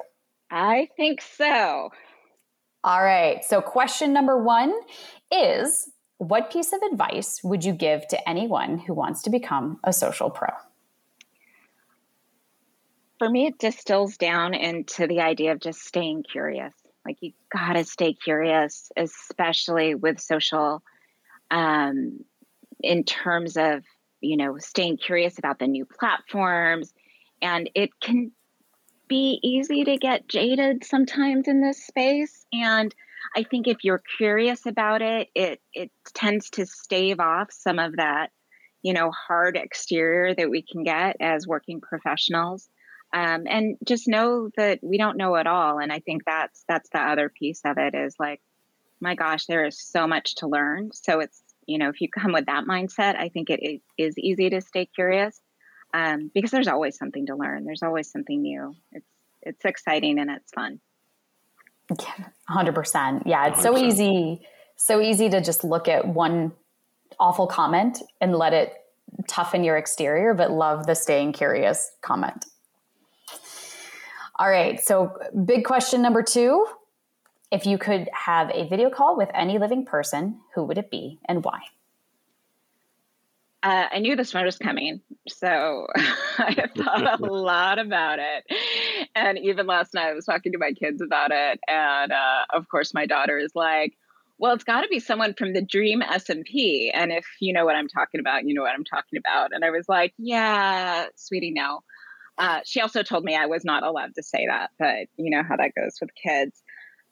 I 0.48 0.90
think 0.96 1.20
so. 1.20 1.90
All 2.84 3.02
right. 3.02 3.44
So, 3.44 3.60
question 3.60 4.12
number 4.12 4.40
one 4.40 4.72
is 5.32 5.90
What 6.22 6.52
piece 6.52 6.72
of 6.72 6.80
advice 6.82 7.40
would 7.42 7.64
you 7.64 7.72
give 7.72 8.06
to 8.06 8.28
anyone 8.28 8.78
who 8.78 8.94
wants 8.94 9.22
to 9.22 9.30
become 9.30 9.80
a 9.82 9.92
social 9.92 10.30
pro? 10.30 10.50
For 13.18 13.28
me, 13.28 13.46
it 13.46 13.58
distills 13.58 14.18
down 14.18 14.54
into 14.54 15.08
the 15.08 15.20
idea 15.20 15.50
of 15.50 15.58
just 15.58 15.80
staying 15.80 16.22
curious. 16.22 16.72
Like, 17.04 17.16
you 17.22 17.32
gotta 17.52 17.82
stay 17.82 18.14
curious, 18.14 18.92
especially 18.96 19.96
with 19.96 20.20
social, 20.20 20.84
um, 21.50 22.24
in 22.80 23.02
terms 23.02 23.56
of, 23.56 23.82
you 24.20 24.36
know, 24.36 24.58
staying 24.58 24.98
curious 24.98 25.40
about 25.40 25.58
the 25.58 25.66
new 25.66 25.84
platforms. 25.84 26.94
And 27.42 27.68
it 27.74 27.90
can 28.00 28.30
be 29.08 29.40
easy 29.42 29.82
to 29.82 29.96
get 29.96 30.28
jaded 30.28 30.84
sometimes 30.84 31.48
in 31.48 31.62
this 31.62 31.84
space. 31.84 32.46
And 32.52 32.94
I 33.36 33.44
think 33.44 33.66
if 33.66 33.78
you're 33.82 34.02
curious 34.16 34.66
about 34.66 35.02
it, 35.02 35.28
it 35.34 35.60
it 35.72 35.90
tends 36.14 36.50
to 36.50 36.66
stave 36.66 37.20
off 37.20 37.48
some 37.52 37.78
of 37.78 37.96
that, 37.96 38.30
you 38.82 38.92
know, 38.92 39.10
hard 39.10 39.56
exterior 39.56 40.34
that 40.34 40.50
we 40.50 40.62
can 40.62 40.84
get 40.84 41.16
as 41.20 41.46
working 41.46 41.80
professionals. 41.80 42.68
Um, 43.14 43.44
and 43.46 43.76
just 43.86 44.08
know 44.08 44.48
that 44.56 44.78
we 44.82 44.96
don't 44.96 45.18
know 45.18 45.34
it 45.34 45.46
all. 45.46 45.78
And 45.78 45.92
I 45.92 46.00
think 46.00 46.22
that's 46.24 46.64
that's 46.68 46.88
the 46.90 47.00
other 47.00 47.28
piece 47.28 47.60
of 47.64 47.76
it 47.78 47.94
is 47.94 48.16
like, 48.18 48.40
my 49.00 49.14
gosh, 49.14 49.46
there 49.46 49.66
is 49.66 49.78
so 49.80 50.06
much 50.06 50.36
to 50.36 50.46
learn. 50.46 50.90
So 50.92 51.20
it's 51.20 51.42
you 51.66 51.78
know, 51.78 51.88
if 51.88 52.00
you 52.00 52.08
come 52.08 52.32
with 52.32 52.46
that 52.46 52.64
mindset, 52.64 53.16
I 53.16 53.28
think 53.28 53.50
it, 53.50 53.80
is 53.96 54.18
easy 54.18 54.50
to 54.50 54.60
stay 54.60 54.86
curious 54.86 55.40
um, 55.94 56.30
because 56.34 56.50
there's 56.50 56.68
always 56.68 56.96
something 56.96 57.26
to 57.26 57.36
learn. 57.36 57.64
There's 57.64 57.82
always 57.82 58.10
something 58.10 58.40
new. 58.40 58.74
It's 58.92 59.06
it's 59.42 59.64
exciting 59.64 60.18
and 60.18 60.30
it's 60.30 60.52
fun. 60.52 60.80
Yeah, 62.00 62.26
hundred 62.48 62.74
percent. 62.74 63.24
Yeah, 63.26 63.46
it's 63.48 63.60
100%. 63.60 63.62
so 63.62 63.78
easy, 63.78 64.46
so 64.76 65.00
easy 65.00 65.28
to 65.30 65.40
just 65.40 65.64
look 65.64 65.88
at 65.88 66.06
one 66.06 66.52
awful 67.18 67.46
comment 67.46 68.02
and 68.20 68.34
let 68.34 68.52
it 68.52 68.74
toughen 69.28 69.64
your 69.64 69.76
exterior, 69.76 70.34
but 70.34 70.50
love 70.50 70.86
the 70.86 70.94
staying 70.94 71.32
curious 71.32 71.90
comment. 72.00 72.44
All 74.36 74.48
right, 74.48 74.80
so 74.80 75.12
big 75.44 75.64
question 75.64 76.02
number 76.02 76.22
two. 76.22 76.66
If 77.50 77.66
you 77.66 77.76
could 77.76 78.08
have 78.14 78.50
a 78.54 78.66
video 78.66 78.88
call 78.88 79.16
with 79.16 79.28
any 79.34 79.58
living 79.58 79.84
person, 79.84 80.40
who 80.54 80.64
would 80.64 80.78
it 80.78 80.90
be 80.90 81.20
and 81.28 81.44
why? 81.44 81.60
Uh, 83.62 83.86
I 83.92 83.98
knew 84.00 84.16
this 84.16 84.34
one 84.34 84.44
was 84.44 84.58
coming, 84.58 85.00
so 85.28 85.86
I 86.38 86.66
thought 86.76 87.20
a 87.20 87.24
lot 87.32 87.78
about 87.78 88.18
it. 88.18 88.44
And 89.14 89.38
even 89.38 89.66
last 89.66 89.94
night, 89.94 90.08
I 90.08 90.14
was 90.14 90.24
talking 90.24 90.52
to 90.52 90.58
my 90.58 90.72
kids 90.72 91.02
about 91.02 91.30
it, 91.32 91.60
and 91.68 92.12
uh, 92.12 92.44
of 92.54 92.68
course, 92.68 92.94
my 92.94 93.06
daughter 93.06 93.38
is 93.38 93.52
like, 93.54 93.96
"Well, 94.38 94.54
it's 94.54 94.64
got 94.64 94.82
to 94.82 94.88
be 94.88 95.00
someone 95.00 95.34
from 95.34 95.52
the 95.52 95.62
Dream 95.62 96.00
SMP." 96.00 96.90
And 96.94 97.12
if 97.12 97.26
you 97.40 97.52
know 97.52 97.64
what 97.64 97.76
I'm 97.76 97.88
talking 97.88 98.20
about, 98.20 98.46
you 98.46 98.54
know 98.54 98.62
what 98.62 98.72
I'm 98.72 98.84
talking 98.84 99.18
about. 99.18 99.50
And 99.52 99.64
I 99.64 99.70
was 99.70 99.88
like, 99.88 100.14
"Yeah, 100.16 101.06
sweetie, 101.16 101.52
no." 101.52 101.80
Uh, 102.38 102.60
she 102.64 102.80
also 102.80 103.02
told 103.02 103.24
me 103.24 103.36
I 103.36 103.46
was 103.46 103.64
not 103.64 103.84
allowed 103.84 104.14
to 104.14 104.22
say 104.22 104.46
that, 104.48 104.70
but 104.78 105.08
you 105.16 105.30
know 105.30 105.42
how 105.42 105.56
that 105.56 105.74
goes 105.74 105.98
with 106.00 106.10
kids. 106.14 106.62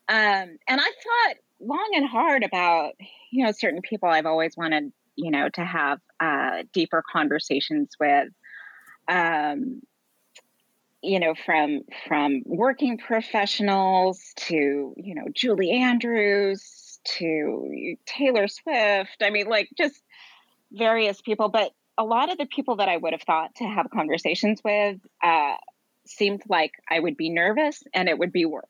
Um, 0.08 0.56
and 0.66 0.80
I 0.80 0.84
thought 0.84 1.36
long 1.60 1.90
and 1.94 2.08
hard 2.08 2.42
about 2.42 2.94
you 3.30 3.44
know 3.44 3.52
certain 3.52 3.82
people 3.82 4.08
I've 4.08 4.26
always 4.26 4.56
wanted 4.56 4.92
you 5.16 5.30
know 5.30 5.48
to 5.50 5.64
have 5.64 6.00
uh, 6.18 6.62
deeper 6.72 7.02
conversations 7.12 7.90
with 8.00 8.28
um, 9.08 9.82
you 11.02 11.20
know 11.20 11.34
from 11.34 11.80
from 12.06 12.42
working 12.44 12.98
professionals 12.98 14.32
to 14.36 14.94
you 14.96 15.14
know 15.14 15.24
julie 15.32 15.70
andrews 15.70 16.98
to 17.04 17.96
taylor 18.06 18.48
swift 18.48 19.16
i 19.22 19.30
mean 19.30 19.46
like 19.46 19.68
just 19.76 20.02
various 20.72 21.20
people 21.20 21.48
but 21.48 21.72
a 21.98 22.04
lot 22.04 22.30
of 22.30 22.38
the 22.38 22.46
people 22.46 22.76
that 22.76 22.88
i 22.88 22.96
would 22.96 23.12
have 23.12 23.22
thought 23.22 23.54
to 23.54 23.64
have 23.64 23.86
conversations 23.90 24.60
with 24.64 24.98
uh, 25.22 25.54
seemed 26.06 26.42
like 26.48 26.72
i 26.88 26.98
would 26.98 27.16
be 27.16 27.30
nervous 27.30 27.82
and 27.94 28.08
it 28.08 28.18
would 28.18 28.32
be 28.32 28.44
work 28.44 28.68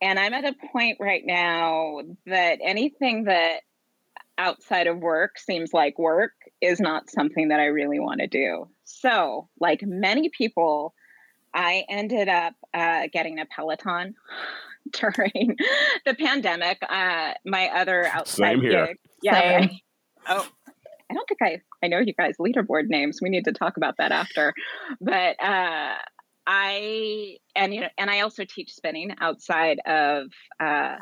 and 0.00 0.18
i'm 0.18 0.32
at 0.32 0.44
a 0.44 0.54
point 0.72 0.98
right 1.00 1.22
now 1.24 2.00
that 2.26 2.58
anything 2.62 3.24
that 3.24 3.60
outside 4.38 4.86
of 4.86 4.98
work 4.98 5.38
seems 5.38 5.72
like 5.72 5.98
work 5.98 6.32
is 6.60 6.80
not 6.80 7.10
something 7.10 7.48
that 7.48 7.60
I 7.60 7.66
really 7.66 7.98
want 7.98 8.20
to 8.20 8.26
do. 8.26 8.68
So, 8.84 9.48
like 9.60 9.82
many 9.82 10.28
people, 10.28 10.94
I 11.56 11.84
ended 11.88 12.28
up 12.28 12.54
uh, 12.74 13.08
getting 13.12 13.40
a 13.40 13.46
Peloton 13.46 14.14
during 14.92 15.56
the 16.04 16.14
pandemic. 16.14 16.78
Uh, 16.88 17.32
my 17.44 17.68
other 17.68 18.04
outside 18.12 18.52
Same 18.52 18.60
here. 18.60 18.86
gig, 18.86 18.96
yeah. 19.22 19.60
Same. 19.60 19.70
Oh, 20.28 20.46
I 21.10 21.14
don't 21.14 21.28
think 21.28 21.42
I 21.42 21.60
I 21.82 21.88
know 21.88 21.98
you 21.98 22.12
guys 22.12 22.36
leaderboard 22.38 22.88
names. 22.88 23.20
We 23.22 23.30
need 23.30 23.46
to 23.46 23.52
talk 23.52 23.76
about 23.76 23.96
that 23.98 24.12
after. 24.12 24.52
But 25.00 25.42
uh, 25.42 25.94
I 26.46 27.36
and 27.54 27.74
you 27.74 27.80
know, 27.80 27.88
and 27.96 28.10
I 28.10 28.20
also 28.20 28.44
teach 28.44 28.72
spinning 28.72 29.14
outside 29.20 29.78
of 29.86 30.26
uh, 30.60 30.96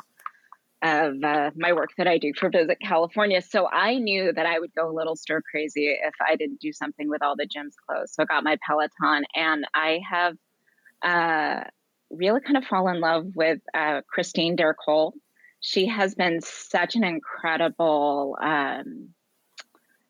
of 0.81 1.23
uh, 1.23 1.51
my 1.55 1.73
work 1.73 1.89
that 1.97 2.07
I 2.07 2.17
do 2.17 2.31
for 2.37 2.49
Visit 2.49 2.77
California. 2.81 3.41
So 3.41 3.67
I 3.67 3.95
knew 3.95 4.31
that 4.31 4.45
I 4.45 4.59
would 4.59 4.71
go 4.75 4.89
a 4.89 4.93
little 4.93 5.15
stir 5.15 5.41
crazy 5.49 5.87
if 5.87 6.13
I 6.25 6.35
didn't 6.35 6.59
do 6.61 6.71
something 6.71 7.09
with 7.09 7.23
all 7.23 7.35
the 7.35 7.47
gyms 7.47 7.73
closed. 7.87 8.13
So 8.13 8.23
I 8.23 8.25
got 8.25 8.43
my 8.43 8.57
Peloton, 8.67 9.25
and 9.35 9.65
I 9.73 9.99
have 10.09 10.35
uh, 11.05 11.63
really 12.09 12.41
kind 12.41 12.57
of 12.57 12.65
fall 12.65 12.87
in 12.89 12.99
love 12.99 13.27
with 13.35 13.59
uh, 13.73 14.01
Christine 14.09 14.55
D'Ercole. 14.55 15.13
She 15.61 15.87
has 15.87 16.15
been 16.15 16.41
such 16.41 16.95
an 16.95 17.03
incredible. 17.03 18.37
Um, 18.41 19.09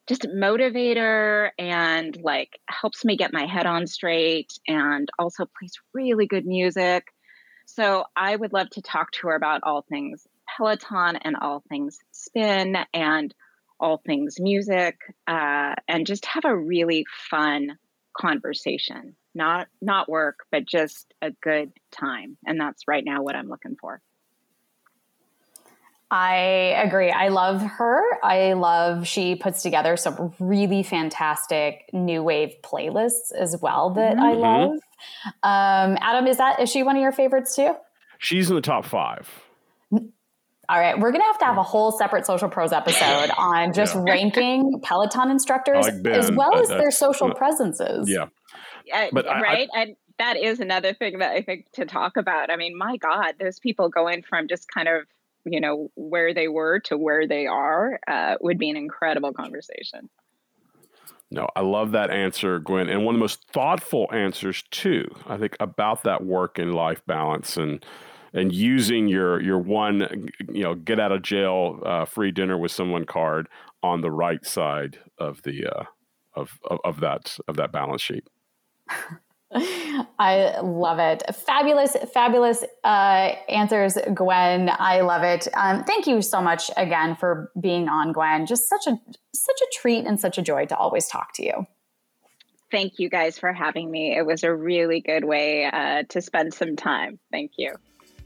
just 0.07 0.23
motivator 0.23 1.49
and 1.57 2.15
like 2.21 2.59
helps 2.69 3.03
me 3.03 3.17
get 3.17 3.33
my 3.33 3.47
head 3.47 3.65
on 3.65 3.87
straight 3.87 4.53
and 4.67 5.09
also 5.17 5.45
plays 5.57 5.73
really 5.93 6.27
good 6.27 6.45
music. 6.45 7.07
So 7.65 8.05
I 8.15 8.35
would 8.35 8.53
love 8.53 8.69
to 8.71 8.83
talk 8.83 9.11
to 9.13 9.27
her 9.27 9.35
about 9.35 9.61
all 9.63 9.81
things 9.81 10.27
Peloton 10.55 11.15
and 11.17 11.35
all 11.35 11.63
things 11.69 11.97
spin 12.11 12.77
and 12.93 13.33
all 13.79 13.97
things 13.97 14.39
music, 14.39 14.97
uh, 15.27 15.73
and 15.87 16.07
just 16.07 16.25
have 16.25 16.45
a 16.45 16.55
really 16.55 17.05
fun 17.29 17.77
conversation, 18.17 19.15
not 19.35 19.67
not 19.81 20.09
work, 20.09 20.39
but 20.51 20.65
just 20.65 21.13
a 21.21 21.31
good 21.31 21.71
time. 21.91 22.37
And 22.45 22.59
that's 22.59 22.83
right 22.87 23.03
now 23.05 23.21
what 23.21 23.35
I'm 23.35 23.47
looking 23.47 23.75
for. 23.79 24.01
I 26.11 26.35
agree. 26.85 27.09
I 27.09 27.29
love 27.29 27.61
her. 27.61 28.01
I 28.23 28.53
love 28.53 29.07
she 29.07 29.35
puts 29.35 29.63
together 29.63 29.97
some 29.97 30.33
really 30.39 30.83
fantastic 30.83 31.89
new 31.93 32.21
wave 32.21 32.53
playlists 32.63 33.33
as 33.37 33.57
well 33.61 33.91
that 33.91 34.15
mm-hmm. 34.15 34.23
I 34.23 34.33
love. 34.33 34.71
Um, 35.43 35.97
Adam, 36.01 36.27
is 36.27 36.37
that 36.37 36.61
is 36.61 36.69
she 36.69 36.83
one 36.83 36.95
of 36.95 37.01
your 37.01 37.11
favorites 37.11 37.55
too? 37.55 37.73
She's 38.19 38.49
in 38.49 38.55
the 38.55 38.61
top 38.61 38.85
five. 38.85 39.29
All 40.67 40.79
right, 40.79 40.97
we're 40.99 41.11
gonna 41.11 41.25
have 41.25 41.37
to 41.39 41.45
have 41.45 41.57
a 41.57 41.63
whole 41.63 41.91
separate 41.91 42.25
social 42.25 42.49
pros 42.49 42.71
episode 42.71 43.29
on 43.37 43.73
just 43.73 43.93
yeah. 43.95 44.03
ranking 44.03 44.79
Peloton 44.81 45.29
instructors 45.29 45.85
like 45.85 46.07
as 46.07 46.31
well 46.31 46.57
as 46.57 46.69
their 46.69 46.91
social 46.91 47.33
presences. 47.33 48.09
Yeah, 48.09 48.27
right. 49.41 49.69
I, 49.73 49.81
and 49.81 49.95
that 50.17 50.37
is 50.37 50.59
another 50.59 50.93
thing 50.93 51.19
that 51.19 51.31
I 51.31 51.41
think 51.41 51.71
to 51.73 51.85
talk 51.85 52.17
about. 52.17 52.49
I 52.49 52.55
mean, 52.55 52.77
my 52.77 52.97
God, 52.97 53.35
those 53.39 53.59
people 53.59 53.89
going 53.89 54.23
from 54.23 54.47
just 54.47 54.67
kind 54.69 54.87
of 54.87 55.05
you 55.45 55.61
know 55.61 55.91
where 55.95 56.33
they 56.33 56.47
were 56.47 56.79
to 56.81 56.97
where 56.97 57.27
they 57.27 57.47
are 57.47 57.99
uh, 58.07 58.35
would 58.41 58.57
be 58.57 58.69
an 58.69 58.77
incredible 58.77 59.33
conversation. 59.33 60.09
No, 61.31 61.47
I 61.55 61.61
love 61.61 61.91
that 61.91 62.11
answer, 62.11 62.59
Gwynne, 62.59 62.89
and 62.89 63.03
one 63.03 63.15
of 63.15 63.19
the 63.19 63.23
most 63.23 63.45
thoughtful 63.51 64.07
answers 64.11 64.63
too. 64.71 65.05
I 65.25 65.37
think 65.37 65.55
about 65.59 66.03
that 66.03 66.23
work 66.23 66.59
and 66.59 66.73
life 66.73 67.01
balance 67.05 67.57
and 67.57 67.83
and 68.33 68.53
using 68.53 69.07
your 69.07 69.41
your 69.41 69.59
one 69.59 70.29
you 70.51 70.63
know 70.63 70.75
get 70.75 70.99
out 70.99 71.11
of 71.11 71.21
jail 71.21 71.79
uh, 71.85 72.05
free 72.05 72.31
dinner 72.31 72.57
with 72.57 72.71
someone 72.71 73.05
card 73.05 73.47
on 73.81 74.01
the 74.01 74.11
right 74.11 74.45
side 74.45 74.99
of 75.17 75.41
the 75.43 75.65
uh, 75.65 75.83
of, 76.35 76.59
of, 76.63 76.79
of 76.83 76.99
that 76.99 77.37
of 77.47 77.55
that 77.55 77.71
balance 77.71 78.01
sheet. 78.01 78.27
I 80.19 80.59
love 80.61 80.99
it. 80.99 81.23
Fabulous, 81.33 81.95
fabulous 82.13 82.63
uh, 82.83 83.35
answers, 83.47 83.97
Gwynne. 84.13 84.69
I 84.77 85.01
love 85.01 85.23
it. 85.23 85.47
Um, 85.53 85.83
thank 85.83 86.07
you 86.07 86.21
so 86.21 86.41
much 86.41 86.69
again 86.75 87.15
for 87.15 87.51
being 87.59 87.87
on, 87.87 88.11
Gwynne. 88.11 88.45
Just 88.45 88.67
such 88.67 88.87
a 88.87 88.99
such 89.33 89.61
a 89.61 89.67
treat 89.73 90.05
and 90.05 90.19
such 90.19 90.37
a 90.37 90.41
joy 90.41 90.65
to 90.65 90.77
always 90.77 91.07
talk 91.07 91.33
to 91.35 91.45
you. 91.45 91.67
Thank 92.71 92.99
you 92.99 93.09
guys 93.09 93.37
for 93.37 93.53
having 93.53 93.89
me. 93.89 94.17
It 94.17 94.25
was 94.25 94.43
a 94.43 94.53
really 94.53 94.99
good 94.99 95.23
way 95.23 95.65
uh, 95.65 96.03
to 96.09 96.21
spend 96.21 96.53
some 96.53 96.75
time. 96.75 97.19
Thank 97.31 97.51
you. 97.57 97.75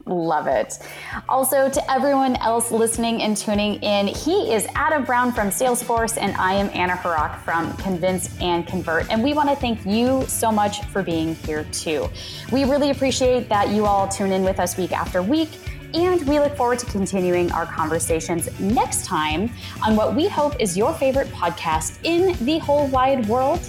Love 0.05 0.47
it. 0.47 0.79
Also, 1.27 1.69
to 1.69 1.91
everyone 1.91 2.35
else 2.37 2.71
listening 2.71 3.21
and 3.21 3.37
tuning 3.37 3.75
in, 3.83 4.07
he 4.07 4.53
is 4.53 4.65
Adam 4.73 5.03
Brown 5.03 5.31
from 5.31 5.49
Salesforce, 5.49 6.17
and 6.19 6.35
I 6.37 6.53
am 6.53 6.69
Anna 6.73 6.93
Hrach 6.93 7.39
from 7.41 7.75
Convince 7.77 8.35
and 8.41 8.65
Convert. 8.65 9.09
And 9.11 9.23
we 9.23 9.33
want 9.33 9.49
to 9.49 9.55
thank 9.55 9.85
you 9.85 10.25
so 10.27 10.51
much 10.51 10.83
for 10.85 11.03
being 11.03 11.35
here 11.35 11.65
too. 11.71 12.09
We 12.51 12.63
really 12.63 12.89
appreciate 12.89 13.49
that 13.49 13.69
you 13.69 13.85
all 13.85 14.07
tune 14.07 14.31
in 14.31 14.43
with 14.43 14.59
us 14.59 14.77
week 14.77 14.93
after 14.93 15.21
week. 15.21 15.49
And 15.93 16.27
we 16.27 16.39
look 16.39 16.55
forward 16.55 16.79
to 16.79 16.85
continuing 16.85 17.51
our 17.51 17.65
conversations 17.65 18.47
next 18.59 19.05
time 19.05 19.51
on 19.83 19.95
what 19.95 20.15
we 20.15 20.27
hope 20.27 20.59
is 20.59 20.77
your 20.77 20.93
favorite 20.93 21.27
podcast 21.29 21.97
in 22.03 22.33
the 22.45 22.59
whole 22.59 22.87
wide 22.87 23.27
world, 23.27 23.59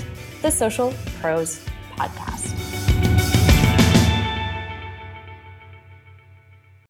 the 0.42 0.50
Social 0.50 0.94
Pros 1.20 1.64
Podcast. 1.96 2.69